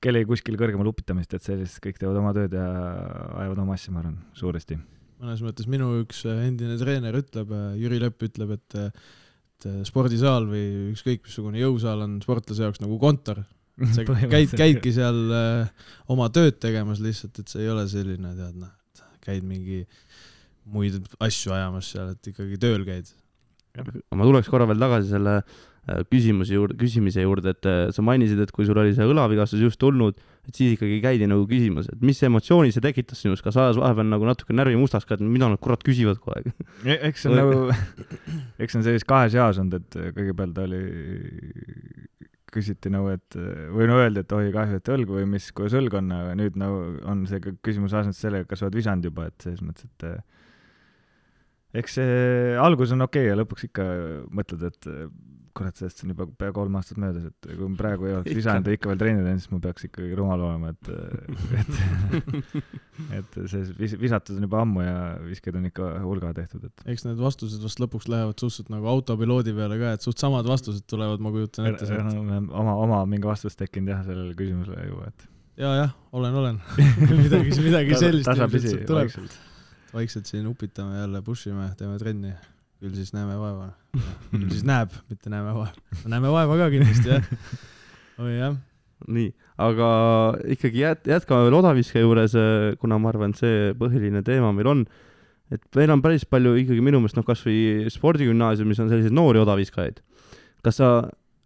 kellegi 0.00 0.28
kuskil 0.30 0.56
kõrgemal 0.56 0.88
upitamist, 0.88 1.34
et 1.36 1.44
sellist, 1.44 1.76
kõik 1.84 1.98
teevad 2.00 2.18
oma 2.22 2.32
tööd 2.36 2.54
ja 2.56 2.66
ajavad 3.42 3.58
oma 3.66 3.76
asja, 3.76 3.92
ma 3.92 4.00
arvan, 4.00 4.16
suuresti. 4.38 4.78
mõnes 5.20 5.42
mõttes 5.44 5.68
minu 5.68 5.90
üks 6.00 6.22
äh, 6.24 6.46
endine 6.48 6.78
treener 6.80 7.18
ütleb, 7.20 7.52
Jüri 7.76 8.00
Lepp 8.00 8.24
ütleb, 8.30 8.56
et 8.56 8.78
et 9.60 9.68
äh, 9.68 9.80
spordisaal 9.84 10.48
või 10.48 10.92
ükskõik 10.94 11.26
missugune 11.28 11.60
jõusaal 11.60 12.06
on 12.06 12.20
sportlase 12.24 12.64
jaoks 12.64 12.80
nagu 12.82 12.96
kontor. 13.00 13.42
sa 13.96 14.04
käid, 14.04 14.52
käidki 14.56 14.92
seal 14.92 15.20
äh, 15.32 15.88
oma 16.12 16.28
tööd 16.32 16.58
tegemas 16.60 17.00
lihtsalt, 17.04 17.38
et 17.40 17.52
see 17.52 17.64
ei 17.64 17.72
ole 17.72 17.86
selline, 17.88 18.34
tead 18.36 18.56
noh, 18.60 18.72
käid 19.24 19.46
mingi 19.46 19.84
muid 20.70 21.00
asju 21.22 21.54
ajamas 21.56 21.90
seal, 21.94 22.14
et 22.14 22.30
ikkagi 22.32 22.60
tööl 22.60 22.86
käid. 22.86 23.10
ma 24.14 24.26
tuleks 24.26 24.50
korra 24.50 24.66
veel 24.66 24.80
tagasi 24.82 25.12
selle 25.12 25.36
äh, 25.40 26.02
küsimuse 26.10 26.56
juurde, 26.56 26.76
küsimise 26.80 27.22
juurde, 27.22 27.54
et 27.54 27.68
äh, 27.70 27.82
sa 27.94 28.02
mainisid, 28.04 28.40
et 28.42 28.52
kui 28.54 28.66
sul 28.68 28.78
oli 28.82 28.94
see 28.96 29.06
õlavigastus 29.06 29.62
just 29.62 29.80
tulnud, 29.82 30.18
et 30.48 30.56
siis 30.56 30.74
ikkagi 30.74 30.98
käidi 31.04 31.28
nagu 31.30 31.46
küsimas, 31.50 31.88
et 31.92 32.02
mis 32.04 32.18
emotsiooni 32.26 32.74
see 32.74 32.84
tekitas 32.84 33.22
sinus, 33.22 33.42
kas 33.44 33.58
ajas 33.60 33.78
vahepeal 33.80 34.10
nagu 34.10 34.26
natuke 34.28 34.56
närvi 34.56 34.78
mustaks 34.80 35.06
ka, 35.08 35.18
et 35.18 35.24
mida 35.24 35.48
nad 35.50 35.62
kurat 35.62 35.84
küsivad 35.86 36.20
kogu 36.20 36.36
aeg? 36.36 36.50
eks 37.10 37.24
see 37.24 37.32
on 37.32 37.38
nagu, 37.42 37.78
eks 38.58 38.74
see 38.74 38.82
on 38.82 38.88
sellises 38.88 39.08
kahes 39.08 39.38
jaos 39.38 39.62
olnud, 39.62 39.78
et 39.80 40.00
kõigepealt 40.18 40.62
oli, 40.66 40.82
küsiti 42.54 42.92
nagu, 42.92 43.10
et 43.14 43.36
või 43.74 43.88
no 43.90 43.98
öeldi, 44.00 44.24
et 44.24 44.34
oi 44.36 44.50
kahju, 44.54 44.80
et 44.80 44.92
õlg 44.94 45.14
või 45.16 45.26
mis, 45.30 45.48
kuidas 45.56 45.76
õlg 45.78 45.96
on, 46.00 46.12
aga 46.16 46.36
nüüd 46.38 46.58
nagu 46.60 46.80
on 47.10 47.24
see 47.30 47.42
küsimus 47.62 47.94
asendus 47.96 48.20
sellega, 48.22 48.48
kas 48.50 48.62
sa 48.62 48.68
oled 48.68 48.78
visanud 48.78 49.08
juba, 49.10 49.28
et 49.30 49.46
selles 49.46 49.64
mõttes, 49.64 49.88
et 49.88 50.06
eh, 50.08 50.46
eks 51.82 51.98
see 52.00 52.16
algus 52.60 52.94
on 52.96 53.06
okei 53.06 53.26
okay 53.26 53.32
ja 53.32 53.38
lõpuks 53.38 53.68
ikka 53.70 53.86
mõtled, 54.34 54.66
et 54.70 54.90
eh, 54.90 55.04
kurat, 55.56 55.76
sellest 55.78 56.04
on 56.04 56.12
juba 56.14 56.26
pea 56.38 56.52
kolm 56.54 56.76
aastat 56.78 57.00
möödas, 57.02 57.26
et 57.30 57.48
kui 57.48 57.68
ma 57.68 57.78
praegu 57.78 58.08
ei 58.08 58.14
oleks 58.18 58.36
visanud 58.38 58.68
ja 58.68 58.76
ikka 58.76 58.90
veel 58.92 59.00
trenni 59.00 59.24
teinud, 59.24 59.42
siis 59.42 59.52
ma 59.54 59.60
peaks 59.64 59.88
ikkagi 59.88 60.18
rumal 60.18 60.44
olema, 60.46 60.70
et, 60.74 60.90
et, 61.60 61.72
et 63.18 63.40
see 63.50 63.64
vis-, 63.80 63.96
visatud 64.00 64.38
on 64.38 64.46
juba 64.46 64.62
ammu 64.64 64.84
ja 64.86 64.94
viskeid 65.24 65.58
on 65.60 65.66
ikka 65.70 65.90
hulga 66.04 66.32
tehtud, 66.36 66.68
et 66.70 66.86
eks 66.94 67.06
need 67.08 67.20
vastused 67.22 67.64
vast 67.64 67.82
lõpuks 67.82 68.08
lähevad 68.12 68.38
suhteliselt 68.38 68.72
nagu 68.74 68.88
autopiloodi 68.94 69.56
peale 69.56 69.80
ka, 69.82 69.96
et 69.98 70.06
suht 70.06 70.22
samad 70.22 70.48
vastused 70.48 70.86
tulevad, 70.90 71.22
ma 71.24 71.34
kujutan 71.34 71.72
ette 71.72 71.90
sealt. 71.90 72.14
oma, 72.50 72.78
oma 72.86 73.02
mingi 73.10 73.28
vastus 73.28 73.58
tekkinud 73.58 73.94
jah, 73.94 74.06
sellele 74.06 74.38
küsimusele 74.38 74.88
juba, 74.90 75.10
et 75.10 75.28
ja, 75.60 75.74
jah, 75.76 75.90
olen, 76.12 76.34
olen. 76.34 76.60
midagi, 77.24 77.52
midagi 77.62 77.98
sellist 77.98 78.28
tasapisi 78.28 78.70
ilmselt 78.72 78.86
tuleb. 78.88 79.10
vaikselt. 79.10 79.36
vaikselt 79.92 80.30
siin 80.30 80.46
upitame 80.46 80.98
jälle, 80.98 81.22
push 81.22 81.48
ime, 81.48 81.68
teeme 81.78 81.98
trenni. 81.98 82.32
Küll 82.80 82.96
siis 82.96 83.12
näeme 83.12 83.36
vaeva. 83.36 83.70
küll 84.32 84.48
siis 84.52 84.64
näeb, 84.68 84.94
mitte 85.12 85.32
näeme 85.32 85.52
vaeva. 85.52 85.68
näeme 86.08 86.32
vaeva 86.32 86.56
ka 86.62 86.70
kindlasti 86.72 87.12
jah. 87.12 87.30
oi 88.24 88.34
jah, 88.38 88.56
nii, 89.08 89.30
aga 89.60 89.90
ikkagi 90.56 90.82
jät-, 90.84 91.06
jätkame 91.12 91.46
veel 91.46 91.58
odaviske 91.60 92.02
juures, 92.02 92.34
kuna 92.80 92.98
ma 93.00 93.12
arvan, 93.12 93.34
et 93.34 93.40
see 93.40 93.70
põhiline 93.80 94.24
teema 94.26 94.52
meil 94.56 94.72
on, 94.72 94.84
et 95.52 95.62
meil 95.76 95.92
on 95.92 96.02
päris 96.04 96.26
palju 96.28 96.56
ikkagi 96.62 96.84
minu 96.84 97.02
meelest 97.02 97.18
noh, 97.18 97.26
kasvõi 97.26 97.90
spordigümnaasiumis 97.92 98.82
on 98.82 98.92
selliseid 98.92 99.16
noori 99.16 99.42
odaviskajaid. 99.42 100.00
kas 100.64 100.80
sa 100.80 100.90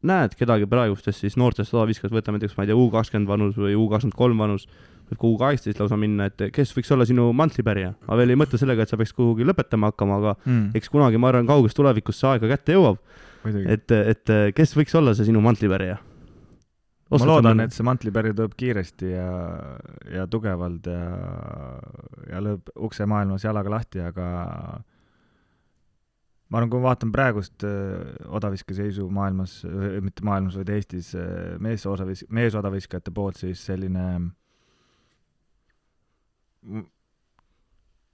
näed 0.05 0.35
kedagi 0.39 0.67
praegustest 0.69 1.25
siis 1.25 1.39
noortest 1.41 1.75
odaviskajast, 1.75 2.15
võtame 2.15 2.39
näiteks, 2.39 2.57
ma 2.59 2.67
ei 2.67 2.71
tea, 2.71 2.79
U 2.79 2.91
kakskümmend 2.93 3.31
vanus 3.31 3.57
või 3.59 3.77
U 3.79 3.87
kakskümmend 3.89 4.19
kolm 4.19 4.43
vanus, 4.45 4.67
võib 5.11 5.21
ka 5.21 5.29
U 5.29 5.35
kaheksateist 5.41 5.83
lausa 5.83 5.99
minna, 6.01 6.31
et 6.31 6.47
kes 6.55 6.73
võiks 6.77 6.91
olla 6.95 7.07
sinu 7.09 7.29
mantlipärija? 7.37 7.93
ma 8.09 8.19
veel 8.21 8.35
ei 8.35 8.41
mõtle 8.41 8.61
sellega, 8.61 8.87
et 8.87 8.93
sa 8.93 8.99
peaks 9.01 9.15
kuhugi 9.17 9.47
lõpetama 9.47 9.93
hakkama, 9.93 10.19
aga 10.23 10.35
mm, 10.45 10.73
eks 10.79 10.91
kunagi, 10.93 11.21
ma 11.21 11.31
arvan, 11.33 11.49
kauges 11.51 11.77
tulevikus 11.77 12.21
see 12.21 12.33
aeg 12.33 12.45
ka 12.45 12.51
kätte 12.55 12.79
jõuab, 12.79 12.99
et, 13.65 13.95
et 13.95 14.35
kes 14.57 14.75
võiks 14.79 14.97
olla 15.01 15.17
see 15.17 15.29
sinu 15.29 15.45
mantlipärija? 15.45 16.01
ma 17.15 17.29
loodan, 17.29 17.61
et 17.63 17.75
see 17.75 17.85
mantlipäri 17.87 18.33
tuleb 18.35 18.57
kiiresti 18.59 19.13
ja, 19.13 19.29
ja 20.11 20.25
tugevalt 20.31 20.89
ja, 20.91 21.05
ja 22.31 22.41
lööb 22.43 22.73
ukse 22.75 23.07
maailmas 23.07 23.45
jalaga 23.47 23.71
lahti, 23.77 24.03
aga 24.03 24.27
ma 26.49 26.61
arvan, 26.61 26.71
kui 26.71 26.81
ma 26.81 26.91
vaatan 26.91 27.13
praegust 27.15 27.67
äh, 27.67 28.15
odaviskeseisu 28.35 29.09
maailmas, 29.15 29.61
mitte 30.05 30.25
maailmas, 30.27 30.57
vaid 30.61 30.73
Eestis 30.75 31.13
äh, 31.19 31.55
meesosavis-, 31.63 32.27
meesodaviskajate 32.35 33.15
poolt, 33.15 33.41
siis 33.43 33.63
selline 33.67 34.05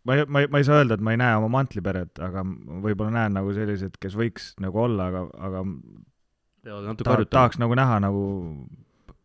ma 0.04 0.16
ei, 0.16 0.26
ma 0.26 0.40
ei, 0.40 0.48
ma 0.50 0.58
ei 0.58 0.64
saa 0.64 0.80
öelda, 0.80 0.96
et 0.96 1.04
ma 1.04 1.14
ei 1.14 1.20
näe 1.20 1.36
oma 1.38 1.50
mantliperet, 1.58 2.20
aga 2.24 2.44
võib-olla 2.84 3.12
näen 3.18 3.36
nagu 3.38 3.52
selliseid, 3.56 3.98
kes 4.00 4.16
võiks 4.18 4.52
nagu 4.62 4.84
olla, 4.86 5.10
aga, 5.10 5.24
aga 5.48 5.64
natuke 6.88 7.08
ta, 7.08 7.18
tahaks 7.36 7.60
nagu 7.60 7.76
näha 7.78 8.00
nagu, 8.04 8.24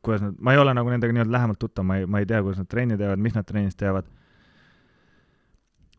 kuidas 0.06 0.26
nad, 0.26 0.38
ma 0.40 0.56
ei 0.56 0.62
ole 0.62 0.76
nagu 0.78 0.92
nendega 0.92 1.16
nii-öelda 1.16 1.38
lähemalt 1.38 1.62
tuttav, 1.62 1.88
ma 1.88 2.00
ei, 2.02 2.10
ma 2.10 2.22
ei 2.22 2.30
tea, 2.30 2.42
kuidas 2.46 2.62
nad 2.62 2.72
trenni 2.72 3.00
teevad, 3.00 3.24
mis 3.24 3.38
nad 3.38 3.48
trennis 3.48 3.80
teevad. 3.80 4.10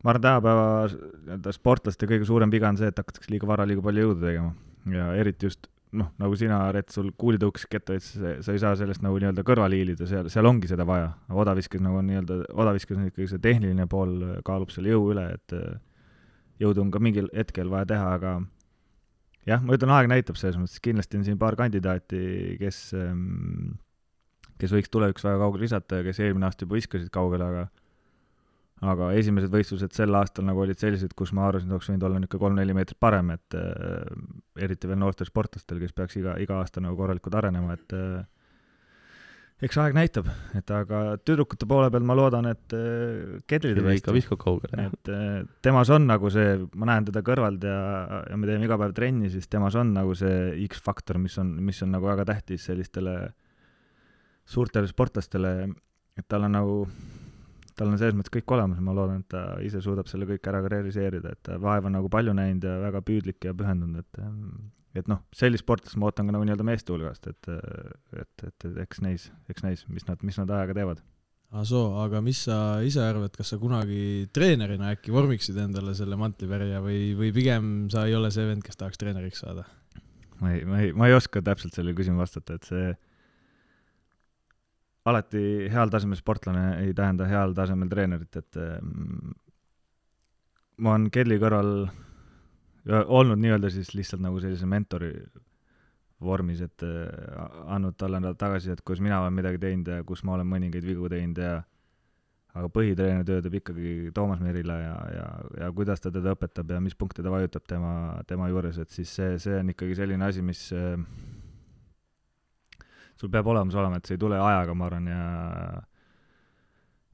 ma 0.03 0.13
arvan, 0.13 0.23
tänapäeva 0.27 0.67
nii-öelda 0.91 1.55
sportlaste 1.55 2.09
kõige 2.09 2.29
suurem 2.29 2.53
viga 2.53 2.69
on 2.69 2.77
see, 2.79 2.91
et 2.91 3.01
hakatakse 3.01 3.33
liiga 3.33 3.49
vara 3.49 3.65
liiga 3.67 3.81
palju 3.83 4.05
jõudu 4.05 4.27
tegema 4.27 4.53
ja 4.93 5.09
eriti 5.19 5.49
just 5.49 5.67
noh, 5.97 6.11
nagu 6.21 6.35
sina, 6.39 6.59
Rett, 6.75 6.91
sul 6.93 7.09
kuulitõukes 7.19 7.67
kettaid, 7.71 8.03
sa 8.03 8.53
ei 8.53 8.61
saa 8.61 8.75
sellest 8.79 9.03
nagu 9.05 9.17
nii-öelda 9.21 9.43
kõrvale 9.47 9.79
hiilida, 9.79 10.07
seal, 10.09 10.29
seal 10.33 10.47
ongi 10.49 10.69
seda 10.69 10.85
vaja. 10.87 11.11
odaviskes 11.31 11.83
nagu 11.83 11.99
on 11.99 12.07
nii-öelda, 12.11 12.39
odaviskes 12.53 12.97
on 12.97 13.09
ikkagi 13.09 13.29
see 13.31 13.43
tehniline 13.43 13.87
pool 13.91 14.15
kaalub 14.47 14.73
selle 14.73 14.93
jõu 14.93 15.11
üle, 15.13 15.25
et 15.37 15.57
äh, 15.57 15.79
jõudu 16.63 16.85
on 16.85 16.93
ka 16.93 17.01
mingil 17.03 17.29
hetkel 17.35 17.71
vaja 17.73 17.89
teha, 17.93 18.13
aga 18.17 18.35
jah, 19.47 19.63
ma 19.63 19.77
ütlen, 19.77 19.93
aeg 19.95 20.11
näitab 20.11 20.39
selles 20.39 20.59
mõttes, 20.59 20.81
kindlasti 20.83 21.19
on 21.19 21.25
siin 21.27 21.39
paar 21.41 21.57
kandidaati, 21.59 22.21
kes, 22.61 22.81
kes 24.61 24.73
võiks 24.75 24.91
tulevikus 24.93 25.27
väga 25.27 25.41
kaugele 25.43 25.67
visata 25.67 26.01
ja 26.01 26.07
kes 26.07 26.21
eelmine 26.23 26.49
aasta 26.49 26.67
juba 26.67 26.79
viskasid 26.79 27.11
kaugele, 27.13 27.47
aga 27.47 27.67
aga 28.85 29.09
esimesed 29.17 29.49
võistlused 29.53 29.93
sel 29.95 30.13
aastal 30.19 30.45
nagu 30.45 30.61
olid 30.61 30.77
sellised, 30.77 31.15
kus 31.17 31.31
ma 31.33 31.47
arvasin, 31.47 31.69
et 31.69 31.77
oleks 31.77 31.89
võinud 31.89 32.03
olla 32.05 32.19
niisugune 32.21 32.43
kolm-neli 32.43 32.77
meetrit 32.77 32.99
parem, 33.01 33.31
et 33.33 33.57
äh, 33.57 34.03
eriti 34.61 34.89
veel 34.89 34.99
noortel 35.01 35.29
sportlastel, 35.29 35.79
kes 35.81 35.95
peaks 35.97 36.19
iga, 36.21 36.37
iga 36.41 36.59
aasta 36.61 36.83
nagu 36.83 36.97
korralikult 36.99 37.39
arenema, 37.39 37.73
et 37.73 37.95
äh, 37.97 38.19
eks 39.65 39.79
aeg 39.81 39.95
näitab, 39.97 40.27
et 40.57 40.69
aga 40.73 41.01
tüdrukute 41.25 41.65
poole 41.69 41.89
peal 41.93 42.05
ma 42.05 42.13
loodan, 42.17 42.45
et 42.51 42.75
äh, 42.77 43.39
Kedri 43.49 43.73
teeb 43.73 43.89
ikka 43.95 44.13
viskab 44.13 44.41
kaugele, 44.43 44.87
et 44.91 45.09
äh, 45.09 45.41
temas 45.65 45.89
on 45.93 46.05
nagu 46.05 46.29
see, 46.33 46.53
ma 46.77 46.91
näen 46.91 47.09
teda 47.09 47.23
kõrvalt 47.25 47.65
ja, 47.65 47.79
ja 48.29 48.37
me 48.37 48.49
teeme 48.49 48.69
iga 48.69 48.77
päev 48.77 48.93
trenni, 48.97 49.31
siis 49.33 49.49
temas 49.49 49.77
on 49.79 49.95
nagu 49.97 50.13
see 50.17 50.53
X-faktor, 50.67 51.17
mis 51.21 51.39
on, 51.41 51.55
mis 51.65 51.81
on 51.81 51.95
nagu 51.97 52.09
väga 52.09 52.27
tähtis 52.29 52.69
sellistele 52.69 53.17
suurtele 54.47 54.87
sportlastele, 54.87 55.53
et 56.17 56.29
tal 56.29 56.45
on 56.45 56.53
nagu, 56.53 56.77
tal 57.77 57.91
on 57.91 57.99
selles 57.99 58.17
mõttes 58.17 58.33
kõik 58.33 58.55
olemas 58.55 58.81
ma 58.83 58.95
loodan, 58.95 59.21
et 59.23 59.29
ta 59.33 59.43
ise 59.65 59.81
suudab 59.83 60.09
selle 60.09 60.27
kõik 60.29 60.47
ära 60.49 60.63
realiseerida, 60.65 61.35
et 61.35 61.43
ta 61.45 61.59
vaeva 61.61 61.89
on 61.89 61.97
nagu 61.99 62.09
palju 62.11 62.33
näinud 62.37 62.65
ja 62.65 62.77
väga 62.83 63.03
püüdlik 63.05 63.49
ja 63.49 63.55
pühendunud, 63.57 64.03
et 64.03 64.23
et 64.97 65.09
noh, 65.11 65.21
sellist 65.35 65.61
sportlast 65.61 65.97
ma 66.01 66.09
ootan 66.09 66.25
ka 66.25 66.33
nagu 66.33 66.45
nii-öelda 66.47 66.65
meeste 66.65 66.93
hulgast, 66.93 67.27
et 67.29 67.51
et, 67.51 68.47
et, 68.47 68.65
et 68.65 68.81
eks 68.85 69.03
näis, 69.05 69.29
eks 69.51 69.65
näis, 69.65 69.85
mis 69.93 70.07
nad, 70.09 70.23
mis 70.25 70.39
nad 70.41 70.51
ajaga 70.57 70.77
teevad. 70.79 71.03
Asoo, 71.57 71.93
aga 72.03 72.19
mis 72.19 72.41
sa 72.43 72.81
ise 72.83 72.99
arvad, 72.99 73.31
kas 73.37 73.53
sa 73.53 73.57
kunagi 73.61 74.27
treenerina 74.35 74.89
äkki 74.91 75.13
vormiksid 75.15 75.55
endale 75.63 75.93
selle 75.95 76.17
mantlipärija 76.19 76.81
või, 76.83 77.13
või 77.15 77.29
pigem 77.35 77.69
sa 77.93 78.03
ei 78.09 78.17
ole 78.17 78.33
see 78.35 78.49
vend, 78.49 78.65
kes 78.65 78.79
tahaks 78.79 78.99
treeneriks 78.99 79.45
saada? 79.45 79.63
ma 80.41 80.51
ei, 80.53 80.65
ma 80.67 80.81
ei, 80.83 80.91
ma 80.93 81.07
ei 81.07 81.15
oska 81.15 81.41
täpselt 81.41 81.73
sellele 81.73 81.95
küsimusele 81.97 82.25
vastata, 82.25 82.57
et 82.57 82.67
see 82.67 82.89
alati 85.07 85.41
heal 85.71 85.91
tasemel 85.93 86.19
sportlane 86.19 86.65
ei 86.83 86.93
tähenda 86.97 87.27
heal 87.29 87.55
tasemel 87.57 87.89
treenerit, 87.91 88.39
et 88.39 88.59
mm, 88.59 89.35
ma 90.83 90.95
olen 90.95 91.09
Kelly 91.13 91.39
kõrval 91.41 91.71
olnud 92.87 93.39
nii-öelda 93.41 93.71
siis 93.73 93.93
lihtsalt 93.95 94.23
nagu 94.23 94.39
sellise 94.43 94.67
mentori 94.69 95.11
vormis, 96.23 96.61
et 96.65 96.83
äh, 96.85 97.47
andnud 97.69 97.97
talle 97.99 98.21
tagasisidet, 98.33 98.81
kuidas 98.85 99.03
mina 99.05 99.21
olen 99.21 99.35
midagi 99.37 99.59
teinud 99.61 99.89
ja 99.91 100.03
kus 100.07 100.23
ma 100.25 100.37
olen 100.37 100.47
mõningaid 100.49 100.85
vigu 100.85 101.09
teinud 101.11 101.41
ja 101.41 101.59
aga 102.57 102.69
põhitreeneri 102.73 103.27
töö 103.27 103.41
teeb 103.45 103.57
ikkagi 103.59 104.11
Toomas 104.15 104.41
Merila 104.41 104.79
ja, 104.81 104.95
ja, 105.13 105.25
ja 105.61 105.67
kuidas 105.77 106.01
ta 106.01 106.09
teda 106.13 106.33
õpetab 106.33 106.73
ja 106.73 106.79
mis 106.81 106.97
punkte 106.97 107.21
ta 107.21 107.29
vajutab 107.33 107.67
tema, 107.69 107.91
tema 108.29 108.49
juures, 108.49 108.79
et 108.81 108.93
siis 108.93 109.11
see, 109.13 109.35
see 109.41 109.59
on 109.59 109.69
ikkagi 109.75 109.97
selline 109.99 110.25
asi, 110.25 110.41
mis 110.45 110.63
äh, 110.73 110.95
sul 113.19 113.31
peab 113.33 113.47
olemas 113.53 113.75
olema, 113.77 113.99
et 113.99 114.09
see 114.09 114.17
ei 114.17 114.21
tule 114.21 114.39
ajaga, 114.39 114.75
ma 114.77 114.89
arvan, 114.89 115.07
ja 115.11 115.21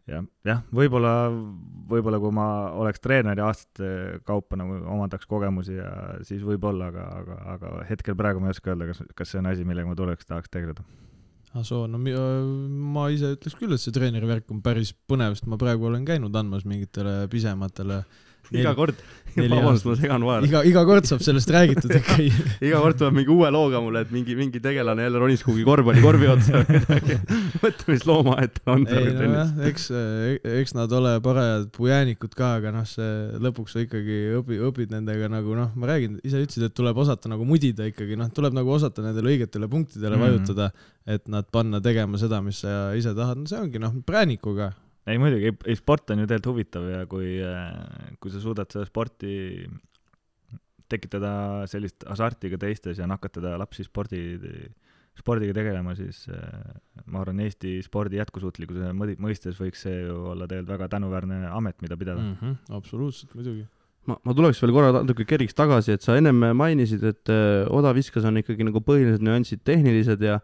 ja 0.09 0.19
jah, 0.43 0.63
võib-olla, 0.75 1.13
võib-olla 1.87 2.19
kui 2.19 2.33
ma 2.35 2.47
oleks 2.81 2.99
treener 3.03 3.39
ja 3.39 3.47
aastate 3.47 4.19
kaupa 4.27 4.57
nagu 4.59 4.81
omandaks 4.81 5.27
kogemusi 5.29 5.77
ja 5.77 5.91
siis 6.27 6.43
võib-olla, 6.43 6.89
aga, 6.91 7.05
aga, 7.21 7.37
aga 7.55 7.71
hetkel 7.87 8.17
praegu 8.19 8.43
ma 8.43 8.51
ei 8.51 8.57
oska 8.57 8.73
öelda, 8.73 8.89
kas, 8.91 8.99
kas 9.15 9.31
see 9.31 9.39
on 9.39 9.47
asi, 9.53 9.63
millega 9.67 9.87
ma 9.87 9.95
tulevikus 9.95 10.27
tahaks 10.27 10.51
tegeleda. 10.51 10.83
Asoo, 11.53 11.85
no 11.87 11.99
mi- 12.01 12.15
ma 12.95 13.07
ise 13.13 13.35
ütleks 13.35 13.55
küll, 13.59 13.75
et 13.75 13.81
see 13.81 13.93
treeneri 13.95 14.27
värk 14.27 14.51
on 14.51 14.59
päris 14.65 14.91
põnev, 15.07 15.37
sest 15.37 15.47
ma 15.47 15.59
praegu 15.61 15.85
olen 15.87 16.03
käinud 16.07 16.35
andmas 16.35 16.65
mingitele 16.67 17.27
pisematele 17.31 18.01
iga 18.51 18.73
kord, 18.77 18.95
vabandust, 19.33 19.85
ma 19.87 19.95
segan 19.97 20.21
vahele. 20.27 20.45
iga, 20.45 20.59
iga 20.67 20.81
kord 20.85 21.07
saab 21.09 21.23
sellest 21.25 21.49
räägitud 21.49 21.89
ikka. 21.99 22.17
iga 22.61 22.77
kord 22.83 22.99
tuleb 22.99 23.15
mingi 23.17 23.31
uue 23.33 23.47
looga 23.49 23.79
mulle, 23.81 24.03
et 24.05 24.11
mingi, 24.13 24.35
mingi 24.37 24.59
tegelane 24.61 25.07
jälle 25.07 25.21
ronis 25.23 25.41
kuhugi 25.45 25.63
korvpallikorvi 25.65 26.27
otsa 26.29 26.59
või 26.61 26.77
midagi. 26.77 27.17
mõtle, 27.63 27.87
mis 27.95 28.05
loomaaed 28.05 28.53
ta 28.59 28.75
on 28.75 28.83
ei 28.93 29.07
nojah, 29.17 29.55
eks, 29.71 29.87
eks 30.61 30.75
nad 30.77 30.93
ole 30.99 31.15
parajad 31.25 31.65
pujäänikud 31.73 32.35
ka, 32.37 32.51
aga 32.59 32.75
noh, 32.75 32.85
see 32.85 33.09
lõpuks 33.41 33.73
sa 33.73 33.81
ikkagi 33.87 34.19
õpi-, 34.41 34.61
õpid 34.69 34.93
nendega 34.93 35.31
nagu 35.33 35.57
noh, 35.57 35.71
ma 35.81 35.89
räägin, 35.95 36.19
ise 36.21 36.43
ütlesid, 36.45 36.67
et 36.69 36.77
tuleb 36.77 37.01
osata 37.01 37.31
nagu 37.33 37.47
mudida 37.49 37.89
ikkagi, 37.89 38.19
noh, 38.19 38.29
tuleb 38.37 38.53
nagu 38.53 38.69
osata 38.77 39.01
nendele 39.07 39.33
õigetele 39.33 39.71
punktidele 39.71 40.13
Mhm. 40.19 40.27
vajutada, 40.27 40.69
et 41.09 41.25
nad 41.27 41.49
panna 41.51 41.81
tegema 41.81 42.21
seda, 42.21 42.37
mis 42.45 42.61
sa 42.61 42.91
ise 42.95 43.15
tahad, 43.17 43.41
no 43.41 43.49
see 43.49 43.57
ongi 43.59 43.81
noh, 43.81 43.97
präänikuga. 44.05 44.73
Ei 45.07 45.19
muidugi, 45.19 45.51
ei, 45.67 45.75
sport 45.75 46.13
on 46.13 46.23
ju 46.23 46.29
tegelikult 46.29 46.53
huvitav 46.53 46.85
ja 46.87 47.01
kui, 47.09 47.35
kui 48.23 48.31
sa 48.31 48.43
suudad 48.43 48.71
seda 48.71 48.85
sporti 48.87 49.33
tekitada 50.93 51.33
sellist 51.69 52.05
hasarti 52.07 52.51
ka 52.53 52.59
teistes 52.61 53.01
ja 53.01 53.07
nakatada 53.09 53.55
lapsi 53.59 53.85
spordi, 53.85 54.23
spordiga 55.17 55.55
tegelema, 55.55 55.93
siis 55.97 56.23
äh, 56.31 56.73
ma 57.05 57.21
arvan, 57.23 57.43
Eesti 57.45 57.77
spordi 57.85 58.19
jätkusuutlikkuse 58.19 58.91
mõistes 58.97 59.59
võiks 59.59 59.85
see 59.85 60.03
ju 60.07 60.17
olla 60.33 60.47
tegelikult 60.49 60.73
väga 60.75 60.89
tänuväärne 60.95 61.39
amet, 61.51 61.79
mida 61.85 61.97
pidada 61.99 62.21
mm.. 62.21 62.35
-hmm. 62.41 62.75
absoluutselt, 62.77 63.33
muidugi. 63.37 63.67
ma, 64.09 64.17
ma 64.23 64.35
tuleks 64.35 64.61
veel 64.63 64.73
korra 64.75 64.91
natuke 64.99 65.25
keriks 65.29 65.55
tagasi, 65.57 65.97
et 65.97 66.05
sa 66.05 66.17
ennem 66.17 66.41
mainisid, 66.57 67.03
et 67.03 67.33
äh, 67.33 67.63
odaviskas 67.69 68.25
on 68.29 68.41
ikkagi 68.41 68.65
nagu 68.67 68.81
põhilised 68.81 69.23
nüansid 69.23 69.63
tehnilised 69.63 70.21
ja 70.21 70.39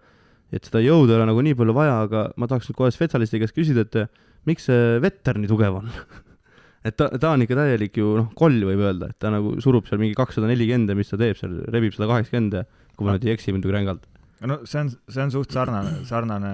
et 0.54 0.66
seda 0.66 0.82
jõudu 0.82 1.14
ei 1.14 1.20
ole 1.20 1.30
nagu 1.30 1.42
nii 1.46 1.58
palju 1.58 1.74
vaja, 1.78 2.02
aga 2.06 2.30
ma 2.38 2.48
tahaks 2.50 2.70
nüüd 2.70 2.78
kohe 2.78 2.94
spetsialisti 2.94 3.42
käest 3.42 3.58
küsida, 3.58 3.86
et 3.86 3.96
äh, 4.06 4.10
miks 4.48 4.70
see 4.70 5.00
vetter 5.04 5.40
nii 5.40 5.50
tugev 5.52 5.80
on? 5.82 5.90
et 6.88 6.96
ta, 7.00 7.10
ta 7.20 7.34
on 7.36 7.44
ikka 7.44 7.58
täielik 7.60 8.00
ju 8.00 8.14
noh, 8.22 8.30
koll 8.38 8.62
võib 8.70 8.84
öelda, 8.86 9.12
et 9.12 9.20
ta 9.22 9.32
nagu 9.34 9.58
surub 9.64 9.90
seal 9.90 10.02
mingi 10.02 10.18
kakssada 10.18 10.50
nelikümmend 10.50 10.92
ja 10.92 10.98
mis 10.98 11.12
ta 11.12 11.20
teeb 11.20 11.40
seal, 11.40 11.60
rebib 11.74 11.96
sada 11.96 12.10
kaheksakümmend 12.12 12.62
ja 12.62 12.64
kui 12.96 13.08
ma 13.08 13.16
nüüd 13.16 13.28
ei 13.28 13.36
eksi 13.36 13.56
muidugi 13.56 13.76
rängalt. 13.76 14.08
no 14.48 14.62
see 14.70 14.86
on, 14.86 14.94
see 15.12 15.26
on 15.26 15.36
suht 15.36 15.56
sarnane, 15.56 16.00
sarnane, 16.08 16.54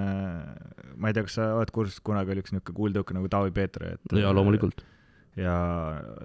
ma 0.97 1.11
ei 1.11 1.17
tea, 1.17 1.27
kas 1.27 1.37
sa 1.39 1.51
oled 1.59 1.71
kursis, 1.75 2.01
kunagi 2.05 2.33
oli 2.33 2.45
üks 2.45 2.55
niisugune 2.55 2.79
kuultõuke 2.81 3.17
nagu 3.17 3.31
Taavi 3.31 3.53
Peeter, 3.55 3.87
et 3.95 4.17
jaa, 4.17 4.33
loomulikult. 4.33 4.85
ja 5.37 5.55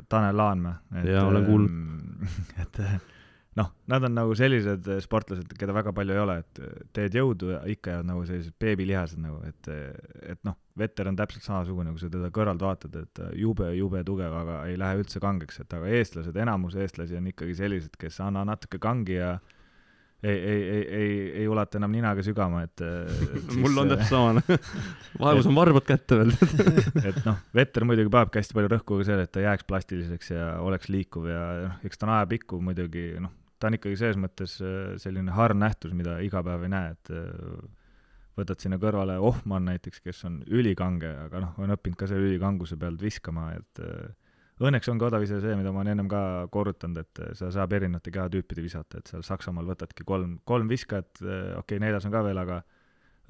Tanel 0.09 0.37
Laanmäe. 0.41 1.05
Jaa, 1.11 1.27
olen 1.29 1.49
kuulnud. 1.49 2.29
et 2.65 2.85
noh, 3.61 3.71
nad 3.93 4.07
on 4.09 4.17
nagu 4.17 4.35
sellised 4.39 4.89
sportlased, 5.05 5.53
keda 5.61 5.77
väga 5.77 5.93
palju 5.97 6.17
ei 6.17 6.23
ole, 6.23 6.39
et 6.43 6.63
teed 6.97 7.21
jõudu 7.21 7.53
ja 7.55 7.61
ikka 7.71 7.95
jäävad 7.95 8.11
nagu 8.11 8.25
sellised 8.29 8.57
beebilihased 8.63 9.23
nagu, 9.23 9.39
et 9.49 9.71
et 9.71 10.43
noh, 10.49 10.59
vetter 10.81 11.11
on 11.11 11.19
täpselt 11.19 11.47
samasugune, 11.47 11.93
kui 11.95 12.03
sa 12.03 12.11
teda 12.13 12.33
kõrvalt 12.35 12.65
vaatad, 12.65 12.99
et 13.03 13.23
jube, 13.39 13.71
jube 13.77 14.03
tugev, 14.07 14.35
aga 14.43 14.61
ei 14.71 14.81
lähe 14.81 15.01
üldse 15.03 15.23
kangeks, 15.23 15.63
et 15.65 15.79
aga 15.79 15.91
eestlased, 16.01 16.37
enamus 16.41 16.77
eestlasi 16.81 17.19
on 17.21 17.31
ikkagi 17.33 17.57
sellised, 17.59 17.97
kes 18.01 18.21
anna 18.25 18.47
natuke 18.49 18.81
kangi 18.83 19.19
ja 19.21 19.35
ei, 20.23 20.39
ei, 20.39 20.63
ei, 20.71 20.83
ei, 20.95 21.33
ei 21.41 21.49
ulata 21.49 21.79
enam 21.81 21.93
ninaga 21.95 22.23
sügama, 22.25 22.63
et, 22.67 22.83
et 23.39 23.55
mul 23.57 23.81
on 23.81 23.93
täpselt 23.95 24.11
samane. 24.13 24.59
vaevus 25.21 25.49
on 25.49 25.57
varbad 25.57 25.87
kätte 25.89 26.21
veel. 26.21 26.35
et 27.09 27.21
noh, 27.25 27.41
vetter 27.57 27.87
muidugi 27.89 28.13
panebki 28.13 28.43
hästi 28.43 28.57
palju 28.57 28.73
rõhku 28.75 29.01
ka 29.01 29.09
sellele, 29.09 29.29
et 29.29 29.35
ta 29.35 29.45
jääks 29.45 29.69
plastiliseks 29.69 30.33
ja 30.35 30.51
oleks 30.65 30.93
liikuv 30.93 31.29
ja 31.31 31.45
noh, 31.65 31.79
eks 31.89 32.01
ta 32.01 32.09
on 32.09 32.15
ajapikku 32.19 32.61
muidugi 32.65 33.07
noh, 33.23 33.33
ta 33.61 33.69
on 33.69 33.77
ikkagi 33.77 33.99
selles 34.01 34.19
mõttes 34.21 34.57
äh, 34.65 34.95
selline 35.03 35.35
harv 35.37 35.59
nähtus, 35.61 35.93
mida 35.97 36.19
iga 36.25 36.43
päev 36.47 36.65
ei 36.67 36.73
näe, 36.73 36.95
et 36.97 37.13
äh, 37.15 37.69
võtad 38.41 38.63
sinna 38.63 38.81
kõrvale 38.81 39.19
Ohman 39.21 39.69
näiteks, 39.69 40.03
kes 40.05 40.25
on 40.29 40.41
ülikange, 40.49 41.13
aga 41.27 41.45
noh, 41.45 41.55
on 41.61 41.77
õppinud 41.77 41.99
ka 42.01 42.09
selle 42.11 42.31
ülikanguse 42.31 42.79
pealt 42.81 43.03
viskama, 43.03 43.51
et 43.59 43.83
äh, 43.85 44.11
õnneks 44.61 44.91
ongi 44.93 45.07
odavise 45.07 45.39
see, 45.41 45.55
mida 45.57 45.73
ma 45.73 45.83
olen 45.83 45.95
ennem 45.95 46.11
ka 46.11 46.23
korrutanud, 46.53 47.05
et 47.05 47.23
äh, 47.23 47.33
seda 47.39 47.53
saab 47.61 47.77
erinevate 47.77 48.13
kehatüüpide 48.15 48.65
visata, 48.65 49.01
et 49.01 49.13
seal 49.13 49.25
Saksamaal 49.27 49.69
võtadki 49.73 50.07
kolm, 50.09 50.39
kolm 50.49 50.69
viskajat, 50.71 51.23
okei 51.23 51.65
okay,, 51.65 51.83
neljas 51.83 52.09
on 52.09 52.15
ka 52.17 52.25
veel, 52.27 52.41
aga 52.41 52.63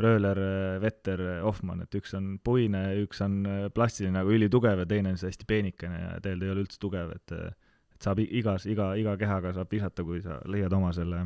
Rööler, 0.01 0.39
Vetter, 0.81 1.21
Hoffmann, 1.45 1.85
et 1.85 1.95
üks 1.99 2.15
on 2.17 2.37
puine, 2.45 2.85
üks 3.03 3.21
on 3.25 3.41
äh, 3.47 3.65
plastiline 3.75 4.17
nagu 4.17 4.33
ülitugev 4.33 4.85
ja 4.85 4.87
teine 4.89 5.13
on 5.13 5.19
siis 5.21 5.35
hästi 5.35 5.49
peenikene 5.49 5.99
ja 5.99 6.15
tegelikult 6.23 6.47
ei 6.47 6.55
ole 6.55 6.65
üldse 6.65 6.81
tugev, 6.81 7.13
et 7.17 7.35
et 7.35 7.67
saab 8.01 8.23
igas, 8.25 8.67
iga, 8.71 8.93
iga 8.97 9.17
kehaga 9.21 9.53
saab 9.57 9.73
visata, 9.73 10.05
kui 10.07 10.23
sa 10.25 10.41
leiad 10.49 10.73
oma 10.73 10.93
selle, 10.97 11.25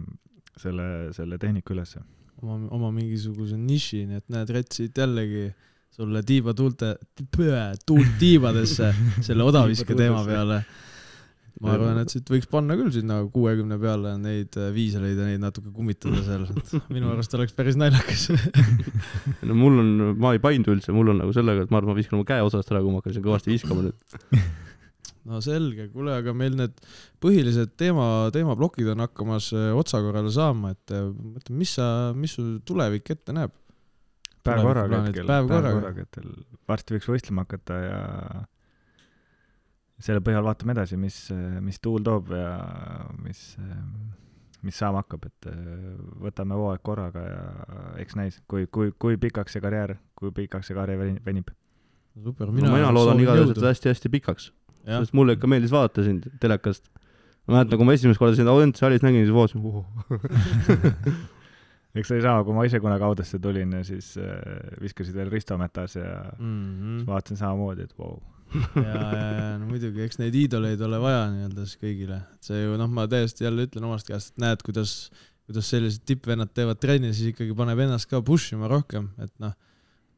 selle, 0.61 0.89
selle 1.17 1.39
tehnika 1.39 1.75
ülesse. 1.75 2.03
oma, 2.43 2.59
oma 2.75 2.91
mingisuguse 2.95 3.59
niši, 3.59 4.05
nii 4.11 4.23
et 4.23 4.35
näed, 4.35 4.51
rätsid 4.59 4.99
jällegi 4.99 5.49
sulle 5.95 6.25
tiiba 6.27 6.55
tuulte, 6.55 6.97
tuult 7.87 8.17
tiibadesse 8.19 8.91
selle 9.27 9.47
odaviske 9.47 9.95
teema 9.95 10.25
peale. 10.27 10.65
ma 11.63 11.71
arvan, 11.71 12.01
et 12.03 12.11
siit 12.11 12.29
võiks 12.29 12.49
panna 12.51 12.75
küll 12.75 12.91
sinna 12.93 13.21
kuuekümne 13.31 13.77
peale 13.79 14.17
neid 14.19 14.57
äh, 14.59 14.73
viiseleid 14.75 15.21
ja 15.21 15.29
neid 15.29 15.39
natuke 15.45 15.71
kummitada 15.71 16.19
seal, 16.27 16.49
et 16.51 16.91
minu 16.91 17.13
arust 17.13 17.37
oleks 17.39 17.55
päris 17.55 17.79
naljakas. 17.79 18.27
no 19.47 19.57
mul 19.57 19.79
on, 19.85 19.93
ma 20.19 20.35
ei 20.35 20.43
paindu 20.43 20.75
üldse, 20.75 20.91
mul 20.97 21.15
on 21.15 21.23
nagu 21.23 21.31
sellega, 21.37 21.63
et 21.63 21.71
ma 21.71 21.79
arvan, 21.79 21.95
ma 21.95 22.01
viskan 22.01 22.19
oma 22.19 22.27
käe 22.27 22.43
otsast 22.43 22.75
ära, 22.75 22.83
kui 22.83 22.91
ma 22.91 22.99
hakkan 22.99 23.15
siin 23.15 23.27
kõvasti 23.29 23.55
viskama 23.55 23.87
nüüd. 23.87 24.43
No 25.25 25.41
selge, 25.45 25.89
kuule, 25.93 26.15
aga 26.21 26.35
meil 26.37 26.57
need 26.59 26.81
põhilised 27.25 27.75
teema, 27.81 28.31
teemaplokid 28.35 28.91
on 28.93 29.05
hakkamas 29.07 29.51
äh, 29.57 29.71
otsakorrale 29.77 30.33
saama, 30.35 30.75
et 30.77 30.95
äh, 30.95 31.07
mõtle, 31.11 31.59
mis 31.61 31.77
sa, 31.79 31.87
mis 32.17 32.37
su 32.37 32.47
tulevik 32.67 33.15
ette 33.17 33.37
näeb? 33.37 33.55
päev 34.45 34.61
korraga 34.67 34.99
hetkel, 35.07 35.25
päev 35.29 35.47
korraga. 35.49 35.95
hetkel, 36.03 36.27
varsti 36.69 36.99
võiks 36.99 37.09
võistlema 37.09 37.47
hakata 37.47 37.79
ja 37.81 38.01
selle 40.05 40.21
põhjal 40.25 40.45
vaatame 40.45 40.75
edasi, 40.75 40.99
mis, 41.01 41.17
mis 41.65 41.79
tuul 41.81 42.05
toob 42.05 42.33
ja 42.37 42.51
mis, 43.25 43.41
mis 44.67 44.77
saama 44.81 45.01
hakkab, 45.05 45.29
et 45.31 45.49
äh, 45.49 45.95
võtame 46.27 46.59
hooaeg 46.59 46.83
korraga 46.85 47.23
ja 47.25 47.45
eks 48.03 48.19
näis, 48.21 48.41
kui, 48.51 48.67
kui, 48.69 48.93
kui 49.01 49.17
pikaks 49.21 49.57
see 49.57 49.65
karjäär, 49.65 49.97
kui 50.19 50.35
pikaks 50.35 50.69
see 50.71 50.77
karjäär 50.77 51.01
veni- 51.01 51.23
venib. 51.25 51.55
super, 52.23 52.51
mina, 52.51 52.69
mina, 52.69 52.77
mina 52.83 52.93
loodan 52.93 53.21
igatahes, 53.25 53.57
et 53.57 53.69
hästi-hästi 53.71 54.13
pikaks, 54.19 54.51
sest 54.87 55.15
mulle 55.17 55.39
ikka 55.39 55.51
meeldis 55.51 55.73
vaadata 55.75 56.05
sind 56.07 56.29
telekast. 56.43 56.87
ma 57.47 57.59
mäletan, 57.59 57.79
kui 57.79 57.89
ma 57.89 57.97
esimest 57.97 58.21
korda 58.21 58.37
sind 58.39 58.49
Audentsaalis 58.49 59.05
nägin, 59.05 59.27
siis 59.27 59.37
vaatasin, 59.37 59.65
ohoh. 59.69 59.87
eks 61.95 62.11
see 62.11 62.17
oli 62.19 62.25
sama, 62.25 62.45
kui 62.47 62.57
ma 62.57 62.65
ise 62.67 62.81
kunagi 62.83 63.07
Audesse 63.07 63.39
tulin 63.43 63.75
siis 63.87 64.15
äh, 64.19 64.39
viskasid 64.83 65.15
veel 65.17 65.31
Risto 65.33 65.59
Metas 65.61 65.99
ja 65.99 66.09
mm. 66.39 66.55
Mhm. 66.55 67.03
vaatasin 67.09 67.39
samamoodi, 67.41 67.87
et 67.87 67.99
vau 67.99 68.17
wow.. 68.17 68.23
ja, 68.81 68.95
ja, 68.95 69.29
ja 69.35 69.53
no 69.61 69.69
muidugi, 69.69 70.03
eks 70.05 70.19
neid 70.21 70.35
iidoleid 70.39 70.83
ole 70.85 70.99
vaja 71.03 71.29
nii-öelda 71.33 71.67
siis 71.69 71.81
kõigile, 71.83 72.19
et 72.35 72.51
see 72.51 72.65
ju 72.65 72.81
noh, 72.81 72.91
ma 72.91 73.07
täiesti 73.11 73.47
jälle 73.47 73.69
ütlen 73.69 73.87
omast 73.87 74.11
käest, 74.11 74.35
et 74.35 74.43
näed, 74.43 74.65
kuidas, 74.67 74.97
kuidas 75.47 75.71
sellised 75.71 76.03
tippvennad 76.09 76.51
teevad 76.55 76.83
trenni, 76.83 77.13
siis 77.15 77.35
ikkagi 77.35 77.55
paneb 77.59 77.85
ennast 77.87 78.11
ka 78.11 78.23
push 78.27 78.57
ima 78.57 78.71
rohkem, 78.71 79.13
et 79.23 79.33
noh, 79.43 79.55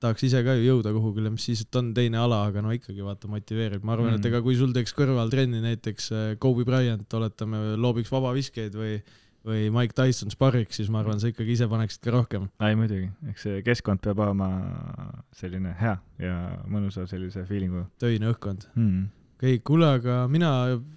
tahaks 0.01 0.23
ise 0.29 0.43
ka 0.45 0.55
ju 0.59 0.65
jõuda 0.69 0.93
kuhugile, 0.95 1.31
mis 1.35 1.45
siis, 1.49 1.63
et 1.67 1.77
on 1.81 1.93
teine 1.97 2.19
ala, 2.21 2.45
aga 2.51 2.63
no 2.65 2.73
ikkagi 2.75 3.05
vaata 3.05 3.29
motiveerib, 3.33 3.85
ma 3.85 3.95
arvan 3.97 4.13
mm., 4.13 4.19
et 4.21 4.25
Mm. 4.25 4.33
ega 4.33 4.43
kui 4.43 4.57
sul 4.57 4.73
teeks 4.77 4.93
kõrval 4.97 5.31
trenni 5.33 5.61
näiteks 5.65 6.11
äh, 6.13 6.27
Kobe 6.39 6.65
Bryant, 6.69 7.07
oletame, 7.15 7.77
loobiks 7.81 8.13
vabaviskeid 8.13 8.75
või 8.77 8.99
või 9.47 9.69
Mike 9.71 9.95
Tyson 9.95 10.33
sparriks, 10.35 10.75
siis 10.81 10.89
ma 10.91 10.99
arvan, 11.05 11.21
sa 11.23 11.29
ikkagi 11.31 11.53
ise 11.55 11.69
paneksid 11.71 12.01
ka 12.03 12.11
rohkem. 12.11 12.49
ei 12.67 12.75
muidugi, 12.75 13.13
eks 13.31 13.45
see 13.47 13.61
keskkond 13.63 14.01
peab 14.03 14.19
olema 14.25 14.49
selline 15.39 15.71
hea 15.79 15.93
ja 16.19 16.33
mõnusa 16.67 17.07
sellise 17.07 17.45
feeling'u 17.47 17.85
töine 18.03 18.33
õhkkond. 18.33 18.67
hmm.. 18.75 19.05
Okei 19.37 19.57
okay,, 19.59 19.63
kuule, 19.69 19.89
aga 19.99 20.23
mina 20.33 20.51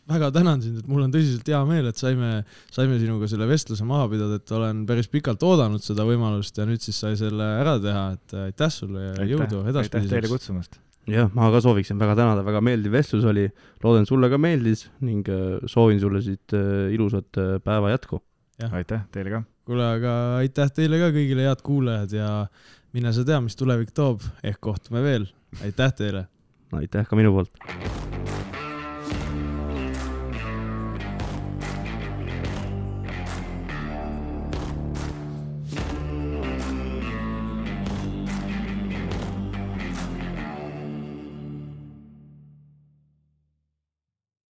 väga 0.07 0.29
tänan 0.35 0.61
sind, 0.63 0.79
et 0.79 0.87
mul 0.89 1.03
on 1.03 1.11
tõsiselt 1.11 1.47
hea 1.51 1.59
meel, 1.67 1.89
et 1.91 1.99
saime, 1.99 2.29
saime 2.71 2.99
sinuga 3.01 3.27
selle 3.31 3.47
vestluse 3.49 3.87
maha 3.87 4.07
pidada, 4.11 4.39
et 4.39 4.53
olen 4.55 4.85
päris 4.87 5.11
pikalt 5.11 5.43
oodanud 5.43 5.83
seda 5.83 6.05
võimalust 6.07 6.57
ja 6.59 6.67
nüüd 6.69 6.83
siis 6.83 6.99
sai 7.03 7.17
selle 7.19 7.49
ära 7.59 7.75
teha, 7.83 8.05
et 8.15 8.37
aitäh 8.45 8.71
sulle 8.71 9.09
ja 9.09 9.27
jõudu 9.27 9.43
aitäh 9.43 9.59
teile 9.59 9.73
edaspidiseks. 9.73 10.31
kutsumast. 10.31 10.79
jah, 11.11 11.27
ma 11.35 11.51
ka 11.51 11.61
sooviksin 11.67 11.99
väga 11.99 12.15
tänada, 12.21 12.47
väga 12.47 12.63
meeldiv 12.63 12.95
vestlus 12.95 13.27
oli, 13.27 13.45
loodan 13.83 14.07
sulle 14.07 14.31
ka 14.31 14.39
meeldis 14.39 14.87
ning 15.03 15.27
äh, 15.27 15.59
soovin 15.67 15.99
sulle 15.99 16.23
siit 16.23 16.55
äh, 16.55 16.87
ilusat 16.95 17.43
äh, 17.43 17.53
päeva 17.63 17.91
jätku. 17.91 18.23
aitäh 18.71 19.03
teile 19.11 19.35
ka. 19.35 19.43
kuule, 19.67 19.93
aga 19.99 20.17
aitäh 20.39 20.71
teile 20.79 21.03
ka 21.03 21.11
kõigile, 21.11 21.43
head 21.51 21.63
kuulajad 21.65 22.15
ja 22.15 22.33
mine 22.95 23.11
sa 23.13 23.27
tea, 23.27 23.43
mis 23.43 23.59
tulevik 23.59 23.91
toob, 23.91 24.23
ehk 24.47 24.63
kohtume 24.63 25.03
veel. 25.03 25.27
aitäh 25.59 25.91
teile 25.91 26.29
no, 26.71 26.81
aitäh 26.81 27.05
ka 27.07 27.15
minu 27.19 27.33
poolt. 27.33 27.51